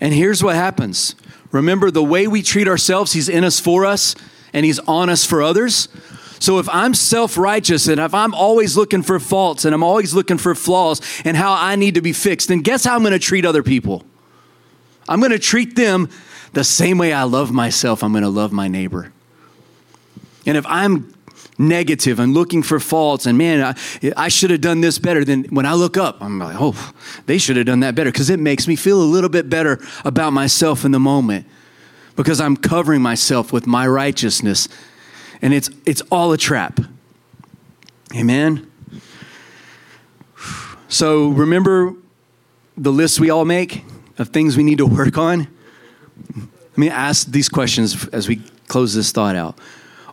And 0.00 0.14
here's 0.14 0.42
what 0.42 0.54
happens 0.54 1.14
remember, 1.50 1.90
the 1.90 2.04
way 2.04 2.26
we 2.26 2.42
treat 2.42 2.68
ourselves, 2.68 3.12
He's 3.12 3.28
in 3.28 3.44
us 3.44 3.58
for 3.58 3.84
us, 3.84 4.14
and 4.52 4.64
He's 4.64 4.78
on 4.80 5.10
us 5.10 5.24
for 5.24 5.42
others. 5.42 5.88
So 6.40 6.58
if 6.58 6.68
I'm 6.70 6.94
self 6.94 7.36
righteous 7.36 7.86
and 7.86 8.00
if 8.00 8.14
I'm 8.14 8.34
always 8.34 8.76
looking 8.76 9.02
for 9.02 9.20
faults 9.20 9.66
and 9.66 9.74
I'm 9.74 9.82
always 9.82 10.14
looking 10.14 10.38
for 10.38 10.54
flaws 10.54 11.00
and 11.24 11.36
how 11.36 11.52
I 11.52 11.76
need 11.76 11.94
to 11.96 12.00
be 12.00 12.14
fixed, 12.14 12.48
then 12.48 12.60
guess 12.60 12.84
how 12.84 12.96
I'm 12.96 13.02
going 13.02 13.12
to 13.12 13.18
treat 13.18 13.44
other 13.44 13.62
people? 13.62 14.04
I'm 15.08 15.20
going 15.20 15.32
to 15.32 15.38
treat 15.38 15.76
them 15.76 16.08
the 16.52 16.64
same 16.64 16.98
way 16.98 17.12
I 17.12 17.24
love 17.24 17.52
myself, 17.52 18.02
I'm 18.02 18.12
going 18.12 18.24
to 18.24 18.30
love 18.30 18.52
my 18.52 18.68
neighbor. 18.68 19.12
And 20.46 20.56
if 20.56 20.64
I'm 20.66 21.14
negative 21.58 22.18
and 22.18 22.32
looking 22.32 22.62
for 22.62 22.80
faults 22.80 23.26
and 23.26 23.36
man, 23.36 23.62
I, 24.02 24.12
I 24.16 24.28
should 24.28 24.50
have 24.50 24.62
done 24.62 24.80
this 24.80 24.98
better, 24.98 25.24
then 25.24 25.44
when 25.50 25.66
I 25.66 25.74
look 25.74 25.98
up, 25.98 26.22
I'm 26.22 26.38
like, 26.38 26.56
oh, 26.58 26.92
they 27.26 27.36
should 27.36 27.56
have 27.56 27.66
done 27.66 27.80
that 27.80 27.94
better 27.94 28.10
because 28.10 28.30
it 28.30 28.40
makes 28.40 28.66
me 28.66 28.76
feel 28.76 29.00
a 29.00 29.04
little 29.04 29.28
bit 29.28 29.50
better 29.50 29.78
about 30.04 30.32
myself 30.32 30.84
in 30.84 30.90
the 30.90 30.98
moment 30.98 31.46
because 32.16 32.40
I'm 32.40 32.56
covering 32.56 33.02
myself 33.02 33.52
with 33.52 33.66
my 33.66 33.86
righteousness 33.86 34.68
and 35.42 35.54
it's 35.54 35.70
it's 35.86 36.02
all 36.10 36.32
a 36.32 36.38
trap. 36.38 36.80
Amen. 38.14 38.70
So 40.88 41.28
remember 41.28 41.94
the 42.76 42.90
list 42.90 43.20
we 43.20 43.30
all 43.30 43.44
make 43.44 43.84
of 44.18 44.30
things 44.30 44.56
we 44.56 44.62
need 44.62 44.78
to 44.78 44.86
work 44.86 45.16
on? 45.16 45.46
Let 46.36 46.78
me 46.78 46.90
ask 46.90 47.26
these 47.28 47.48
questions 47.48 48.08
as 48.08 48.28
we 48.28 48.42
close 48.68 48.94
this 48.94 49.12
thought 49.12 49.36
out. 49.36 49.58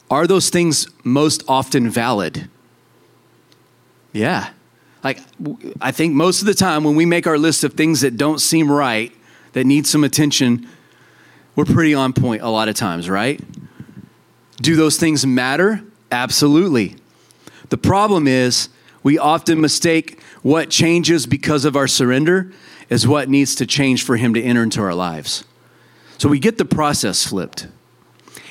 Are 0.09 0.27
those 0.27 0.49
things 0.49 0.87
most 1.03 1.43
often 1.47 1.89
valid? 1.89 2.49
Yeah. 4.13 4.49
Like, 5.03 5.19
I 5.81 5.91
think 5.91 6.13
most 6.13 6.41
of 6.41 6.47
the 6.47 6.53
time 6.53 6.83
when 6.83 6.95
we 6.95 7.05
make 7.05 7.27
our 7.27 7.37
list 7.37 7.63
of 7.63 7.73
things 7.73 8.01
that 8.01 8.17
don't 8.17 8.39
seem 8.39 8.71
right, 8.71 9.11
that 9.53 9.65
need 9.65 9.85
some 9.85 10.03
attention, 10.03 10.67
we're 11.57 11.65
pretty 11.65 11.95
on 11.95 12.13
point 12.13 12.43
a 12.43 12.49
lot 12.49 12.69
of 12.69 12.75
times, 12.75 13.09
right? 13.09 13.41
Do 14.61 14.75
those 14.75 14.97
things 14.97 15.25
matter? 15.25 15.83
Absolutely. 16.11 16.95
The 17.69 17.77
problem 17.77 18.27
is 18.27 18.69
we 19.01 19.17
often 19.17 19.59
mistake 19.59 20.21
what 20.43 20.69
changes 20.69 21.25
because 21.25 21.65
of 21.65 21.75
our 21.75 21.87
surrender 21.87 22.53
as 22.91 23.07
what 23.07 23.27
needs 23.27 23.55
to 23.55 23.65
change 23.65 24.03
for 24.03 24.17
Him 24.17 24.35
to 24.35 24.41
enter 24.41 24.63
into 24.63 24.81
our 24.81 24.93
lives. 24.93 25.43
So 26.19 26.29
we 26.29 26.39
get 26.39 26.59
the 26.59 26.65
process 26.65 27.25
flipped. 27.25 27.67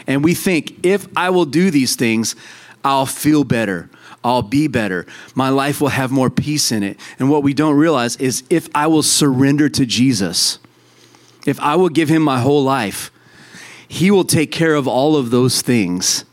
And 0.06 0.24
we 0.24 0.34
think 0.34 0.84
if 0.84 1.06
I 1.16 1.30
will 1.30 1.46
do 1.46 1.70
these 1.70 1.94
things, 1.96 2.34
I'll 2.84 3.06
feel 3.06 3.44
better. 3.44 3.88
I'll 4.24 4.42
be 4.42 4.66
better. 4.66 5.06
My 5.36 5.48
life 5.48 5.80
will 5.80 5.88
have 5.88 6.10
more 6.10 6.30
peace 6.30 6.72
in 6.72 6.82
it. 6.82 6.98
And 7.20 7.30
what 7.30 7.44
we 7.44 7.54
don't 7.54 7.76
realize 7.76 8.16
is 8.16 8.42
if 8.50 8.68
I 8.74 8.88
will 8.88 9.04
surrender 9.04 9.68
to 9.68 9.86
Jesus, 9.86 10.58
if 11.46 11.60
I 11.60 11.76
will 11.76 11.88
give 11.88 12.08
Him 12.08 12.22
my 12.22 12.40
whole 12.40 12.62
life, 12.62 13.10
he 13.88 14.10
will 14.10 14.24
take 14.24 14.50
care 14.50 14.74
of 14.74 14.88
all 14.88 15.16
of 15.16 15.30
those 15.30 15.62
things 15.62 16.24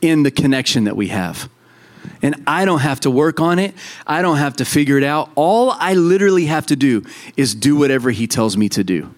in 0.00 0.22
the 0.22 0.30
connection 0.30 0.84
that 0.84 0.96
we 0.96 1.08
have. 1.08 1.48
And 2.20 2.42
I 2.46 2.64
don't 2.64 2.80
have 2.80 3.00
to 3.00 3.10
work 3.10 3.40
on 3.40 3.58
it. 3.58 3.74
I 4.06 4.22
don't 4.22 4.36
have 4.36 4.56
to 4.56 4.64
figure 4.64 4.98
it 4.98 5.04
out. 5.04 5.30
All 5.34 5.70
I 5.70 5.94
literally 5.94 6.46
have 6.46 6.66
to 6.66 6.76
do 6.76 7.04
is 7.36 7.54
do 7.54 7.76
whatever 7.76 8.10
He 8.10 8.26
tells 8.26 8.56
me 8.56 8.68
to 8.70 8.84
do, 8.84 9.14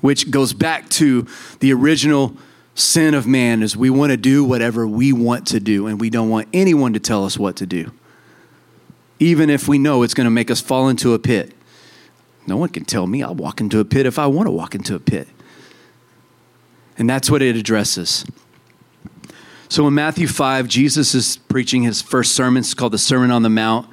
which 0.00 0.30
goes 0.30 0.52
back 0.52 0.88
to 0.90 1.26
the 1.60 1.72
original 1.72 2.36
sin 2.74 3.14
of 3.14 3.26
man 3.26 3.62
is 3.62 3.76
we 3.76 3.88
want 3.88 4.10
to 4.10 4.16
do 4.16 4.44
whatever 4.44 4.86
we 4.86 5.12
want 5.12 5.46
to 5.46 5.60
do 5.60 5.86
and 5.86 6.00
we 6.00 6.10
don't 6.10 6.28
want 6.28 6.48
anyone 6.52 6.92
to 6.92 6.98
tell 6.98 7.24
us 7.24 7.38
what 7.38 7.54
to 7.54 7.64
do 7.64 7.92
even 9.20 9.48
if 9.48 9.68
we 9.68 9.78
know 9.78 10.02
it's 10.02 10.12
going 10.12 10.24
to 10.24 10.30
make 10.30 10.50
us 10.50 10.60
fall 10.60 10.88
into 10.88 11.14
a 11.14 11.18
pit 11.20 11.54
no 12.46 12.56
one 12.56 12.68
can 12.68 12.84
tell 12.84 13.06
me 13.06 13.22
i'll 13.22 13.34
walk 13.34 13.60
into 13.60 13.78
a 13.80 13.84
pit 13.84 14.06
if 14.06 14.18
i 14.18 14.26
want 14.26 14.46
to 14.46 14.50
walk 14.50 14.74
into 14.74 14.94
a 14.94 15.00
pit 15.00 15.28
and 16.96 17.08
that's 17.08 17.30
what 17.30 17.42
it 17.42 17.56
addresses. 17.56 18.24
So 19.68 19.86
in 19.88 19.94
Matthew 19.94 20.28
5, 20.28 20.68
Jesus 20.68 21.14
is 21.14 21.36
preaching 21.36 21.82
his 21.82 22.00
first 22.00 22.34
sermon. 22.34 22.60
It's 22.60 22.74
called 22.74 22.92
the 22.92 22.98
Sermon 22.98 23.30
on 23.30 23.42
the 23.42 23.50
Mount. 23.50 23.88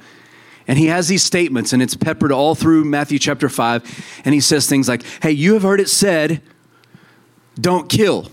And 0.68 0.78
he 0.78 0.86
has 0.86 1.08
these 1.08 1.24
statements, 1.24 1.72
and 1.72 1.82
it's 1.82 1.96
peppered 1.96 2.30
all 2.30 2.54
through 2.54 2.84
Matthew 2.84 3.18
chapter 3.18 3.48
5. 3.48 4.22
And 4.24 4.32
he 4.32 4.40
says 4.40 4.68
things 4.68 4.88
like, 4.88 5.02
Hey, 5.20 5.32
you 5.32 5.54
have 5.54 5.62
heard 5.62 5.80
it 5.80 5.88
said, 5.88 6.40
don't 7.60 7.90
kill. 7.90 8.30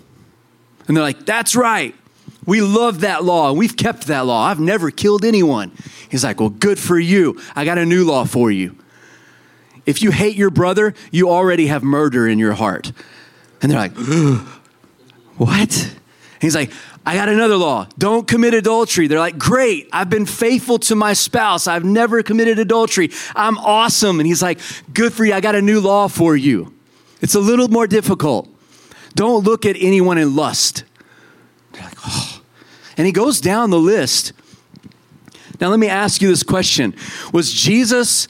And 0.87 0.95
they're 0.95 1.03
like, 1.03 1.25
That's 1.25 1.55
right. 1.55 1.95
We 2.45 2.61
love 2.61 3.01
that 3.01 3.23
law, 3.23 3.51
we've 3.53 3.75
kept 3.75 4.05
that 4.07 4.25
law. 4.25 4.45
I've 4.45 4.59
never 4.59 4.91
killed 4.91 5.25
anyone. 5.25 5.71
He's 6.09 6.23
like, 6.23 6.39
Well, 6.39 6.49
good 6.49 6.77
for 6.77 6.99
you. 6.99 7.41
I 7.55 7.65
got 7.65 7.79
a 7.79 7.85
new 7.85 8.05
law 8.05 8.25
for 8.25 8.51
you. 8.51 8.75
If 9.89 10.03
you 10.03 10.11
hate 10.11 10.35
your 10.35 10.51
brother, 10.51 10.93
you 11.11 11.31
already 11.31 11.65
have 11.65 11.81
murder 11.81 12.27
in 12.27 12.37
your 12.37 12.53
heart. 12.53 12.91
And 13.59 13.71
they're 13.71 13.79
like, 13.79 13.97
what? 15.37 15.95
He's 16.39 16.53
like, 16.53 16.71
I 17.07 17.15
got 17.15 17.27
another 17.27 17.57
law. 17.57 17.87
Don't 17.97 18.27
commit 18.27 18.53
adultery. 18.53 19.07
They're 19.07 19.17
like, 19.17 19.39
Great. 19.39 19.89
I've 19.91 20.11
been 20.11 20.27
faithful 20.27 20.77
to 20.77 20.95
my 20.95 21.13
spouse. 21.13 21.65
I've 21.65 21.83
never 21.83 22.21
committed 22.21 22.59
adultery. 22.59 23.09
I'm 23.35 23.57
awesome. 23.57 24.19
And 24.19 24.27
he's 24.27 24.43
like, 24.43 24.59
Good 24.93 25.11
for 25.11 25.25
you. 25.25 25.33
I 25.33 25.41
got 25.41 25.55
a 25.55 25.61
new 25.61 25.79
law 25.79 26.07
for 26.07 26.35
you. 26.35 26.71
It's 27.19 27.33
a 27.33 27.39
little 27.39 27.67
more 27.67 27.87
difficult. 27.87 28.47
Don't 29.15 29.43
look 29.43 29.65
at 29.65 29.75
anyone 29.79 30.19
in 30.19 30.35
lust. 30.35 30.83
They're 31.71 31.81
like, 31.81 31.97
Oh. 32.05 32.41
And 32.95 33.07
he 33.07 33.11
goes 33.11 33.41
down 33.41 33.71
the 33.71 33.79
list. 33.79 34.33
Now, 35.59 35.69
let 35.69 35.79
me 35.79 35.87
ask 35.87 36.21
you 36.21 36.27
this 36.27 36.43
question 36.43 36.93
Was 37.33 37.51
Jesus 37.51 38.27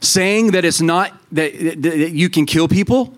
saying 0.00 0.52
that 0.52 0.64
it's 0.64 0.80
not 0.80 1.12
that, 1.32 1.82
that 1.82 2.10
you 2.10 2.28
can 2.28 2.46
kill 2.46 2.68
people? 2.68 3.14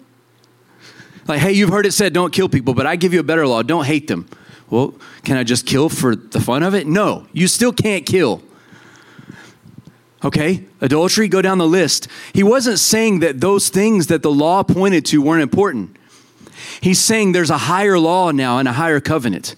Like, 1.27 1.41
hey, 1.41 1.53
you've 1.53 1.71
heard 1.71 1.87
it 1.87 1.93
said 1.93 2.13
don't 2.13 2.33
kill 2.33 2.49
people, 2.49 2.75
but 2.75 2.87
I 2.87 2.97
give 2.97 3.13
you 3.13 3.21
a 3.21 3.25
better 3.25 3.47
law 3.47 3.63
don't 3.63 3.85
hate 3.85 4.07
them. 4.09 4.29
Well, 4.71 4.95
can 5.23 5.37
I 5.37 5.45
just 5.45 5.67
kill 5.67 5.89
for 5.89 6.17
the 6.17 6.41
fun 6.41 6.63
of 6.63 6.75
it? 6.75 6.87
No, 6.87 7.27
you 7.33 7.47
still 7.49 7.73
can't 7.73 8.05
kill. 8.05 8.43
Okay, 10.25 10.65
adultery, 10.81 11.29
go 11.29 11.41
down 11.43 11.59
the 11.59 11.69
list. 11.69 12.09
He 12.33 12.43
wasn't 12.43 12.79
saying 12.79 13.21
that 13.21 13.41
those 13.41 13.69
things 13.69 14.09
that 14.09 14.23
the 14.23 14.31
law 14.31 14.63
pointed 14.63 15.05
to 15.07 15.23
weren't 15.23 15.43
important. 15.43 15.97
He's 16.81 16.99
saying 16.99 17.33
there's 17.33 17.51
a 17.51 17.59
higher 17.59 17.99
law 17.99 18.31
now 18.33 18.59
and 18.59 18.67
a 18.67 18.73
higher 18.73 18.99
covenant. 18.99 19.55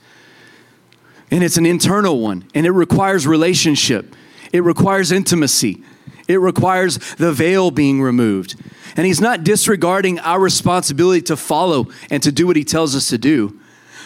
And 1.30 1.42
it's 1.42 1.56
an 1.56 1.64
internal 1.64 2.20
one, 2.20 2.44
and 2.54 2.66
it 2.66 2.70
requires 2.70 3.26
relationship, 3.26 4.14
it 4.52 4.62
requires 4.62 5.12
intimacy, 5.12 5.82
it 6.28 6.36
requires 6.36 6.98
the 7.16 7.32
veil 7.32 7.70
being 7.70 8.00
removed. 8.02 8.54
And 8.96 9.06
he's 9.06 9.20
not 9.20 9.42
disregarding 9.44 10.18
our 10.20 10.38
responsibility 10.38 11.22
to 11.22 11.36
follow 11.36 11.88
and 12.10 12.22
to 12.22 12.30
do 12.30 12.46
what 12.46 12.56
he 12.56 12.64
tells 12.64 12.94
us 12.94 13.08
to 13.08 13.18
do, 13.18 13.58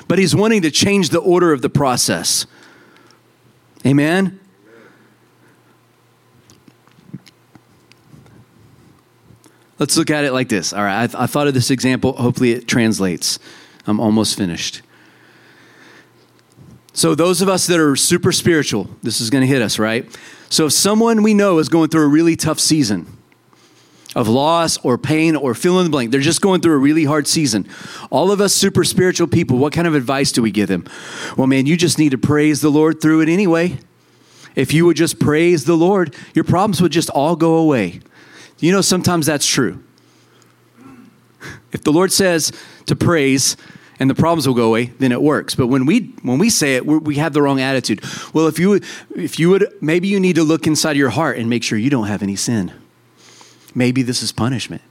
but 0.09 0.19
he's 0.19 0.35
wanting 0.35 0.63
to 0.63 0.71
change 0.71 1.11
the 1.11 1.19
order 1.19 1.53
of 1.53 1.63
the 1.63 1.71
process. 1.71 2.47
Amen? 3.85 4.39
Let's 9.79 9.97
look 9.97 10.11
at 10.11 10.25
it 10.25 10.33
like 10.33 10.49
this. 10.49 10.73
All 10.73 10.85
right, 10.85 11.03
I, 11.03 11.07
th- 11.09 11.19
I 11.19 11.27
thought 11.27 11.49
of 11.49 11.55
this 11.55 11.71
example. 11.71 12.13
Hopefully, 12.13 12.53
it 12.53 12.69
translates. 12.69 13.41
I'm 13.85 13.99
almost 13.99 14.39
finished. 14.39 14.83
So, 16.95 17.15
those 17.15 17.41
of 17.41 17.49
us 17.49 17.67
that 17.69 17.81
are 17.81 17.97
super 17.97 18.33
spiritual, 18.33 18.89
this 19.03 19.21
is 19.21 19.31
going 19.31 19.41
to 19.41 19.47
hit 19.47 19.63
us, 19.63 19.79
right? 19.79 20.07
So, 20.51 20.67
if 20.67 20.73
someone 20.73 21.23
we 21.23 21.33
know 21.33 21.59
is 21.59 21.69
going 21.69 21.89
through 21.89 22.05
a 22.05 22.09
really 22.09 22.37
tough 22.37 22.61
season 22.61 23.07
of 24.15 24.29
loss 24.29 24.77
or 24.85 24.99
pain 24.99 25.35
or 25.35 25.55
fill 25.55 25.79
in 25.79 25.85
the 25.85 25.91
blank, 25.91 26.11
they're 26.11 26.21
just 26.21 26.43
going 26.43 26.61
through 26.61 26.75
a 26.75 26.79
really 26.79 27.05
hard 27.05 27.27
season. 27.27 27.67
All 28.11 28.31
of 28.31 28.43
us 28.43 28.53
super 28.53 28.85
spiritual 28.85 29.27
people, 29.27 29.57
what 29.57 29.73
kind 29.73 29.87
of 29.87 29.95
advice 29.95 30.33
do 30.33 30.43
we 30.43 30.51
give 30.51 30.69
them? 30.69 30.87
Well, 31.39 31.47
man, 31.47 31.65
you 31.65 31.79
just 31.79 31.99
need 31.99 32.11
to 32.11 32.19
praise 32.19 32.61
the 32.61 32.71
Lord 32.71 33.01
through 33.01 33.23
it 33.23 33.31
anyway. 33.31 33.79
If 34.55 34.75
you 34.75 34.85
would 34.85 34.97
just 34.97 35.19
praise 35.19 35.65
the 35.65 35.77
Lord, 35.77 36.15
your 36.35 36.45
problems 36.45 36.83
would 36.83 36.93
just 36.93 37.09
all 37.11 37.37
go 37.37 37.55
away. 37.55 38.01
You 38.59 38.71
know, 38.71 38.83
sometimes 38.83 39.25
that's 39.25 39.47
true. 39.47 39.83
If 41.73 41.83
the 41.83 41.93
Lord 41.93 42.13
says 42.13 42.53
to 42.87 42.95
praise, 42.95 43.57
and 43.99 44.09
the 44.09 44.15
problems 44.15 44.47
will 44.47 44.55
go 44.55 44.69
away, 44.69 44.87
then 44.99 45.13
it 45.13 45.23
works. 45.23 45.55
But 45.55 45.69
when 45.69 45.87
we 45.87 46.13
when 46.23 46.39
we 46.39 46.51
say 46.51 46.77
it, 46.77 46.87
we 46.87 47.17
have 47.17 47.33
the 47.33 47.43
wrong 47.43 47.61
attitude. 47.61 48.01
Well, 48.33 48.47
if 48.47 48.59
you 48.59 48.81
if 49.15 49.39
you 49.39 49.51
would, 49.51 49.73
maybe 49.81 50.09
you 50.09 50.19
need 50.21 50.37
to 50.37 50.43
look 50.43 50.67
inside 50.67 50.97
your 50.97 51.11
heart 51.11 51.39
and 51.39 51.49
make 51.49 51.63
sure 51.63 51.79
you 51.79 51.91
don't 51.91 52.07
have 52.07 52.23
any 52.23 52.37
sin. 52.37 52.73
Maybe 53.75 54.03
this 54.03 54.23
is 54.23 54.33
punishment, 54.33 54.83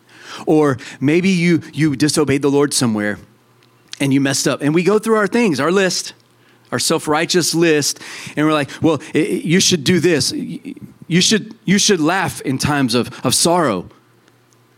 or 0.46 0.78
maybe 1.00 1.30
you 1.30 1.62
you 1.74 1.96
disobeyed 1.96 2.42
the 2.42 2.52
Lord 2.52 2.74
somewhere, 2.74 3.20
and 4.00 4.14
you 4.14 4.22
messed 4.22 4.48
up. 4.48 4.62
And 4.62 4.74
we 4.74 4.84
go 4.84 5.00
through 5.00 5.16
our 5.16 5.28
things, 5.28 5.60
our 5.60 5.72
list, 5.72 6.14
our 6.72 6.80
self 6.80 7.08
righteous 7.08 7.54
list, 7.54 8.00
and 8.36 8.46
we're 8.46 8.54
like, 8.54 8.70
well, 8.82 9.02
it, 9.14 9.44
you 9.44 9.60
should 9.60 9.84
do 9.84 10.00
this. 10.00 10.32
You 10.32 11.22
should 11.22 11.56
you 11.66 11.78
should 11.78 12.00
laugh 12.00 12.42
in 12.42 12.58
times 12.58 12.96
of 12.96 13.10
of 13.26 13.36
sorrow 13.36 13.90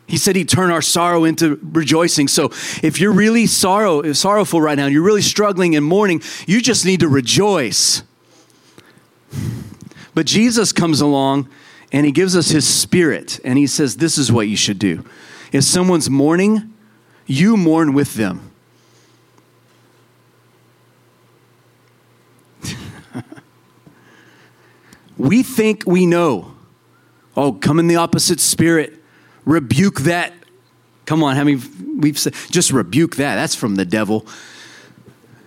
he 0.08 0.18
said 0.18 0.36
he'd 0.36 0.50
turn 0.50 0.70
our 0.72 0.82
sorrow 0.82 1.24
into 1.24 1.60
rejoicing. 1.62 2.28
So 2.28 2.46
if 2.84 3.00
you're 3.00 3.14
really 3.14 3.48
sorrow, 3.48 4.12
sorrowful 4.14 4.62
right 4.62 4.78
now, 4.78 4.86
and 4.86 4.94
you're 4.94 5.04
really 5.04 5.22
struggling 5.22 5.76
and 5.76 5.86
mourning, 5.86 6.22
you 6.46 6.62
just 6.62 6.86
need 6.86 7.00
to 7.00 7.08
rejoice. 7.08 8.04
But 10.14 10.26
Jesus 10.26 10.72
comes 10.72 11.02
along 11.02 11.50
and 11.92 12.06
he 12.06 12.12
gives 12.12 12.36
us 12.36 12.50
his 12.50 12.68
spirit 12.68 13.40
and 13.44 13.58
he 13.58 13.66
says, 13.66 13.98
This 13.98 14.18
is 14.18 14.32
what 14.32 14.48
you 14.48 14.56
should 14.56 14.80
do. 14.80 15.04
If 15.52 15.64
someone's 15.64 16.10
mourning, 16.10 16.74
you 17.26 17.58
mourn 17.58 17.94
with 17.94 18.16
them. 18.16 18.52
we 25.18 25.42
think 25.44 25.84
we 25.88 26.06
know. 26.06 26.54
Oh, 27.36 27.54
come 27.54 27.80
in 27.80 27.88
the 27.88 27.96
opposite 27.96 28.40
spirit 28.40 29.03
rebuke 29.46 30.02
that. 30.02 30.34
Come 31.06 31.24
on, 31.24 31.36
how 31.36 31.44
many 31.44 31.62
we've 31.98 32.18
said, 32.18 32.34
just 32.50 32.72
rebuke 32.72 33.18
that. 33.18 33.36
That's 33.36 33.56
from 33.56 33.76
the 33.76 33.86
devil. 33.86 34.26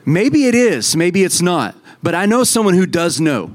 Maybe 0.04 0.46
it 0.46 0.54
is, 0.54 0.94
maybe 0.94 1.24
it's 1.24 1.42
not. 1.42 1.74
But 2.02 2.14
I 2.14 2.26
know 2.26 2.44
someone 2.44 2.74
who 2.74 2.86
does 2.86 3.20
know. 3.20 3.54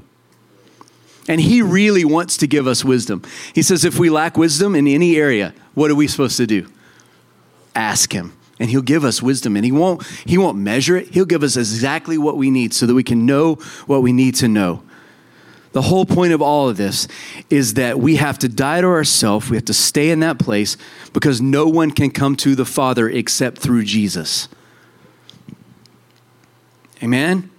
And 1.28 1.40
he 1.40 1.62
really 1.62 2.04
wants 2.04 2.36
to 2.38 2.46
give 2.46 2.66
us 2.66 2.84
wisdom. 2.84 3.22
He 3.54 3.62
says, 3.62 3.84
if 3.84 3.98
we 3.98 4.10
lack 4.10 4.36
wisdom 4.36 4.74
in 4.74 4.88
any 4.88 5.16
area, 5.16 5.54
what 5.74 5.90
are 5.90 5.94
we 5.94 6.08
supposed 6.08 6.36
to 6.38 6.46
do? 6.46 6.68
Ask 7.76 8.12
him. 8.12 8.36
And 8.58 8.68
he'll 8.68 8.82
give 8.82 9.04
us 9.04 9.22
wisdom. 9.22 9.56
And 9.56 9.64
he 9.64 9.72
won't, 9.72 10.04
he 10.26 10.36
won't 10.36 10.58
measure 10.58 10.96
it. 10.96 11.08
He'll 11.14 11.24
give 11.24 11.44
us 11.44 11.56
exactly 11.56 12.18
what 12.18 12.36
we 12.36 12.50
need 12.50 12.74
so 12.74 12.86
that 12.86 12.94
we 12.94 13.04
can 13.04 13.24
know 13.24 13.54
what 13.86 14.02
we 14.02 14.12
need 14.12 14.34
to 14.36 14.48
know. 14.48 14.82
The 15.72 15.82
whole 15.82 16.04
point 16.04 16.32
of 16.32 16.42
all 16.42 16.68
of 16.68 16.76
this 16.76 17.08
is 17.48 17.74
that 17.74 17.98
we 17.98 18.16
have 18.16 18.38
to 18.40 18.48
die 18.48 18.82
to 18.82 18.86
ourselves. 18.86 19.48
We 19.50 19.56
have 19.56 19.64
to 19.66 19.74
stay 19.74 20.10
in 20.10 20.20
that 20.20 20.38
place 20.38 20.76
because 21.12 21.40
no 21.40 21.66
one 21.66 21.90
can 21.90 22.10
come 22.10 22.36
to 22.36 22.54
the 22.54 22.66
Father 22.66 23.08
except 23.08 23.58
through 23.58 23.84
Jesus. 23.84 24.48
Amen? 27.02 27.50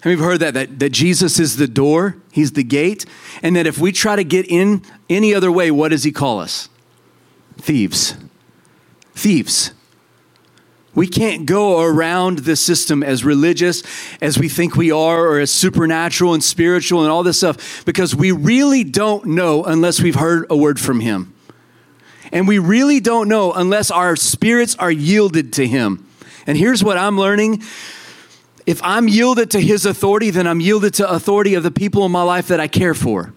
Have 0.00 0.12
you 0.12 0.18
heard 0.18 0.40
that, 0.40 0.54
that? 0.54 0.78
That 0.78 0.90
Jesus 0.90 1.38
is 1.38 1.56
the 1.56 1.66
door, 1.66 2.16
He's 2.32 2.52
the 2.52 2.64
gate, 2.64 3.04
and 3.42 3.54
that 3.56 3.66
if 3.66 3.78
we 3.78 3.92
try 3.92 4.16
to 4.16 4.24
get 4.24 4.46
in 4.46 4.82
any 5.10 5.34
other 5.34 5.52
way, 5.52 5.70
what 5.70 5.90
does 5.90 6.04
He 6.04 6.12
call 6.12 6.40
us? 6.40 6.68
Thieves. 7.58 8.16
Thieves. 9.14 9.72
We 10.96 11.06
can't 11.06 11.44
go 11.44 11.82
around 11.82 12.40
the 12.40 12.56
system 12.56 13.02
as 13.02 13.22
religious 13.22 13.82
as 14.22 14.38
we 14.38 14.48
think 14.48 14.76
we 14.76 14.90
are, 14.90 15.26
or 15.26 15.38
as 15.38 15.50
supernatural 15.50 16.32
and 16.32 16.42
spiritual 16.42 17.02
and 17.02 17.10
all 17.12 17.22
this 17.22 17.36
stuff, 17.36 17.84
because 17.84 18.16
we 18.16 18.32
really 18.32 18.82
don't 18.82 19.26
know 19.26 19.62
unless 19.62 20.00
we've 20.00 20.14
heard 20.14 20.46
a 20.48 20.56
word 20.56 20.80
from 20.80 21.00
Him. 21.00 21.34
And 22.32 22.48
we 22.48 22.58
really 22.58 22.98
don't 22.98 23.28
know 23.28 23.52
unless 23.52 23.90
our 23.90 24.16
spirits 24.16 24.74
are 24.76 24.90
yielded 24.90 25.52
to 25.52 25.66
Him. 25.66 26.08
And 26.46 26.56
here's 26.56 26.82
what 26.82 26.96
I'm 26.96 27.18
learning 27.18 27.62
if 28.64 28.82
I'm 28.82 29.06
yielded 29.06 29.52
to 29.52 29.60
His 29.60 29.86
authority, 29.86 30.30
then 30.30 30.46
I'm 30.46 30.60
yielded 30.60 30.94
to 30.94 31.08
authority 31.08 31.54
of 31.54 31.62
the 31.62 31.70
people 31.70 32.04
in 32.04 32.10
my 32.10 32.22
life 32.22 32.48
that 32.48 32.58
I 32.58 32.68
care 32.68 32.94
for. 32.94 33.32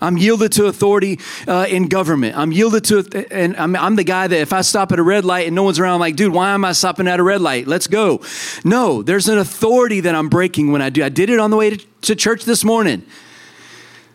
I'm 0.00 0.16
yielded 0.16 0.52
to 0.52 0.66
authority 0.66 1.20
uh, 1.46 1.66
in 1.68 1.88
government. 1.88 2.36
I'm 2.36 2.52
yielded 2.52 2.84
to, 2.84 3.26
and 3.30 3.56
I'm, 3.56 3.76
I'm, 3.76 3.96
the 3.96 4.04
guy 4.04 4.26
that 4.26 4.38
if 4.38 4.52
I 4.52 4.62
stop 4.62 4.92
at 4.92 4.98
a 4.98 5.02
red 5.02 5.24
light 5.24 5.46
and 5.46 5.54
no 5.54 5.62
one's 5.62 5.78
around, 5.78 5.94
I'm 5.94 6.00
like, 6.00 6.16
dude, 6.16 6.32
why 6.32 6.50
am 6.50 6.64
I 6.64 6.72
stopping 6.72 7.06
at 7.06 7.20
a 7.20 7.22
red 7.22 7.40
light? 7.40 7.66
Let's 7.66 7.86
go. 7.86 8.22
No, 8.64 9.02
there's 9.02 9.28
an 9.28 9.38
authority 9.38 10.00
that 10.00 10.14
I'm 10.14 10.28
breaking 10.28 10.72
when 10.72 10.80
I 10.80 10.90
do. 10.90 11.04
I 11.04 11.10
did 11.10 11.28
it 11.28 11.38
on 11.38 11.50
the 11.50 11.56
way 11.56 11.70
to, 11.70 11.86
to 12.02 12.16
church 12.16 12.44
this 12.44 12.64
morning. 12.64 13.04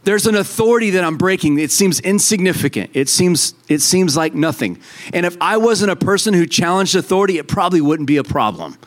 There's 0.05 0.27
an 0.27 0.35
authority 0.35 0.91
that 0.91 1.03
I'm 1.03 1.17
breaking. 1.17 1.57
It 1.59 1.71
seems 1.71 1.99
insignificant. 1.99 2.91
It 2.93 3.09
seems 3.09 3.55
it 3.67 3.81
seems 3.81 4.15
like 4.15 4.35
nothing. 4.35 4.79
And 5.13 5.25
if 5.25 5.35
I 5.41 5.57
wasn't 5.57 5.89
a 5.91 5.95
person 5.95 6.35
who 6.35 6.45
challenged 6.45 6.95
authority, 6.95 7.39
it 7.39 7.47
probably 7.47 7.81
wouldn't 7.81 8.05
be 8.05 8.17
a 8.17 8.23
problem. 8.23 8.77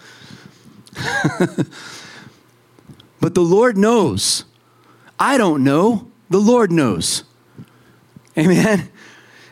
but 3.21 3.35
the 3.35 3.41
Lord 3.41 3.77
knows. 3.77 4.45
I 5.19 5.39
don't 5.39 5.65
know. 5.65 6.08
The 6.31 6.39
Lord 6.39 6.71
knows. 6.71 7.25
Amen. 8.37 8.91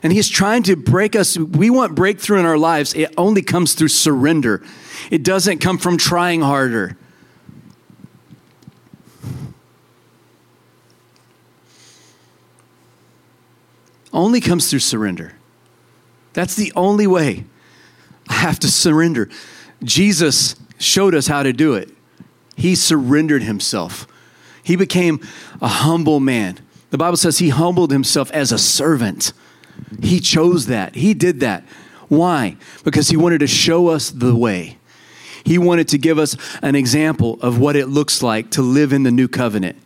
And 0.02 0.12
He's 0.12 0.28
trying 0.28 0.62
to 0.64 0.76
break 0.76 1.16
us. 1.16 1.38
We 1.38 1.70
want 1.70 1.94
breakthrough 1.94 2.38
in 2.38 2.46
our 2.46 2.58
lives. 2.58 2.94
It 2.94 3.12
only 3.16 3.42
comes 3.42 3.74
through 3.74 3.88
surrender, 3.88 4.62
it 5.10 5.22
doesn't 5.22 5.58
come 5.58 5.78
from 5.78 5.96
trying 5.96 6.42
harder. 6.42 6.96
Only 14.12 14.40
comes 14.40 14.70
through 14.70 14.78
surrender. 14.78 15.34
That's 16.32 16.54
the 16.54 16.72
only 16.74 17.06
way. 17.06 17.44
I 18.28 18.34
have 18.34 18.58
to 18.60 18.68
surrender. 18.68 19.28
Jesus 19.84 20.56
showed 20.78 21.14
us 21.14 21.26
how 21.26 21.42
to 21.42 21.52
do 21.52 21.74
it. 21.74 21.90
He 22.56 22.74
surrendered 22.74 23.42
himself. 23.42 24.06
He 24.62 24.74
became 24.74 25.20
a 25.60 25.68
humble 25.68 26.18
man. 26.18 26.58
The 26.90 26.98
Bible 26.98 27.16
says 27.16 27.38
he 27.38 27.48
humbled 27.48 27.90
himself 27.90 28.30
as 28.30 28.52
a 28.52 28.58
servant. 28.58 29.32
He 30.02 30.20
chose 30.20 30.66
that. 30.66 30.94
He 30.94 31.14
did 31.14 31.40
that. 31.40 31.64
Why? 32.08 32.56
Because 32.84 33.08
he 33.08 33.16
wanted 33.16 33.40
to 33.40 33.46
show 33.46 33.88
us 33.88 34.10
the 34.10 34.34
way. 34.34 34.78
He 35.44 35.58
wanted 35.58 35.88
to 35.88 35.98
give 35.98 36.18
us 36.18 36.36
an 36.62 36.74
example 36.74 37.38
of 37.40 37.58
what 37.58 37.76
it 37.76 37.86
looks 37.86 38.22
like 38.22 38.50
to 38.52 38.62
live 38.62 38.92
in 38.92 39.02
the 39.02 39.10
new 39.10 39.28
covenant. 39.28 39.76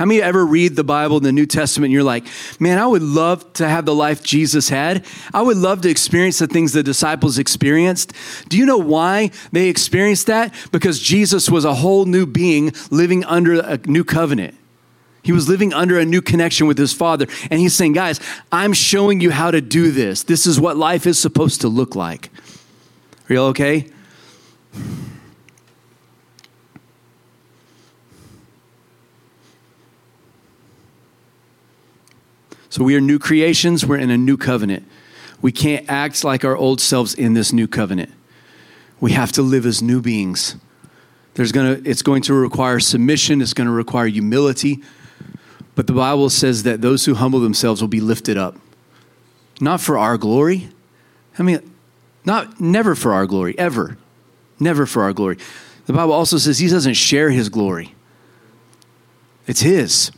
How 0.00 0.06
many 0.06 0.22
ever 0.22 0.46
read 0.46 0.76
the 0.76 0.84
Bible 0.84 1.18
in 1.18 1.24
the 1.24 1.30
New 1.30 1.44
Testament 1.44 1.88
and 1.88 1.92
you're 1.92 2.02
like, 2.02 2.24
man, 2.58 2.78
I 2.78 2.86
would 2.86 3.02
love 3.02 3.52
to 3.54 3.68
have 3.68 3.84
the 3.84 3.94
life 3.94 4.22
Jesus 4.22 4.70
had. 4.70 5.04
I 5.34 5.42
would 5.42 5.58
love 5.58 5.82
to 5.82 5.90
experience 5.90 6.38
the 6.38 6.46
things 6.46 6.72
the 6.72 6.82
disciples 6.82 7.38
experienced. 7.38 8.14
Do 8.48 8.56
you 8.56 8.64
know 8.64 8.78
why 8.78 9.30
they 9.52 9.68
experienced 9.68 10.26
that? 10.28 10.54
Because 10.72 11.00
Jesus 11.00 11.50
was 11.50 11.66
a 11.66 11.74
whole 11.74 12.06
new 12.06 12.24
being 12.24 12.72
living 12.90 13.24
under 13.26 13.60
a 13.60 13.76
new 13.86 14.02
covenant. 14.02 14.54
He 15.22 15.32
was 15.32 15.48
living 15.48 15.74
under 15.74 15.98
a 15.98 16.04
new 16.04 16.22
connection 16.22 16.66
with 16.66 16.78
his 16.78 16.92
father. 16.92 17.26
And 17.50 17.60
he's 17.60 17.74
saying, 17.74 17.92
guys, 17.92 18.20
I'm 18.50 18.72
showing 18.72 19.20
you 19.20 19.30
how 19.30 19.50
to 19.50 19.60
do 19.60 19.90
this. 19.90 20.22
This 20.22 20.46
is 20.46 20.58
what 20.58 20.76
life 20.76 21.06
is 21.06 21.18
supposed 21.18 21.60
to 21.60 21.68
look 21.68 21.94
like. 21.94 22.30
Are 23.28 23.34
you 23.34 23.40
all 23.40 23.48
okay? 23.48 23.90
So 32.70 32.84
we 32.84 32.94
are 32.94 33.00
new 33.00 33.18
creations, 33.18 33.84
we're 33.84 33.98
in 33.98 34.10
a 34.10 34.16
new 34.16 34.36
covenant. 34.36 34.86
We 35.42 35.50
can't 35.50 35.84
act 35.88 36.22
like 36.22 36.44
our 36.44 36.56
old 36.56 36.80
selves 36.80 37.14
in 37.14 37.34
this 37.34 37.52
new 37.52 37.66
covenant. 37.66 38.12
We 39.00 39.12
have 39.12 39.32
to 39.32 39.42
live 39.42 39.66
as 39.66 39.82
new 39.82 40.00
beings. 40.00 40.56
There's 41.34 41.50
gonna, 41.50 41.80
it's 41.84 42.02
going 42.02 42.22
to 42.22 42.34
require 42.34 42.78
submission, 42.78 43.40
it's 43.40 43.54
going 43.54 43.66
to 43.66 43.72
require 43.72 44.06
humility. 44.06 44.82
But 45.74 45.86
the 45.86 45.92
Bible 45.92 46.30
says 46.30 46.62
that 46.64 46.80
those 46.80 47.04
who 47.04 47.14
humble 47.14 47.40
themselves 47.40 47.80
will 47.80 47.88
be 47.88 48.00
lifted 48.00 48.36
up. 48.36 48.56
Not 49.60 49.80
for 49.80 49.98
our 49.98 50.18
glory. 50.18 50.68
I 51.38 51.42
mean, 51.42 51.70
not 52.24 52.60
never 52.60 52.94
for 52.94 53.12
our 53.12 53.26
glory, 53.26 53.58
ever. 53.58 53.96
Never 54.58 54.86
for 54.86 55.02
our 55.02 55.12
glory. 55.12 55.38
The 55.86 55.92
Bible 55.92 56.12
also 56.12 56.38
says 56.38 56.58
he 56.58 56.68
doesn't 56.68 56.94
share 56.94 57.30
his 57.30 57.48
glory. 57.48 57.94
It's 59.46 59.60
his. 59.60 60.12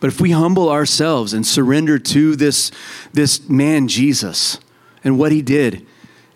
But 0.00 0.08
if 0.08 0.20
we 0.20 0.30
humble 0.30 0.68
ourselves 0.68 1.32
and 1.32 1.46
surrender 1.46 1.98
to 1.98 2.36
this, 2.36 2.70
this 3.12 3.48
man, 3.48 3.88
Jesus, 3.88 4.60
and 5.02 5.18
what 5.18 5.32
he 5.32 5.42
did, 5.42 5.86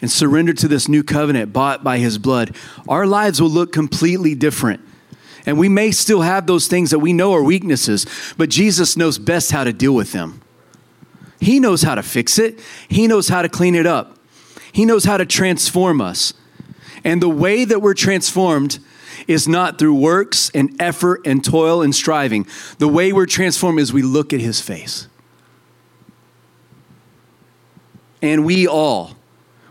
and 0.00 0.11
surrender 0.11 0.52
to 0.52 0.66
this 0.66 0.88
new 0.88 1.04
covenant 1.04 1.52
bought 1.52 1.85
by 1.85 1.98
his 1.98 2.18
blood, 2.18 2.56
our 2.88 3.06
lives 3.06 3.40
will 3.40 3.50
look 3.50 3.72
completely 3.72 4.35
different. 4.35 4.80
And 5.44 5.59
we 5.59 5.68
may 5.68 5.90
still 5.90 6.22
have 6.22 6.46
those 6.46 6.68
things 6.68 6.90
that 6.90 7.00
we 7.00 7.12
know 7.12 7.33
are 7.33 7.42
weaknesses, 7.42 8.07
but 8.37 8.48
Jesus 8.48 8.96
knows 8.96 9.18
best 9.18 9.50
how 9.50 9.64
to 9.64 9.72
deal 9.72 9.94
with 9.94 10.12
them. 10.12 10.40
He 11.40 11.59
knows 11.59 11.83
how 11.83 11.96
to 11.96 12.02
fix 12.02 12.38
it, 12.38 12.61
He 12.88 13.07
knows 13.07 13.28
how 13.28 13.42
to 13.42 13.48
clean 13.48 13.74
it 13.74 13.87
up, 13.87 14.18
He 14.70 14.85
knows 14.85 15.05
how 15.05 15.16
to 15.16 15.26
transform 15.26 16.00
us. 16.00 16.35
And 17.05 17.20
the 17.20 17.28
way 17.28 17.64
that 17.64 17.83
we're 17.83 17.94
transformed 17.94 18.78
is 19.26 19.48
not 19.48 19.78
through 19.78 19.94
works 19.94 20.50
and 20.55 20.81
effort 20.81 21.22
and 21.26 21.44
toil 21.44 21.83
and 21.83 21.94
striving. 21.94 22.46
The 22.78 22.88
way 22.88 23.12
we're 23.12 23.26
transformed 23.26 23.81
is 23.81 23.92
we 23.92 24.02
look 24.02 24.33
at 24.33 24.40
His 24.40 24.61
face. 24.61 25.09
And 28.20 28.44
we 28.44 28.68
all, 28.68 29.16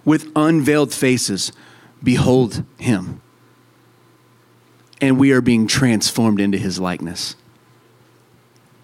with 0.03 0.29
unveiled 0.35 0.93
faces, 0.93 1.53
behold 2.03 2.65
Him 2.77 3.21
and 5.01 5.19
we 5.19 5.31
are 5.31 5.41
being 5.41 5.67
transformed 5.67 6.39
into 6.39 6.57
his 6.57 6.79
likeness. 6.79 7.35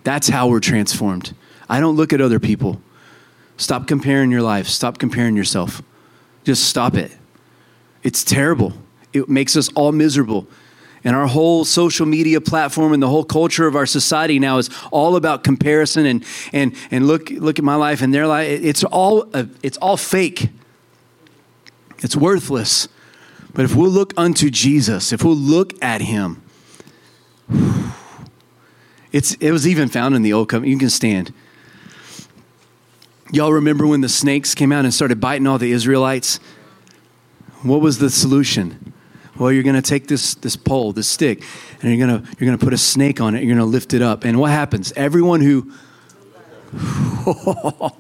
That's 0.04 0.28
how 0.28 0.48
we're 0.48 0.60
transformed. 0.60 1.36
I 1.70 1.80
don't 1.80 1.96
look 1.96 2.12
at 2.12 2.20
other 2.20 2.40
people. 2.40 2.82
Stop 3.58 3.88
comparing 3.88 4.32
your 4.32 4.42
life. 4.42 4.68
Stop 4.68 4.98
comparing 4.98 5.36
yourself. 5.36 5.82
Just 6.44 6.66
stop 6.66 6.96
it. 6.96 7.12
It's 8.04 8.24
terrible. 8.24 8.74
It 9.14 9.30
makes 9.30 9.56
us 9.56 9.70
all 9.74 9.92
miserable. 9.92 10.48
And 11.04 11.16
our 11.16 11.28
whole 11.28 11.66
social 11.66 12.06
media 12.06 12.42
platform 12.42 12.94
and 12.94 13.02
the 13.02 13.08
whole 13.08 13.24
culture 13.24 13.68
of 13.68 13.76
our 13.76 13.86
society 13.86 14.40
now 14.40 14.58
is 14.58 14.70
all 14.92 15.16
about 15.16 15.44
comparison 15.44 16.06
and 16.06 16.26
and 16.52 16.76
and 16.92 17.08
look 17.08 17.30
look 17.30 17.60
at 17.60 17.66
my 17.66 17.76
life 17.76 18.02
and 18.02 18.14
their 18.14 18.28
life. 18.28 18.48
It's 18.62 18.84
all 18.84 19.30
uh, 19.34 19.46
it's 19.62 19.78
all 19.78 19.98
fake. 19.98 20.50
It's 22.00 22.16
worthless. 22.16 22.88
But 23.58 23.66
if 23.66 23.76
we'll 23.76 23.90
look 23.90 24.14
unto 24.16 24.52
Jesus, 24.52 25.12
if 25.12 25.24
we'll 25.24 25.36
look 25.36 25.74
at 25.84 26.00
him, 26.00 26.44
it's, 29.12 29.34
it 29.34 29.50
was 29.50 29.68
even 29.68 29.90
found 29.90 30.14
in 30.14 30.22
the 30.22 30.32
Old 30.32 30.50
Covenant. 30.50 30.72
You 30.72 30.78
can 30.78 30.92
stand. 30.92 31.34
Y'all 33.32 33.52
remember 33.52 33.88
when 33.88 34.02
the 34.02 34.10
snakes 34.10 34.54
came 34.54 34.72
out 34.72 34.86
and 34.86 34.94
started 34.94 35.20
biting 35.20 35.48
all 35.48 35.58
the 35.58 35.72
Israelites? 35.72 36.40
What 37.64 37.82
was 37.82 37.98
the 37.98 38.12
solution? 38.12 38.94
Well, 39.40 39.52
you're 39.52 39.64
going 39.64 39.76
to 39.76 39.82
take 39.82 40.08
this, 40.08 40.36
this 40.36 40.56
pole, 40.56 40.94
this 40.94 41.08
stick, 41.08 41.44
and 41.82 41.98
you're 41.98 42.08
going 42.08 42.28
you're 42.40 42.52
to 42.56 42.64
put 42.64 42.74
a 42.74 42.78
snake 42.78 43.20
on 43.20 43.34
it. 43.34 43.40
You're 43.40 43.56
going 43.56 43.58
to 43.58 43.66
lift 43.66 43.96
it 43.96 44.04
up. 44.04 44.24
And 44.24 44.40
what 44.40 44.52
happens? 44.52 44.94
Everyone 44.96 45.42
who 45.42 45.74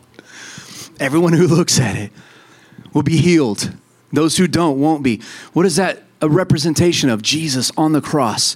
everyone 0.99 1.33
who 1.33 1.47
looks 1.47 1.79
at 1.79 1.95
it 1.95 2.11
will 2.93 3.01
be 3.01 3.17
healed. 3.17 3.73
Those 4.11 4.37
who 4.37 4.47
don't 4.47 4.79
won't 4.79 5.03
be. 5.03 5.21
What 5.53 5.65
is 5.65 5.75
that 5.75 6.03
a 6.21 6.29
representation 6.29 7.09
of? 7.09 7.21
Jesus 7.21 7.71
on 7.77 7.91
the 7.91 8.01
cross. 8.01 8.55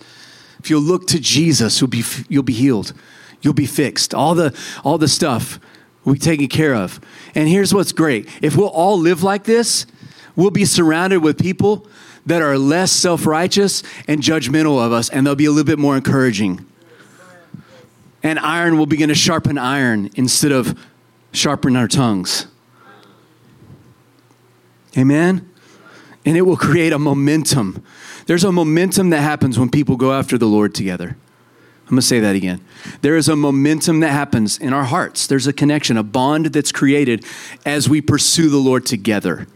If 0.60 0.70
you 0.70 0.80
look 0.80 1.08
to 1.08 1.20
Jesus, 1.20 1.82
you'll 1.82 1.90
be, 1.90 2.04
you'll 2.30 2.44
be 2.44 2.54
healed. 2.54 2.94
You'll 3.42 3.54
be 3.54 3.66
fixed. 3.66 4.14
All 4.14 4.36
the, 4.36 4.58
all 4.84 4.98
the 4.98 5.08
stuff 5.08 5.60
will 6.04 6.14
be 6.14 6.20
taken 6.20 6.48
care 6.48 6.76
of. 6.76 7.00
And 7.36 7.50
here's 7.50 7.74
what's 7.74 7.92
great 7.92 8.30
if 8.42 8.56
we'll 8.56 8.68
all 8.68 8.98
live 8.98 9.24
like 9.24 9.44
this, 9.44 9.86
we'll 10.36 10.52
be 10.52 10.66
surrounded 10.66 11.20
with 11.20 11.40
people 11.40 11.88
that 12.26 12.42
are 12.42 12.58
less 12.58 12.92
self 12.92 13.26
righteous 13.26 13.84
and 14.08 14.22
judgmental 14.22 14.84
of 14.84 14.92
us, 14.92 15.10
and 15.10 15.26
they'll 15.26 15.36
be 15.36 15.46
a 15.46 15.52
little 15.52 15.66
bit 15.66 15.80
more 15.80 15.96
encouraging. 15.96 16.66
And 18.24 18.38
iron 18.38 18.78
will 18.78 18.86
begin 18.86 19.10
to 19.10 19.16
sharpen 19.16 19.58
iron 19.58 20.12
instead 20.16 20.52
of 20.52 20.78
sharpen 21.34 21.76
our 21.76 21.88
tongues. 21.88 22.46
Amen? 24.98 25.50
And 26.26 26.38
it 26.38 26.42
will 26.42 26.58
create 26.58 26.94
a 26.94 27.00
momentum. 27.00 27.84
There's 28.28 28.44
a 28.44 28.52
momentum 28.52 29.10
that 29.10 29.22
happens 29.22 29.58
when 29.58 29.70
people 29.70 29.96
go 29.96 30.14
after 30.14 30.38
the 30.38 30.46
Lord 30.46 30.76
together. 30.76 31.18
I'm 31.86 31.96
going 31.96 32.02
to 32.02 32.08
say 32.08 32.20
that 32.22 32.36
again. 32.36 32.64
There 33.02 33.18
is 33.18 33.28
a 33.28 33.36
momentum 33.36 34.00
that 34.00 34.12
happens 34.12 34.58
in 34.58 34.72
our 34.72 34.86
hearts. 34.86 35.28
There's 35.28 35.48
a 35.48 35.52
connection, 35.52 35.98
a 35.98 36.04
bond 36.04 36.48
that's 36.48 36.72
created 36.72 37.26
as 37.66 37.90
we 37.90 38.00
pursue 38.00 38.50
the 38.50 38.60
Lord 38.60 38.86
together. 38.86 39.48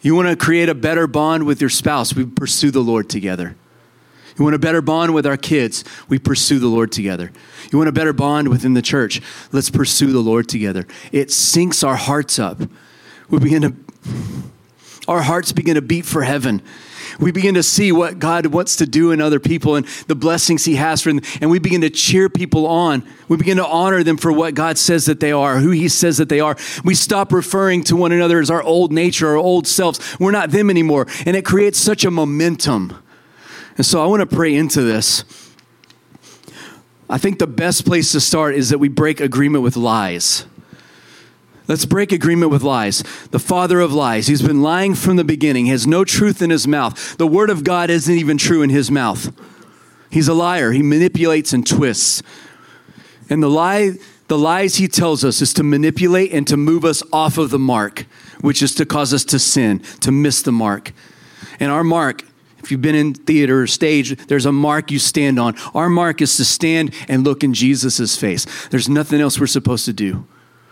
You 0.00 0.14
want 0.14 0.28
to 0.28 0.36
create 0.36 0.70
a 0.70 0.74
better 0.74 1.06
bond 1.06 1.44
with 1.44 1.60
your 1.60 1.68
spouse, 1.68 2.14
we 2.14 2.24
pursue 2.24 2.70
the 2.70 2.80
Lord 2.80 3.10
together. 3.10 3.54
You 4.38 4.44
want 4.44 4.56
a 4.56 4.58
better 4.58 4.80
bond 4.80 5.12
with 5.12 5.26
our 5.26 5.36
kids, 5.36 5.84
we 6.08 6.18
pursue 6.18 6.58
the 6.58 6.68
Lord 6.68 6.90
together. 6.90 7.32
You 7.70 7.76
want 7.76 7.90
a 7.90 7.92
better 7.92 8.14
bond 8.14 8.48
within 8.48 8.72
the 8.72 8.80
church, 8.80 9.20
let's 9.52 9.68
pursue 9.68 10.12
the 10.12 10.20
Lord 10.20 10.48
together. 10.48 10.86
It 11.12 11.28
syncs 11.28 11.86
our 11.86 11.96
hearts 11.96 12.38
up. 12.38 12.62
We 13.28 13.38
begin 13.40 13.60
to 13.60 13.74
our 15.08 15.22
hearts 15.22 15.52
begin 15.52 15.74
to 15.74 15.82
beat 15.82 16.04
for 16.04 16.22
heaven. 16.22 16.62
We 17.18 17.32
begin 17.32 17.54
to 17.54 17.62
see 17.62 17.92
what 17.92 18.18
God 18.18 18.46
wants 18.46 18.76
to 18.76 18.86
do 18.86 19.10
in 19.10 19.20
other 19.20 19.40
people 19.40 19.76
and 19.76 19.86
the 20.06 20.14
blessings 20.14 20.64
He 20.64 20.76
has 20.76 21.02
for 21.02 21.12
them. 21.12 21.20
And 21.40 21.50
we 21.50 21.58
begin 21.58 21.82
to 21.82 21.90
cheer 21.90 22.28
people 22.28 22.66
on. 22.66 23.06
We 23.28 23.36
begin 23.36 23.58
to 23.58 23.66
honor 23.66 24.02
them 24.02 24.16
for 24.16 24.32
what 24.32 24.54
God 24.54 24.78
says 24.78 25.06
that 25.06 25.20
they 25.20 25.32
are, 25.32 25.58
who 25.58 25.70
He 25.70 25.88
says 25.88 26.18
that 26.18 26.28
they 26.28 26.40
are. 26.40 26.56
We 26.84 26.94
stop 26.94 27.32
referring 27.32 27.84
to 27.84 27.96
one 27.96 28.12
another 28.12 28.40
as 28.40 28.50
our 28.50 28.62
old 28.62 28.92
nature, 28.92 29.28
our 29.28 29.36
old 29.36 29.66
selves. 29.66 30.18
We're 30.18 30.30
not 30.30 30.50
them 30.50 30.70
anymore. 30.70 31.06
And 31.26 31.36
it 31.36 31.44
creates 31.44 31.78
such 31.78 32.04
a 32.04 32.10
momentum. 32.10 32.96
And 33.76 33.84
so 33.84 34.02
I 34.02 34.06
want 34.06 34.28
to 34.28 34.36
pray 34.36 34.54
into 34.54 34.82
this. 34.82 35.24
I 37.08 37.18
think 37.18 37.38
the 37.38 37.46
best 37.46 37.84
place 37.84 38.12
to 38.12 38.20
start 38.20 38.54
is 38.54 38.70
that 38.70 38.78
we 38.78 38.88
break 38.88 39.20
agreement 39.20 39.64
with 39.64 39.76
lies. 39.76 40.46
Let's 41.68 41.84
break 41.84 42.12
agreement 42.12 42.50
with 42.50 42.62
lies. 42.62 43.02
The 43.30 43.38
father 43.38 43.80
of 43.80 43.92
lies. 43.92 44.26
He's 44.26 44.42
been 44.42 44.62
lying 44.62 44.94
from 44.94 45.16
the 45.16 45.24
beginning. 45.24 45.66
He 45.66 45.70
has 45.70 45.86
no 45.86 46.04
truth 46.04 46.42
in 46.42 46.50
his 46.50 46.66
mouth. 46.66 47.16
The 47.16 47.26
word 47.26 47.50
of 47.50 47.64
God 47.64 47.90
isn't 47.90 48.14
even 48.14 48.38
true 48.38 48.62
in 48.62 48.70
his 48.70 48.90
mouth. 48.90 49.32
He's 50.10 50.28
a 50.28 50.34
liar. 50.34 50.72
He 50.72 50.82
manipulates 50.82 51.52
and 51.52 51.66
twists. 51.66 52.22
And 53.28 53.42
the 53.42 53.48
lie 53.48 53.92
the 54.30 54.38
lies 54.38 54.76
he 54.76 54.86
tells 54.86 55.24
us 55.24 55.42
is 55.42 55.52
to 55.54 55.64
manipulate 55.64 56.32
and 56.32 56.46
to 56.46 56.56
move 56.56 56.84
us 56.84 57.02
off 57.12 57.36
of 57.36 57.50
the 57.50 57.58
mark, 57.58 58.06
which 58.40 58.62
is 58.62 58.76
to 58.76 58.86
cause 58.86 59.12
us 59.12 59.24
to 59.24 59.40
sin, 59.40 59.80
to 60.02 60.12
miss 60.12 60.40
the 60.40 60.52
mark. 60.52 60.92
And 61.58 61.72
our 61.72 61.82
mark, 61.82 62.24
if 62.62 62.70
you've 62.70 62.80
been 62.80 62.94
in 62.94 63.12
theater 63.12 63.62
or 63.62 63.66
stage, 63.66 64.16
there's 64.28 64.46
a 64.46 64.52
mark 64.52 64.92
you 64.92 65.00
stand 65.00 65.40
on. 65.40 65.56
Our 65.74 65.88
mark 65.88 66.22
is 66.22 66.36
to 66.36 66.44
stand 66.44 66.94
and 67.08 67.24
look 67.24 67.42
in 67.42 67.54
Jesus' 67.54 68.16
face. 68.16 68.46
There's 68.68 68.88
nothing 68.88 69.20
else 69.20 69.40
we're 69.40 69.48
supposed 69.48 69.84
to 69.86 69.92
do. 69.92 70.24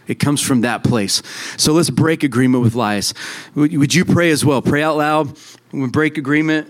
It 0.09 0.19
comes 0.19 0.41
from 0.41 0.63
that 0.63 0.83
place. 0.83 1.23
So 1.57 1.73
let's 1.73 1.91
break 1.91 2.25
agreement 2.25 2.65
with 2.65 2.75
lies. 2.75 3.15
Would 3.55 3.95
you 3.95 4.05
pray 4.05 4.31
as 4.31 4.45
well? 4.45 4.63
Pray 4.63 4.83
out 4.83 4.97
loud. 4.97 5.39
We 5.71 5.87
break 5.87 6.19
agreement. 6.19 6.67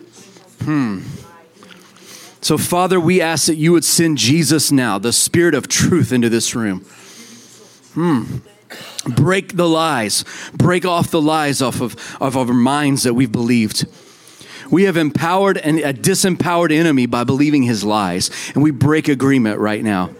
Hmm. 0.62 1.02
So, 2.40 2.58
Father, 2.58 3.00
we 3.00 3.20
ask 3.20 3.46
that 3.46 3.56
you 3.56 3.72
would 3.72 3.84
send 3.84 4.18
Jesus 4.18 4.70
now, 4.70 4.98
the 4.98 5.12
Spirit 5.12 5.54
of 5.54 5.68
truth, 5.68 6.12
into 6.12 6.28
this 6.28 6.54
room. 6.54 6.80
Hmm. 7.94 8.38
Break 9.06 9.56
the 9.56 9.68
lies. 9.68 10.24
Break 10.54 10.84
off 10.84 11.10
the 11.10 11.20
lies 11.20 11.62
off 11.62 11.80
of, 11.80 11.96
of 12.20 12.36
our 12.36 12.46
minds 12.46 13.04
that 13.04 13.14
we've 13.14 13.32
believed. 13.32 13.86
We 14.70 14.84
have 14.84 14.96
empowered 14.96 15.56
and 15.58 15.78
a 15.78 15.92
disempowered 15.92 16.72
enemy 16.72 17.06
by 17.06 17.24
believing 17.24 17.62
his 17.62 17.84
lies, 17.84 18.30
and 18.54 18.62
we 18.62 18.70
break 18.70 19.08
agreement 19.08 19.58
right 19.58 19.82
now. 19.82 20.10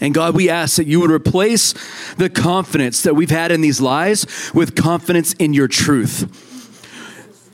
And 0.00 0.12
God, 0.12 0.34
we 0.34 0.50
ask 0.50 0.76
that 0.76 0.86
you 0.86 1.00
would 1.00 1.10
replace 1.10 1.72
the 2.14 2.28
confidence 2.28 3.02
that 3.02 3.14
we've 3.14 3.30
had 3.30 3.52
in 3.52 3.60
these 3.60 3.80
lies 3.80 4.26
with 4.52 4.74
confidence 4.74 5.32
in 5.34 5.54
your 5.54 5.68
truth. 5.68 6.50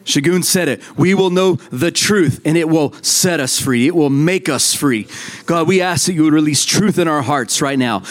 Shagun 0.05 0.43
said 0.43 0.69
it. 0.69 0.99
We 0.99 1.15
will 1.15 1.31
know 1.31 1.55
the 1.71 1.91
truth 1.91 2.41
and 2.45 2.57
it 2.57 2.69
will 2.69 2.93
set 3.03 3.39
us 3.39 3.61
free. 3.61 3.87
It 3.87 3.95
will 3.95 4.11
make 4.11 4.49
us 4.49 4.75
free. 4.75 5.07
God, 5.47 5.69
we 5.69 5.81
ask 5.81 6.07
that 6.07 6.15
you 6.15 6.25
would 6.25 6.33
release 6.33 6.65
truth 6.65 6.99
in 6.99 7.07
our 7.07 7.23
hearts 7.23 7.63
right 7.63 7.79
now. 7.79 8.03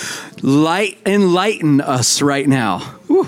Light, 0.41 0.97
enlighten 1.05 1.81
us 1.81 2.21
right 2.21 2.47
now. 2.47 2.79
Whew. 3.07 3.27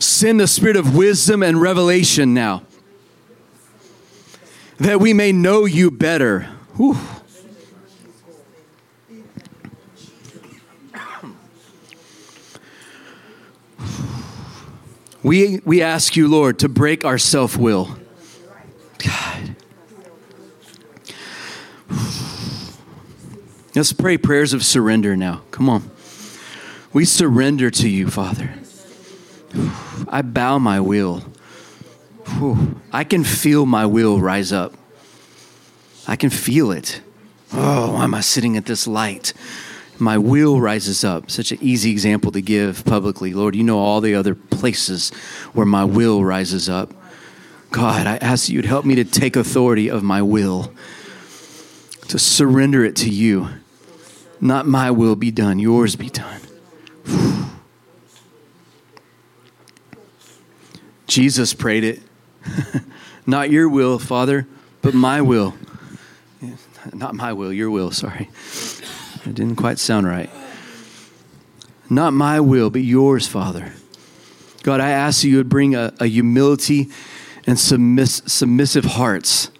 Send 0.00 0.40
the 0.40 0.46
spirit 0.46 0.76
of 0.76 0.94
wisdom 0.96 1.42
and 1.42 1.60
revelation 1.60 2.34
now 2.34 2.62
that 4.78 5.00
we 5.00 5.14
may 5.14 5.32
know 5.32 5.64
you 5.64 5.90
better. 5.90 6.42
Whew. 6.76 6.98
We, 15.26 15.58
we 15.64 15.82
ask 15.82 16.14
you, 16.14 16.28
Lord, 16.28 16.60
to 16.60 16.68
break 16.68 17.04
our 17.04 17.18
self 17.18 17.56
will. 17.56 17.98
God. 18.98 19.56
Let's 23.74 23.92
pray 23.92 24.18
prayers 24.18 24.52
of 24.52 24.64
surrender 24.64 25.16
now. 25.16 25.42
Come 25.50 25.68
on. 25.68 25.90
We 26.92 27.04
surrender 27.04 27.72
to 27.72 27.88
you, 27.88 28.08
Father. 28.08 28.54
I 30.06 30.22
bow 30.22 30.60
my 30.60 30.78
will. 30.78 31.24
I 32.92 33.02
can 33.02 33.24
feel 33.24 33.66
my 33.66 33.84
will 33.84 34.20
rise 34.20 34.52
up. 34.52 34.74
I 36.06 36.14
can 36.14 36.30
feel 36.30 36.70
it. 36.70 37.00
Oh, 37.52 37.94
why 37.94 38.04
am 38.04 38.14
I 38.14 38.20
sitting 38.20 38.56
at 38.56 38.66
this 38.66 38.86
light? 38.86 39.32
My 39.98 40.18
will 40.18 40.60
rises 40.60 41.04
up. 41.04 41.30
Such 41.30 41.52
an 41.52 41.58
easy 41.60 41.90
example 41.90 42.30
to 42.32 42.40
give 42.42 42.84
publicly. 42.84 43.32
Lord, 43.32 43.54
you 43.54 43.62
know 43.62 43.78
all 43.78 44.00
the 44.00 44.14
other 44.14 44.34
places 44.34 45.10
where 45.52 45.66
my 45.66 45.84
will 45.84 46.24
rises 46.24 46.68
up. 46.68 46.92
God, 47.70 48.06
I 48.06 48.16
ask 48.18 48.48
you 48.48 48.62
to 48.62 48.68
help 48.68 48.84
me 48.84 48.94
to 48.96 49.04
take 49.04 49.36
authority 49.36 49.90
of 49.90 50.02
my 50.02 50.22
will, 50.22 50.72
to 52.08 52.18
surrender 52.18 52.84
it 52.84 52.96
to 52.96 53.10
you. 53.10 53.48
Not 54.40 54.66
my 54.66 54.90
will 54.90 55.16
be 55.16 55.30
done, 55.30 55.58
yours 55.58 55.96
be 55.96 56.10
done. 56.10 56.40
Jesus 61.06 61.54
prayed 61.54 61.84
it. 61.84 62.02
Not 63.26 63.50
your 63.50 63.68
will, 63.68 63.98
Father, 63.98 64.46
but 64.82 64.94
my 64.94 65.20
will. 65.20 65.54
Not 66.92 67.14
my 67.14 67.32
will, 67.32 67.52
your 67.52 67.70
will, 67.70 67.90
sorry. 67.90 68.30
It 69.26 69.34
didn't 69.34 69.56
quite 69.56 69.78
sound 69.78 70.06
right. 70.06 70.30
Not 71.90 72.12
my 72.12 72.40
will, 72.40 72.70
but 72.70 72.82
yours, 72.82 73.26
Father. 73.26 73.72
God, 74.62 74.80
I 74.80 74.90
ask 74.90 75.22
that 75.22 75.28
you 75.28 75.36
would 75.36 75.48
bring 75.48 75.74
a, 75.74 75.92
a 76.00 76.06
humility 76.06 76.88
and 77.46 77.58
submiss, 77.58 78.22
submissive 78.26 78.84
hearts. 78.84 79.50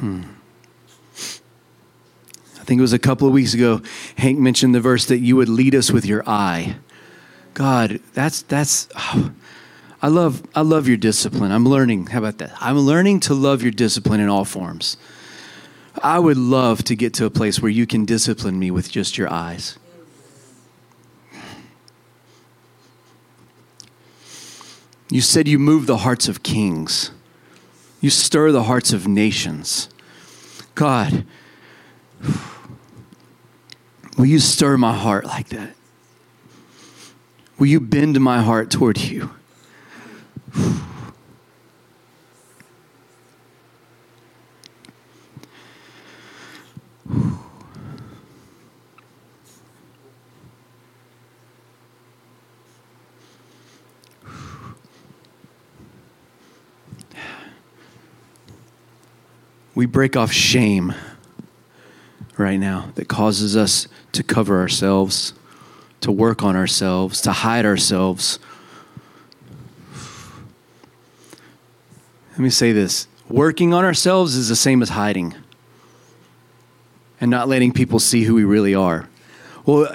hmm. 0.00 0.22
I 2.58 2.64
think 2.64 2.78
it 2.78 2.82
was 2.82 2.92
a 2.92 2.98
couple 2.98 3.28
of 3.28 3.32
weeks 3.32 3.54
ago, 3.54 3.80
Hank 4.18 4.40
mentioned 4.40 4.74
the 4.74 4.80
verse 4.80 5.06
that 5.06 5.18
you 5.18 5.36
would 5.36 5.48
lead 5.48 5.74
us 5.74 5.92
with 5.92 6.04
your 6.04 6.28
eye. 6.28 6.76
God, 7.54 8.00
that's 8.12 8.42
that's 8.42 8.88
oh, 8.96 9.32
I 10.02 10.08
love 10.08 10.42
I 10.54 10.60
love 10.60 10.88
your 10.88 10.98
discipline. 10.98 11.52
I'm 11.52 11.64
learning. 11.64 12.06
How 12.06 12.18
about 12.18 12.38
that? 12.38 12.52
I'm 12.60 12.78
learning 12.78 13.20
to 13.20 13.34
love 13.34 13.62
your 13.62 13.70
discipline 13.70 14.20
in 14.20 14.28
all 14.28 14.44
forms. 14.44 14.96
I 16.02 16.18
would 16.18 16.36
love 16.36 16.84
to 16.84 16.94
get 16.94 17.14
to 17.14 17.24
a 17.24 17.30
place 17.30 17.60
where 17.60 17.70
you 17.70 17.86
can 17.86 18.04
discipline 18.04 18.58
me 18.58 18.70
with 18.70 18.90
just 18.90 19.16
your 19.16 19.32
eyes. 19.32 19.78
You 25.08 25.20
said 25.20 25.46
you 25.46 25.58
move 25.58 25.86
the 25.86 25.98
hearts 25.98 26.28
of 26.28 26.42
kings. 26.42 27.12
You 28.00 28.10
stir 28.10 28.52
the 28.52 28.64
hearts 28.64 28.92
of 28.92 29.06
nations. 29.06 29.88
God, 30.74 31.24
will 34.18 34.26
you 34.26 34.38
stir 34.38 34.76
my 34.76 34.94
heart 34.94 35.24
like 35.24 35.48
that? 35.48 35.74
Will 37.58 37.66
you 37.66 37.80
bend 37.80 38.20
my 38.20 38.42
heart 38.42 38.70
toward 38.70 38.98
you? 38.98 39.30
We 59.76 59.86
break 59.86 60.16
off 60.16 60.32
shame 60.32 60.92
right 62.36 62.56
now 62.56 62.90
that 62.96 63.06
causes 63.06 63.56
us 63.56 63.86
to 64.12 64.24
cover 64.24 64.58
ourselves 64.58 65.32
to 66.00 66.12
work 66.12 66.42
on 66.42 66.56
ourselves, 66.56 67.20
to 67.22 67.32
hide 67.32 67.66
ourselves. 67.66 68.38
Let 72.32 72.38
me 72.38 72.50
say 72.50 72.72
this 72.72 73.08
working 73.28 73.74
on 73.74 73.84
ourselves 73.84 74.36
is 74.36 74.48
the 74.48 74.56
same 74.56 74.82
as 74.82 74.90
hiding 74.90 75.34
and 77.20 77.30
not 77.30 77.48
letting 77.48 77.72
people 77.72 77.98
see 77.98 78.22
who 78.22 78.34
we 78.34 78.44
really 78.44 78.74
are. 78.74 79.08
Well, 79.64 79.92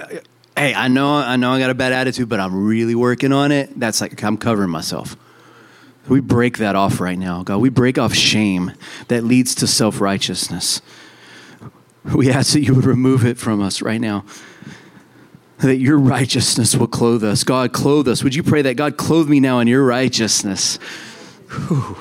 hey, 0.57 0.73
I 0.73 0.87
know 0.87 1.15
I 1.15 1.35
know 1.35 1.53
I 1.53 1.59
got 1.59 1.69
a 1.69 1.75
bad 1.75 1.93
attitude, 1.93 2.27
but 2.27 2.39
I'm 2.39 2.65
really 2.65 2.95
working 2.95 3.31
on 3.31 3.51
it. 3.51 3.79
That's 3.79 4.01
like 4.01 4.21
I'm 4.23 4.37
covering 4.37 4.69
myself. 4.69 5.15
We 6.11 6.19
break 6.19 6.57
that 6.57 6.75
off 6.75 6.99
right 6.99 7.17
now, 7.17 7.41
God. 7.41 7.59
We 7.59 7.69
break 7.69 7.97
off 7.97 8.13
shame 8.13 8.73
that 9.07 9.23
leads 9.23 9.55
to 9.55 9.65
self 9.65 10.01
righteousness. 10.01 10.81
We 12.03 12.29
ask 12.29 12.51
that 12.51 12.59
you 12.59 12.75
would 12.75 12.83
remove 12.83 13.25
it 13.25 13.37
from 13.37 13.61
us 13.61 13.81
right 13.81 14.01
now 14.01 14.25
that 15.59 15.77
your 15.77 15.97
righteousness 15.97 16.75
will 16.75 16.87
clothe 16.87 17.23
us. 17.23 17.45
God, 17.45 17.71
clothe 17.71 18.09
us. 18.09 18.25
Would 18.25 18.35
you 18.35 18.43
pray 18.43 18.61
that? 18.63 18.73
God, 18.75 18.97
clothe 18.97 19.29
me 19.29 19.39
now 19.39 19.59
in 19.59 19.67
your 19.69 19.85
righteousness. 19.85 20.77
Whew. 21.67 21.95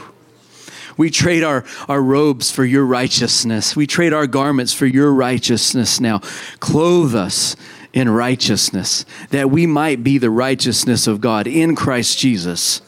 We 0.97 1.11
trade 1.11 1.45
our, 1.45 1.65
our 1.89 2.03
robes 2.03 2.51
for 2.51 2.65
your 2.65 2.85
righteousness. 2.85 3.77
We 3.77 3.87
trade 3.87 4.13
our 4.13 4.27
garments 4.27 4.73
for 4.73 4.87
your 4.87 5.15
righteousness 5.15 6.01
now. 6.01 6.19
Clothe 6.59 7.15
us 7.15 7.55
in 7.93 8.09
righteousness, 8.09 9.05
that 9.29 9.51
we 9.51 9.67
might 9.67 10.03
be 10.03 10.19
the 10.19 10.31
righteousness 10.31 11.07
of 11.07 11.21
God 11.21 11.47
in 11.47 11.77
Christ 11.77 12.19
Jesus. 12.19 12.83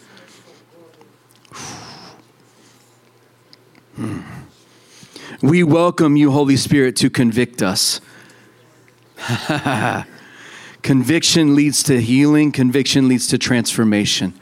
We 5.42 5.62
welcome 5.64 6.16
you, 6.16 6.30
Holy 6.30 6.56
Spirit, 6.56 6.96
to 6.96 7.10
convict 7.10 7.62
us. 7.62 8.00
Conviction 10.82 11.54
leads 11.54 11.82
to 11.84 12.00
healing, 12.00 12.50
conviction 12.50 13.08
leads 13.08 13.28
to 13.28 13.38
transformation. 13.38 14.34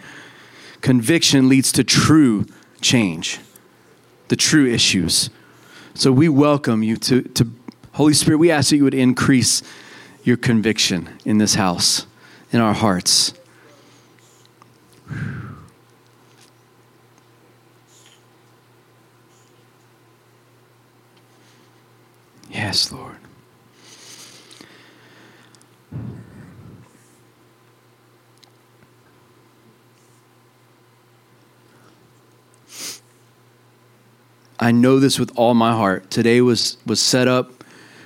Conviction 0.80 1.48
leads 1.48 1.70
to 1.72 1.84
true 1.84 2.46
change, 2.80 3.38
the 4.28 4.36
true 4.36 4.66
issues. 4.66 5.28
So 5.94 6.12
we 6.12 6.30
welcome 6.30 6.82
you 6.82 6.96
to, 6.96 7.22
to 7.22 7.50
Holy 7.92 8.14
Spirit, 8.14 8.38
we 8.38 8.50
ask 8.50 8.70
that 8.70 8.76
you 8.76 8.84
would 8.84 8.94
increase 8.94 9.62
your 10.22 10.38
conviction 10.38 11.08
in 11.24 11.38
this 11.38 11.54
house, 11.54 12.06
in 12.52 12.61
our 12.61 12.72
hearts. 12.72 13.34
Yes, 22.51 22.90
Lord. 22.92 23.16
I 34.59 34.72
know 34.72 34.98
this 35.01 35.18
with 35.18 35.32
all 35.36 35.55
my 35.55 35.72
heart. 35.72 36.11
Today 36.11 36.42
was, 36.42 36.76
was 36.84 37.01
set 37.01 37.26
up 37.26 37.64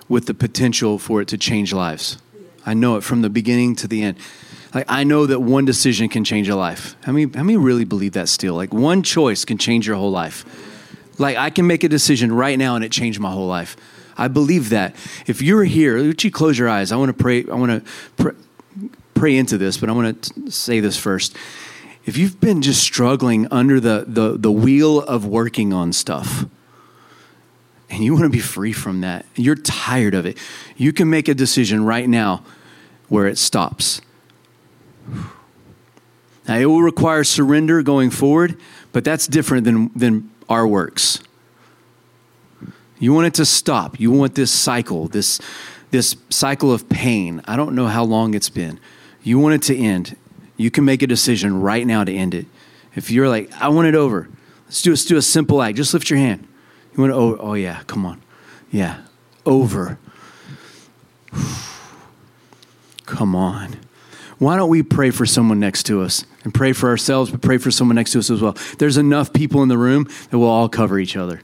with 0.09 0.27
the 0.27 0.35
potential 0.35 0.99
for 0.99 1.21
it 1.21 1.29
to 1.29 1.39
change 1.39 1.73
lives. 1.73 2.19
I 2.65 2.75
know 2.75 2.97
it 2.97 3.03
from 3.03 3.23
the 3.23 3.31
beginning 3.31 3.75
to 3.77 3.89
the 3.89 4.05
end. 4.05 4.19
Like 4.73 4.85
I 4.89 5.05
know 5.05 5.27
that 5.27 5.41
one 5.41 5.65
decision 5.65 6.09
can 6.09 6.23
change 6.23 6.49
a 6.49 6.55
life. 6.55 6.97
How 7.03 7.13
many, 7.13 7.31
how 7.35 7.43
many 7.43 7.57
really 7.57 7.85
believe 7.85 8.13
that 8.13 8.29
still? 8.29 8.55
Like 8.55 8.73
one 8.73 9.03
choice 9.03 9.45
can 9.45 9.59
change 9.59 9.87
your 9.87 9.97
whole 9.97 10.11
life. 10.11 10.45
Like 11.19 11.37
I 11.37 11.51
can 11.51 11.67
make 11.67 11.83
a 11.83 11.89
decision 11.89 12.33
right 12.33 12.59
now 12.59 12.77
and 12.77 12.85
it 12.85 12.93
changed 12.93 13.19
my 13.19 13.31
whole 13.31 13.49
life. 13.49 13.77
I 14.17 14.29
believe 14.29 14.71
that. 14.71 14.95
If 15.27 15.43
you're 15.43 15.65
here, 15.65 15.97
would 15.97 16.23
you 16.23 16.31
close 16.31 16.59
your 16.59 16.69
eyes? 16.69 16.93
I 16.93 16.97
want 16.97 17.17
to 17.17 17.23
pray. 17.23 17.45
I 17.51 17.55
want 17.55 17.85
to 17.85 17.91
pray, 18.17 18.33
pray 19.15 19.37
into 19.37 19.59
this, 19.59 19.79
but 19.79 19.89
I 19.89 19.93
want 19.93 20.23
to 20.23 20.51
say 20.51 20.81
this 20.81 20.97
first 20.97 21.37
if 22.07 22.19
you've 22.19 22.41
been 22.41 22.61
just 22.61 22.83
struggling 22.83 23.49
under 23.51 23.81
the, 23.81 24.05
the, 24.07 24.37
the 24.37 24.53
wheel 24.53 25.01
of 25.01 25.27
working 25.27 25.73
on 25.73 25.93
stuff, 25.93 26.45
and 27.89 28.05
you 28.05 28.13
want 28.13 28.25
to 28.25 28.31
be 28.31 28.41
free 28.41 28.73
from 28.73 29.01
that, 29.01 29.25
you're 29.35 29.55
tired 29.55 30.15
of 30.15 30.27
it, 30.27 30.37
you 30.77 30.93
can 30.93 31.09
make 31.09 31.29
a 31.29 31.35
decision 31.35 31.85
right 31.85 32.09
now 32.09 32.45
where 33.09 33.27
it 33.27 33.39
stops. 33.39 34.01
Now, 36.47 36.57
it 36.59 36.67
will 36.67 36.83
require 36.83 37.25
surrender 37.25 37.83
going 37.83 38.11
forward, 38.11 38.61
but 38.93 39.03
that's 39.03 39.27
different 39.27 39.65
than, 39.65 39.91
than 39.97 40.31
our 40.49 40.67
works. 40.67 41.23
You 42.99 43.13
want 43.13 43.27
it 43.27 43.35
to 43.35 43.45
stop. 43.45 43.99
You 43.99 44.11
want 44.11 44.35
this 44.35 44.51
cycle, 44.51 45.09
this, 45.09 45.41
this 45.91 46.17
cycle 46.31 46.73
of 46.73 46.89
pain. 46.89 47.43
I 47.47 47.57
don't 47.57 47.75
know 47.75 47.87
how 47.87 48.05
long 48.05 48.35
it's 48.35 48.51
been. 48.51 48.79
You 49.23 49.39
want 49.39 49.55
it 49.55 49.63
to 49.63 49.77
end. 49.77 50.17
You 50.57 50.71
can 50.71 50.85
make 50.85 51.03
a 51.03 51.07
decision 51.07 51.61
right 51.61 51.87
now 51.87 52.05
to 52.05 52.13
end 52.15 52.35
it. 52.35 52.47
If 52.95 53.11
you're 53.11 53.29
like, 53.29 53.53
I 53.61 53.69
want 53.69 53.89
it 53.89 53.95
over, 53.95 54.29
let's 54.67 54.83
do, 54.83 54.91
let's 54.91 55.05
do 55.05 55.17
a 55.17 55.23
simple 55.23 55.61
act. 55.61 55.77
Just 55.77 55.93
lift 55.93 56.11
your 56.11 56.19
hand. 56.19 56.47
You 56.97 57.03
want 57.03 57.13
to, 57.13 57.17
oh, 57.17 57.37
oh 57.41 57.55
yeah, 57.55 57.83
come 57.87 58.07
on. 58.07 58.23
Yeah, 58.71 59.01
over. 59.45 59.99
come 63.05 63.35
on. 63.35 63.77
Why 64.39 64.57
don't 64.57 64.69
we 64.69 64.83
pray 64.83 65.11
for 65.11 65.27
someone 65.27 65.61
next 65.61 65.85
to 65.85 66.03
us 66.03 66.25
and 66.45 66.53
pray 66.53 66.73
for 66.73 66.89
ourselves, 66.89 67.31
but 67.31 67.41
pray 67.41 67.59
for 67.59 67.71
someone 67.71 67.95
next 67.97 68.13
to 68.13 68.19
us 68.19 68.31
as 68.31 68.41
well? 68.43 68.57
There's 68.79 68.97
enough 68.97 69.33
people 69.33 69.63
in 69.63 69.69
the 69.69 69.79
room 69.79 70.09
that 70.31 70.39
we'll 70.39 70.49
all 70.49 70.69
cover 70.69 70.99
each 70.99 71.17
other. 71.17 71.41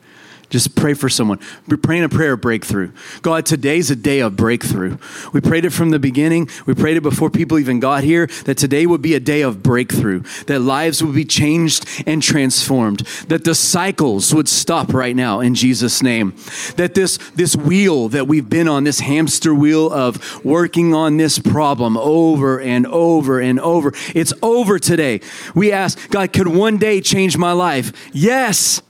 Just 0.51 0.75
pray 0.75 0.95
for 0.95 1.09
someone. 1.09 1.39
We're 1.69 1.77
praying 1.77 2.03
a 2.03 2.09
prayer 2.09 2.33
of 2.33 2.41
breakthrough. 2.41 2.91
God, 3.23 3.47
today's 3.47 3.89
a 3.89 3.97
day 3.97 4.19
of 4.19 4.37
breakthrough. 4.37 4.99
We 5.33 5.41
prayed 5.41 5.65
it 5.65 5.71
from 5.71 5.91
the 5.91 6.01
beginning. 6.01 6.49
We 6.67 6.75
prayed 6.75 6.97
it 6.97 7.03
before 7.03 7.31
people 7.31 7.61
even 7.61 7.79
got 7.79 8.03
here 8.03 8.27
that 8.47 8.59
today 8.59 8.85
would 8.85 9.01
be 9.01 9.15
a 9.15 9.21
day 9.21 9.43
of 9.43 9.63
breakthrough, 9.63 10.25
that 10.47 10.59
lives 10.59 11.05
would 11.05 11.15
be 11.15 11.25
changed 11.25 11.87
and 12.05 12.21
transformed, 12.21 13.01
that 13.29 13.45
the 13.45 13.55
cycles 13.55 14.35
would 14.35 14.49
stop 14.49 14.93
right 14.93 15.15
now 15.15 15.39
in 15.39 15.55
Jesus' 15.55 16.03
name. 16.03 16.35
That 16.77 16.95
this, 16.95 17.19
this 17.37 17.55
wheel 17.55 18.09
that 18.09 18.27
we've 18.27 18.51
been 18.51 18.67
on, 18.67 18.83
this 18.83 19.01
hamster 19.01 19.55
wheel 19.55 19.93
of 19.93 20.45
working 20.45 20.95
on 20.95 21.17
this 21.17 21.39
problem 21.39 21.97
over 21.97 22.61
and 22.61 22.89
over 22.89 23.39
and 23.39 23.61
over, 23.61 23.93
it's 24.17 24.33
over 24.43 24.81
today. 24.81 25.21
We 25.55 25.71
ask, 25.71 26.11
God, 26.11 26.33
could 26.33 26.49
one 26.49 26.77
day 26.77 27.01
change 27.01 27.39
my 27.39 27.53
life? 27.53 27.93
Yes. 28.13 28.83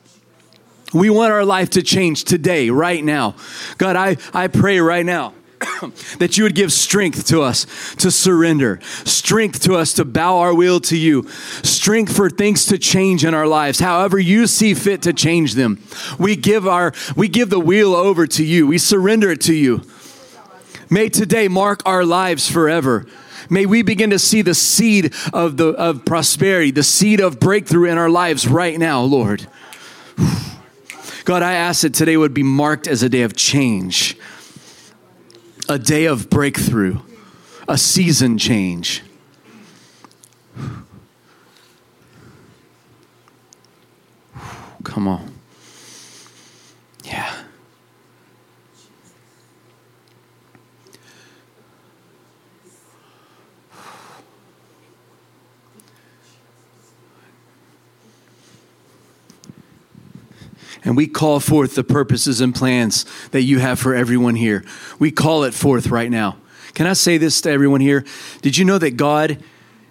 We 0.92 1.10
want 1.10 1.32
our 1.32 1.44
life 1.44 1.70
to 1.70 1.82
change 1.82 2.24
today, 2.24 2.70
right 2.70 3.02
now. 3.02 3.36
God, 3.78 3.96
I, 3.96 4.16
I 4.34 4.48
pray 4.48 4.80
right 4.80 5.06
now 5.06 5.34
that 6.18 6.36
you 6.36 6.44
would 6.44 6.54
give 6.54 6.72
strength 6.72 7.26
to 7.28 7.42
us 7.42 7.94
to 7.96 8.10
surrender, 8.10 8.80
strength 9.04 9.60
to 9.62 9.74
us 9.74 9.92
to 9.94 10.04
bow 10.04 10.38
our 10.38 10.54
will 10.54 10.80
to 10.80 10.96
you, 10.96 11.28
strength 11.28 12.16
for 12.16 12.30
things 12.30 12.66
to 12.66 12.78
change 12.78 13.24
in 13.24 13.34
our 13.34 13.46
lives, 13.46 13.78
however 13.78 14.18
you 14.18 14.46
see 14.46 14.74
fit 14.74 15.02
to 15.02 15.12
change 15.12 15.54
them. 15.54 15.82
We 16.18 16.34
give 16.34 16.66
our 16.66 16.92
we 17.16 17.28
give 17.28 17.50
the 17.50 17.60
wheel 17.60 17.94
over 17.94 18.26
to 18.26 18.44
you. 18.44 18.66
We 18.66 18.78
surrender 18.78 19.30
it 19.30 19.40
to 19.42 19.54
you. 19.54 19.82
May 20.88 21.08
today 21.08 21.46
mark 21.46 21.82
our 21.86 22.04
lives 22.04 22.50
forever. 22.50 23.06
May 23.48 23.66
we 23.66 23.82
begin 23.82 24.10
to 24.10 24.18
see 24.18 24.42
the 24.42 24.54
seed 24.54 25.12
of 25.32 25.56
the 25.56 25.68
of 25.68 26.04
prosperity, 26.04 26.70
the 26.70 26.82
seed 26.82 27.20
of 27.20 27.38
breakthrough 27.38 27.90
in 27.90 27.98
our 27.98 28.10
lives 28.10 28.48
right 28.48 28.78
now, 28.78 29.02
Lord. 29.02 29.46
God, 31.24 31.42
I 31.42 31.52
ask 31.54 31.82
that 31.82 31.94
today 31.94 32.16
would 32.16 32.34
be 32.34 32.42
marked 32.42 32.88
as 32.88 33.02
a 33.02 33.08
day 33.08 33.22
of 33.22 33.36
change, 33.36 34.16
a 35.68 35.78
day 35.78 36.06
of 36.06 36.30
breakthrough, 36.30 37.00
a 37.68 37.76
season 37.78 38.38
change. 38.38 39.02
Come 44.84 45.06
on. 45.08 45.39
And 60.84 60.96
we 60.96 61.06
call 61.06 61.40
forth 61.40 61.74
the 61.74 61.84
purposes 61.84 62.40
and 62.40 62.54
plans 62.54 63.04
that 63.30 63.42
you 63.42 63.58
have 63.58 63.78
for 63.78 63.94
everyone 63.94 64.34
here. 64.34 64.64
We 64.98 65.10
call 65.10 65.44
it 65.44 65.54
forth 65.54 65.88
right 65.88 66.10
now. 66.10 66.36
Can 66.74 66.86
I 66.86 66.92
say 66.94 67.18
this 67.18 67.40
to 67.42 67.50
everyone 67.50 67.80
here? 67.80 68.04
Did 68.42 68.56
you 68.56 68.64
know 68.64 68.78
that 68.78 68.96
God, 68.96 69.42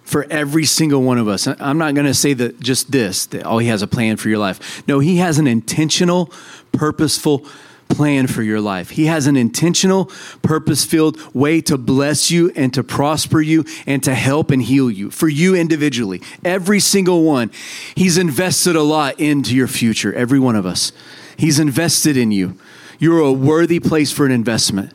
for 0.02 0.26
every 0.30 0.64
single 0.64 1.02
one 1.02 1.18
of 1.18 1.28
us, 1.28 1.46
I'm 1.46 1.78
not 1.78 1.94
going 1.94 2.06
to 2.06 2.14
say 2.14 2.32
that 2.34 2.60
just 2.60 2.90
this, 2.90 3.26
that 3.26 3.46
oh, 3.46 3.58
He 3.58 3.68
has 3.68 3.82
a 3.82 3.86
plan 3.86 4.16
for 4.16 4.28
your 4.28 4.38
life. 4.38 4.86
No, 4.88 4.98
He 4.98 5.18
has 5.18 5.38
an 5.38 5.46
intentional, 5.46 6.32
purposeful 6.72 7.46
plan 7.90 8.26
for 8.26 8.42
your 8.42 8.60
life. 8.60 8.90
He 8.90 9.06
has 9.06 9.26
an 9.26 9.36
intentional, 9.36 10.06
purpose 10.42 10.84
filled 10.84 11.18
way 11.34 11.60
to 11.62 11.76
bless 11.76 12.30
you 12.30 12.50
and 12.56 12.72
to 12.74 12.82
prosper 12.82 13.40
you 13.40 13.64
and 13.86 14.02
to 14.04 14.14
help 14.14 14.50
and 14.50 14.62
heal 14.62 14.90
you 14.90 15.10
for 15.10 15.28
you 15.28 15.54
individually. 15.54 16.22
Every 16.44 16.80
single 16.80 17.24
one. 17.24 17.50
He's 17.94 18.16
invested 18.16 18.76
a 18.76 18.82
lot 18.82 19.20
into 19.20 19.54
your 19.54 19.68
future, 19.68 20.14
every 20.14 20.38
one 20.38 20.56
of 20.56 20.64
us. 20.64 20.92
He's 21.36 21.58
invested 21.58 22.16
in 22.16 22.30
you. 22.30 22.56
You're 22.98 23.20
a 23.20 23.32
worthy 23.32 23.80
place 23.80 24.12
for 24.12 24.26
an 24.26 24.32
investment. 24.32 24.92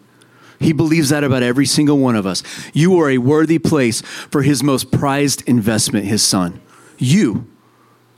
He 0.59 0.73
believes 0.73 1.09
that 1.09 1.23
about 1.23 1.43
every 1.43 1.65
single 1.65 1.97
one 1.97 2.15
of 2.15 2.25
us. 2.25 2.43
You 2.73 2.99
are 2.99 3.09
a 3.09 3.17
worthy 3.17 3.59
place 3.59 4.01
for 4.01 4.41
his 4.41 4.63
most 4.63 4.91
prized 4.91 5.47
investment, 5.47 6.05
his 6.05 6.23
son. 6.23 6.61
You, 6.97 7.47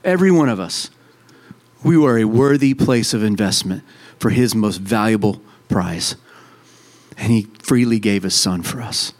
every 0.04 0.30
one 0.30 0.48
of 0.48 0.60
us. 0.60 0.90
We 1.82 1.96
are 1.96 2.18
a 2.18 2.24
worthy 2.24 2.74
place 2.74 3.14
of 3.14 3.22
investment 3.22 3.82
for 4.18 4.30
his 4.30 4.54
most 4.54 4.78
valuable 4.78 5.40
prize. 5.68 6.16
And 7.16 7.32
he 7.32 7.48
freely 7.62 7.98
gave 7.98 8.22
his 8.22 8.34
son 8.34 8.62
for 8.62 8.80
us. 8.80 9.12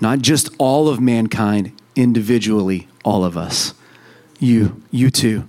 Not 0.00 0.20
just 0.20 0.50
all 0.58 0.88
of 0.88 1.00
mankind, 1.00 1.72
individually, 1.94 2.88
all 3.04 3.24
of 3.24 3.36
us. 3.36 3.72
You, 4.38 4.82
you 4.90 5.10
too. 5.10 5.48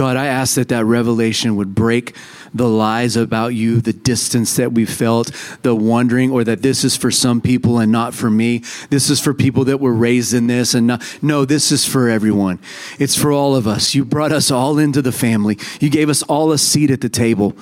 God, 0.00 0.16
I 0.16 0.28
ask 0.28 0.54
that 0.54 0.70
that 0.70 0.86
revelation 0.86 1.56
would 1.56 1.74
break 1.74 2.16
the 2.54 2.66
lies 2.66 3.16
about 3.16 3.48
you, 3.48 3.82
the 3.82 3.92
distance 3.92 4.56
that 4.56 4.72
we 4.72 4.86
felt, 4.86 5.30
the 5.60 5.74
wondering, 5.74 6.30
or 6.30 6.42
that 6.42 6.62
this 6.62 6.84
is 6.84 6.96
for 6.96 7.10
some 7.10 7.42
people 7.42 7.78
and 7.78 7.92
not 7.92 8.14
for 8.14 8.30
me. 8.30 8.62
This 8.88 9.10
is 9.10 9.20
for 9.20 9.34
people 9.34 9.66
that 9.66 9.78
were 9.78 9.92
raised 9.92 10.32
in 10.32 10.46
this 10.46 10.72
and 10.72 10.86
not. 10.86 11.18
No, 11.20 11.44
this 11.44 11.70
is 11.70 11.84
for 11.84 12.08
everyone. 12.08 12.60
It's 12.98 13.14
for 13.14 13.30
all 13.30 13.54
of 13.54 13.66
us. 13.66 13.94
You 13.94 14.06
brought 14.06 14.32
us 14.32 14.50
all 14.50 14.78
into 14.78 15.02
the 15.02 15.12
family. 15.12 15.58
You 15.80 15.90
gave 15.90 16.08
us 16.08 16.22
all 16.22 16.50
a 16.50 16.56
seat 16.56 16.90
at 16.90 17.02
the 17.02 17.10
table. 17.10 17.54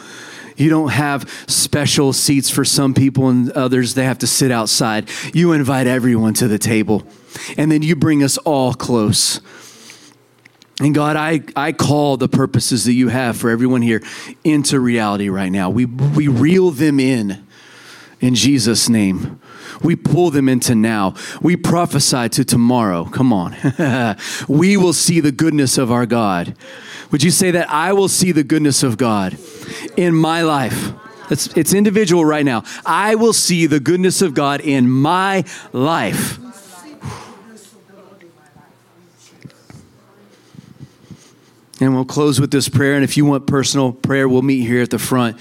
You 0.56 0.70
don't 0.70 0.90
have 0.90 1.28
special 1.48 2.12
seats 2.12 2.50
for 2.50 2.64
some 2.64 2.94
people 2.94 3.30
and 3.30 3.50
others, 3.50 3.94
they 3.94 4.04
have 4.04 4.18
to 4.18 4.28
sit 4.28 4.52
outside. 4.52 5.10
You 5.34 5.54
invite 5.54 5.88
everyone 5.88 6.34
to 6.34 6.46
the 6.46 6.60
table, 6.60 7.04
and 7.56 7.72
then 7.72 7.82
you 7.82 7.96
bring 7.96 8.22
us 8.22 8.38
all 8.38 8.74
close. 8.74 9.40
And 10.80 10.94
God, 10.94 11.16
I, 11.16 11.40
I 11.56 11.72
call 11.72 12.16
the 12.16 12.28
purposes 12.28 12.84
that 12.84 12.92
you 12.92 13.08
have 13.08 13.36
for 13.36 13.50
everyone 13.50 13.82
here 13.82 14.02
into 14.44 14.78
reality 14.78 15.28
right 15.28 15.50
now. 15.50 15.70
We, 15.70 15.86
we 15.86 16.28
reel 16.28 16.70
them 16.70 17.00
in 17.00 17.44
in 18.20 18.34
Jesus' 18.34 18.88
name. 18.88 19.40
We 19.82 19.96
pull 19.96 20.30
them 20.30 20.48
into 20.48 20.74
now. 20.74 21.14
We 21.40 21.56
prophesy 21.56 22.28
to 22.30 22.44
tomorrow. 22.44 23.04
Come 23.04 23.32
on. 23.32 23.56
we 24.48 24.76
will 24.76 24.92
see 24.92 25.20
the 25.20 25.32
goodness 25.32 25.78
of 25.78 25.92
our 25.92 26.06
God. 26.06 26.54
Would 27.10 27.22
you 27.22 27.30
say 27.30 27.50
that? 27.52 27.70
I 27.70 27.92
will 27.92 28.08
see 28.08 28.32
the 28.32 28.44
goodness 28.44 28.82
of 28.82 28.98
God 28.98 29.38
in 29.96 30.14
my 30.14 30.42
life. 30.42 30.92
It's, 31.30 31.46
it's 31.56 31.74
individual 31.74 32.24
right 32.24 32.44
now. 32.44 32.64
I 32.86 33.14
will 33.14 33.32
see 33.32 33.66
the 33.66 33.80
goodness 33.80 34.22
of 34.22 34.34
God 34.34 34.60
in 34.60 34.88
my 34.88 35.44
life. 35.72 36.38
And 41.80 41.94
we'll 41.94 42.04
close 42.04 42.40
with 42.40 42.50
this 42.50 42.68
prayer. 42.68 42.94
And 42.94 43.04
if 43.04 43.16
you 43.16 43.24
want 43.24 43.46
personal 43.46 43.92
prayer, 43.92 44.28
we'll 44.28 44.42
meet 44.42 44.66
here 44.66 44.82
at 44.82 44.90
the 44.90 44.98
front. 44.98 45.38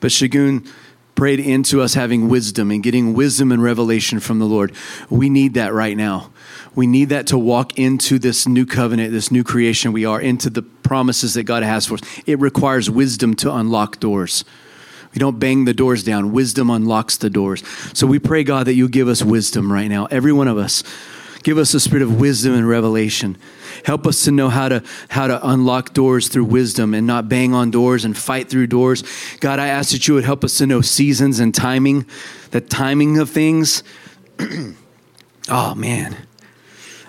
But 0.00 0.10
Shagun 0.10 0.66
prayed 1.14 1.40
into 1.40 1.80
us 1.80 1.94
having 1.94 2.28
wisdom 2.28 2.70
and 2.70 2.82
getting 2.82 3.14
wisdom 3.14 3.50
and 3.50 3.62
revelation 3.62 4.20
from 4.20 4.38
the 4.38 4.44
Lord. 4.44 4.72
We 5.08 5.28
need 5.28 5.54
that 5.54 5.72
right 5.72 5.96
now. 5.96 6.30
We 6.74 6.86
need 6.86 7.08
that 7.08 7.26
to 7.28 7.38
walk 7.38 7.78
into 7.78 8.18
this 8.18 8.46
new 8.46 8.66
covenant, 8.66 9.12
this 9.12 9.30
new 9.30 9.42
creation 9.42 9.92
we 9.92 10.04
are, 10.04 10.20
into 10.20 10.50
the 10.50 10.62
promises 10.62 11.34
that 11.34 11.44
God 11.44 11.62
has 11.62 11.86
for 11.86 11.94
us. 11.94 12.02
It 12.26 12.38
requires 12.38 12.90
wisdom 12.90 13.34
to 13.36 13.54
unlock 13.54 13.98
doors. 13.98 14.44
We 15.14 15.18
don't 15.18 15.38
bang 15.38 15.64
the 15.64 15.72
doors 15.72 16.04
down. 16.04 16.32
Wisdom 16.32 16.68
unlocks 16.68 17.16
the 17.16 17.30
doors. 17.30 17.66
So 17.94 18.06
we 18.06 18.18
pray, 18.18 18.44
God, 18.44 18.66
that 18.66 18.74
you 18.74 18.86
give 18.86 19.08
us 19.08 19.22
wisdom 19.22 19.72
right 19.72 19.88
now, 19.88 20.04
every 20.06 20.32
one 20.32 20.48
of 20.48 20.58
us. 20.58 20.82
Give 21.42 21.56
us 21.56 21.72
a 21.72 21.80
spirit 21.80 22.02
of 22.02 22.20
wisdom 22.20 22.52
and 22.52 22.68
revelation. 22.68 23.38
Help 23.84 24.06
us 24.06 24.24
to 24.24 24.30
know 24.30 24.48
how 24.48 24.68
to 24.68 24.82
how 25.08 25.26
to 25.26 25.46
unlock 25.48 25.92
doors 25.92 26.28
through 26.28 26.44
wisdom 26.44 26.94
and 26.94 27.06
not 27.06 27.28
bang 27.28 27.54
on 27.54 27.70
doors 27.70 28.04
and 28.04 28.16
fight 28.16 28.48
through 28.48 28.66
doors. 28.68 29.04
God, 29.40 29.58
I 29.58 29.68
ask 29.68 29.92
that 29.92 30.08
you 30.08 30.14
would 30.14 30.24
help 30.24 30.44
us 30.44 30.58
to 30.58 30.66
know 30.66 30.80
seasons 30.80 31.40
and 31.40 31.54
timing, 31.54 32.06
the 32.50 32.60
timing 32.60 33.18
of 33.18 33.30
things. 33.30 33.82
oh 35.48 35.74
man. 35.74 36.16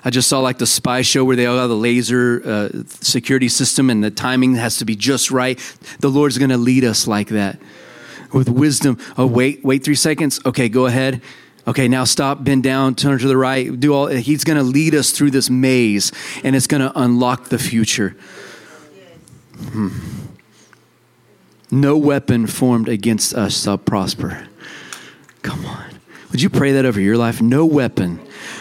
I 0.05 0.09
just 0.09 0.29
saw 0.29 0.39
like 0.39 0.57
the 0.57 0.65
spy 0.65 1.01
show 1.01 1.25
where 1.25 1.35
they 1.35 1.47
all 1.47 1.57
have 1.57 1.67
the 1.67 1.75
laser 1.75 2.41
uh, 2.45 2.69
security 3.01 3.49
system 3.49 3.89
and 3.89 4.01
the 4.01 4.11
timing 4.11 4.55
has 4.55 4.77
to 4.77 4.85
be 4.85 4.95
just 4.95 5.31
right. 5.31 5.59
The 5.99 6.07
Lord's 6.07 6.37
going 6.37 6.51
to 6.51 6.57
lead 6.57 6.85
us 6.85 7.07
like 7.07 7.27
that 7.29 7.59
with 8.31 8.47
wisdom. 8.47 8.97
Oh, 9.17 9.27
wait, 9.27 9.63
wait 9.65 9.83
three 9.83 9.95
seconds. 9.95 10.39
Okay, 10.45 10.69
go 10.69 10.85
ahead. 10.85 11.21
Okay, 11.67 11.89
now 11.89 12.05
stop, 12.05 12.43
bend 12.43 12.63
down, 12.63 12.95
turn 12.95 13.19
to 13.19 13.27
the 13.27 13.35
right, 13.35 13.77
do 13.77 13.93
all. 13.93 14.07
He's 14.07 14.45
going 14.45 14.57
to 14.57 14.63
lead 14.63 14.95
us 14.95 15.11
through 15.11 15.31
this 15.31 15.49
maze 15.49 16.13
and 16.43 16.55
it's 16.55 16.67
going 16.67 16.81
to 16.81 16.97
unlock 16.97 17.49
the 17.49 17.59
future. 17.59 18.15
Hmm. 19.71 19.89
No 21.69 21.97
weapon 21.97 22.47
formed 22.47 22.87
against 22.87 23.33
us 23.33 23.63
shall 23.63 23.77
prosper. 23.77 24.47
Come 25.41 25.65
on. 25.65 25.85
Would 26.31 26.41
you 26.41 26.49
pray 26.49 26.71
that 26.73 26.85
over 26.85 27.01
your 27.01 27.17
life? 27.17 27.41
No 27.41 27.65
weapon 27.65 28.19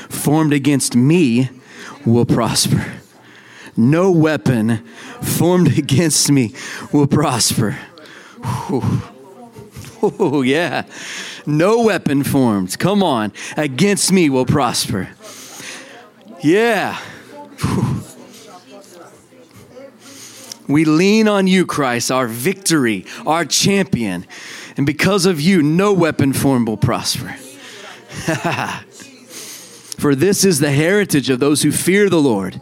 formed 0.08 0.52
against 0.52 0.96
me 0.96 1.50
will 2.04 2.26
prosper. 2.26 2.84
No 3.76 4.10
weapon 4.10 4.78
formed 5.22 5.78
against 5.78 6.30
me 6.30 6.54
will 6.92 7.06
prosper. 7.06 7.78
Oh, 10.02 10.42
yeah. 10.42 10.84
No 11.46 11.82
weapon 11.82 12.22
formed, 12.22 12.78
come 12.78 13.02
on, 13.02 13.32
against 13.56 14.12
me 14.12 14.28
will 14.28 14.46
prosper. 14.46 15.08
Yeah. 16.42 17.00
We 20.68 20.84
lean 20.84 21.28
on 21.28 21.46
you, 21.46 21.64
Christ, 21.64 22.10
our 22.10 22.26
victory, 22.26 23.06
our 23.24 23.44
champion. 23.44 24.26
And 24.76 24.84
because 24.84 25.24
of 25.24 25.40
you, 25.40 25.62
no 25.62 25.92
weapon 25.92 26.32
formed 26.32 26.66
will 26.68 26.76
prosper. 26.76 27.36
For 29.96 30.14
this 30.14 30.44
is 30.44 30.58
the 30.60 30.72
heritage 30.72 31.30
of 31.30 31.40
those 31.40 31.62
who 31.62 31.72
fear 31.72 32.10
the 32.10 32.20
Lord. 32.20 32.60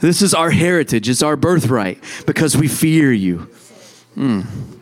This 0.00 0.22
is 0.22 0.32
our 0.32 0.50
heritage, 0.50 1.08
it's 1.08 1.22
our 1.22 1.36
birthright 1.36 2.02
because 2.24 2.56
we 2.56 2.68
fear 2.68 3.12
you. 3.12 3.50
Mm. 4.16 4.77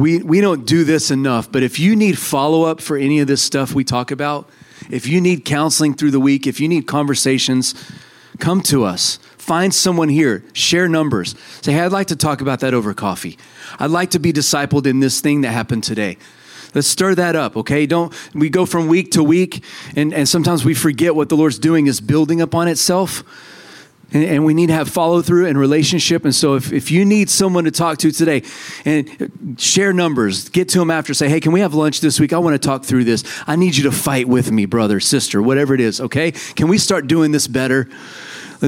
We, 0.00 0.22
we 0.22 0.40
don't 0.40 0.64
do 0.64 0.84
this 0.84 1.10
enough, 1.10 1.52
but 1.52 1.62
if 1.62 1.78
you 1.78 1.94
need 1.94 2.18
follow 2.18 2.62
up 2.62 2.80
for 2.80 2.96
any 2.96 3.20
of 3.20 3.26
this 3.26 3.42
stuff 3.42 3.74
we 3.74 3.84
talk 3.84 4.10
about, 4.10 4.48
if 4.88 5.06
you 5.06 5.20
need 5.20 5.44
counseling 5.44 5.92
through 5.92 6.12
the 6.12 6.18
week, 6.18 6.46
if 6.46 6.58
you 6.58 6.68
need 6.68 6.86
conversations, 6.86 7.74
come 8.38 8.62
to 8.62 8.84
us. 8.84 9.18
Find 9.36 9.74
someone 9.74 10.08
here, 10.08 10.42
share 10.54 10.88
numbers. 10.88 11.34
Say, 11.60 11.74
hey, 11.74 11.80
I'd 11.80 11.92
like 11.92 12.06
to 12.06 12.16
talk 12.16 12.40
about 12.40 12.60
that 12.60 12.72
over 12.72 12.94
coffee. 12.94 13.36
I'd 13.78 13.90
like 13.90 14.12
to 14.12 14.18
be 14.18 14.32
discipled 14.32 14.86
in 14.86 15.00
this 15.00 15.20
thing 15.20 15.42
that 15.42 15.50
happened 15.50 15.84
today. 15.84 16.16
Let's 16.74 16.88
stir 16.88 17.14
that 17.16 17.36
up, 17.36 17.54
okay? 17.58 17.84
Don't 17.84 18.10
we 18.32 18.48
go 18.48 18.64
from 18.64 18.88
week 18.88 19.10
to 19.10 19.22
week 19.22 19.62
and, 19.96 20.14
and 20.14 20.26
sometimes 20.26 20.64
we 20.64 20.72
forget 20.72 21.14
what 21.14 21.28
the 21.28 21.36
Lord's 21.36 21.58
doing 21.58 21.88
is 21.88 22.00
building 22.00 22.40
upon 22.40 22.68
itself. 22.68 23.22
And, 24.12 24.24
and, 24.24 24.44
we 24.44 24.54
need 24.54 24.66
to 24.66 24.72
have 24.72 24.88
follow 24.88 25.22
through 25.22 25.46
and 25.46 25.58
relationship. 25.58 26.24
And 26.24 26.34
so, 26.34 26.54
if, 26.54 26.72
if 26.72 26.90
you 26.90 27.04
need 27.04 27.30
someone 27.30 27.64
to 27.64 27.70
talk 27.70 27.98
to 27.98 28.10
today 28.10 28.42
and 28.84 29.56
share 29.56 29.92
numbers, 29.92 30.48
get 30.48 30.68
to 30.70 30.78
them 30.78 30.90
after, 30.90 31.14
say, 31.14 31.28
hey, 31.28 31.40
can 31.40 31.52
we 31.52 31.60
have 31.60 31.74
lunch 31.74 32.00
this 32.00 32.18
week? 32.18 32.32
I 32.32 32.38
want 32.38 32.60
to 32.60 32.66
talk 32.66 32.84
through 32.84 33.04
this. 33.04 33.22
I 33.46 33.56
need 33.56 33.76
you 33.76 33.84
to 33.84 33.92
fight 33.92 34.26
with 34.26 34.50
me, 34.50 34.66
brother, 34.66 35.00
sister, 35.00 35.40
whatever 35.40 35.74
it 35.74 35.80
is, 35.80 36.00
okay? 36.00 36.32
Can 36.32 36.68
we 36.68 36.78
start 36.78 37.06
doing 37.06 37.30
this 37.30 37.46
better? 37.46 37.88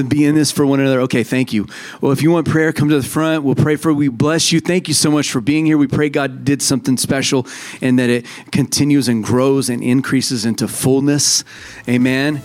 be 0.01 0.25
in 0.25 0.33
this 0.33 0.51
for 0.51 0.65
one 0.65 0.79
another. 0.79 1.01
Okay, 1.01 1.23
thank 1.23 1.53
you. 1.53 1.67
Well, 2.01 2.11
if 2.11 2.23
you 2.23 2.31
want 2.31 2.47
prayer, 2.47 2.73
come 2.73 2.89
to 2.89 2.99
the 2.99 3.07
front. 3.07 3.43
We'll 3.43 3.53
pray 3.55 3.75
for. 3.75 3.91
you. 3.91 3.95
We 3.95 4.07
bless 4.07 4.51
you. 4.51 4.59
Thank 4.59 4.87
you 4.87 4.93
so 4.93 5.11
much 5.11 5.29
for 5.29 5.39
being 5.39 5.67
here. 5.67 5.77
We 5.77 5.87
pray 5.87 6.09
God 6.09 6.43
did 6.43 6.61
something 6.61 6.97
special 6.97 7.45
and 7.81 7.99
that 7.99 8.09
it 8.09 8.25
continues 8.51 9.07
and 9.07 9.23
grows 9.23 9.69
and 9.69 9.83
increases 9.83 10.45
into 10.45 10.67
fullness. 10.67 11.43
Amen. 11.87 12.41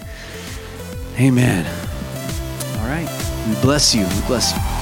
Amen. 1.19 1.88
Right. 2.89 3.07
We 3.47 3.55
bless 3.61 3.95
you. 3.95 4.07
We 4.07 4.21
bless 4.23 4.57
you. 4.57 4.78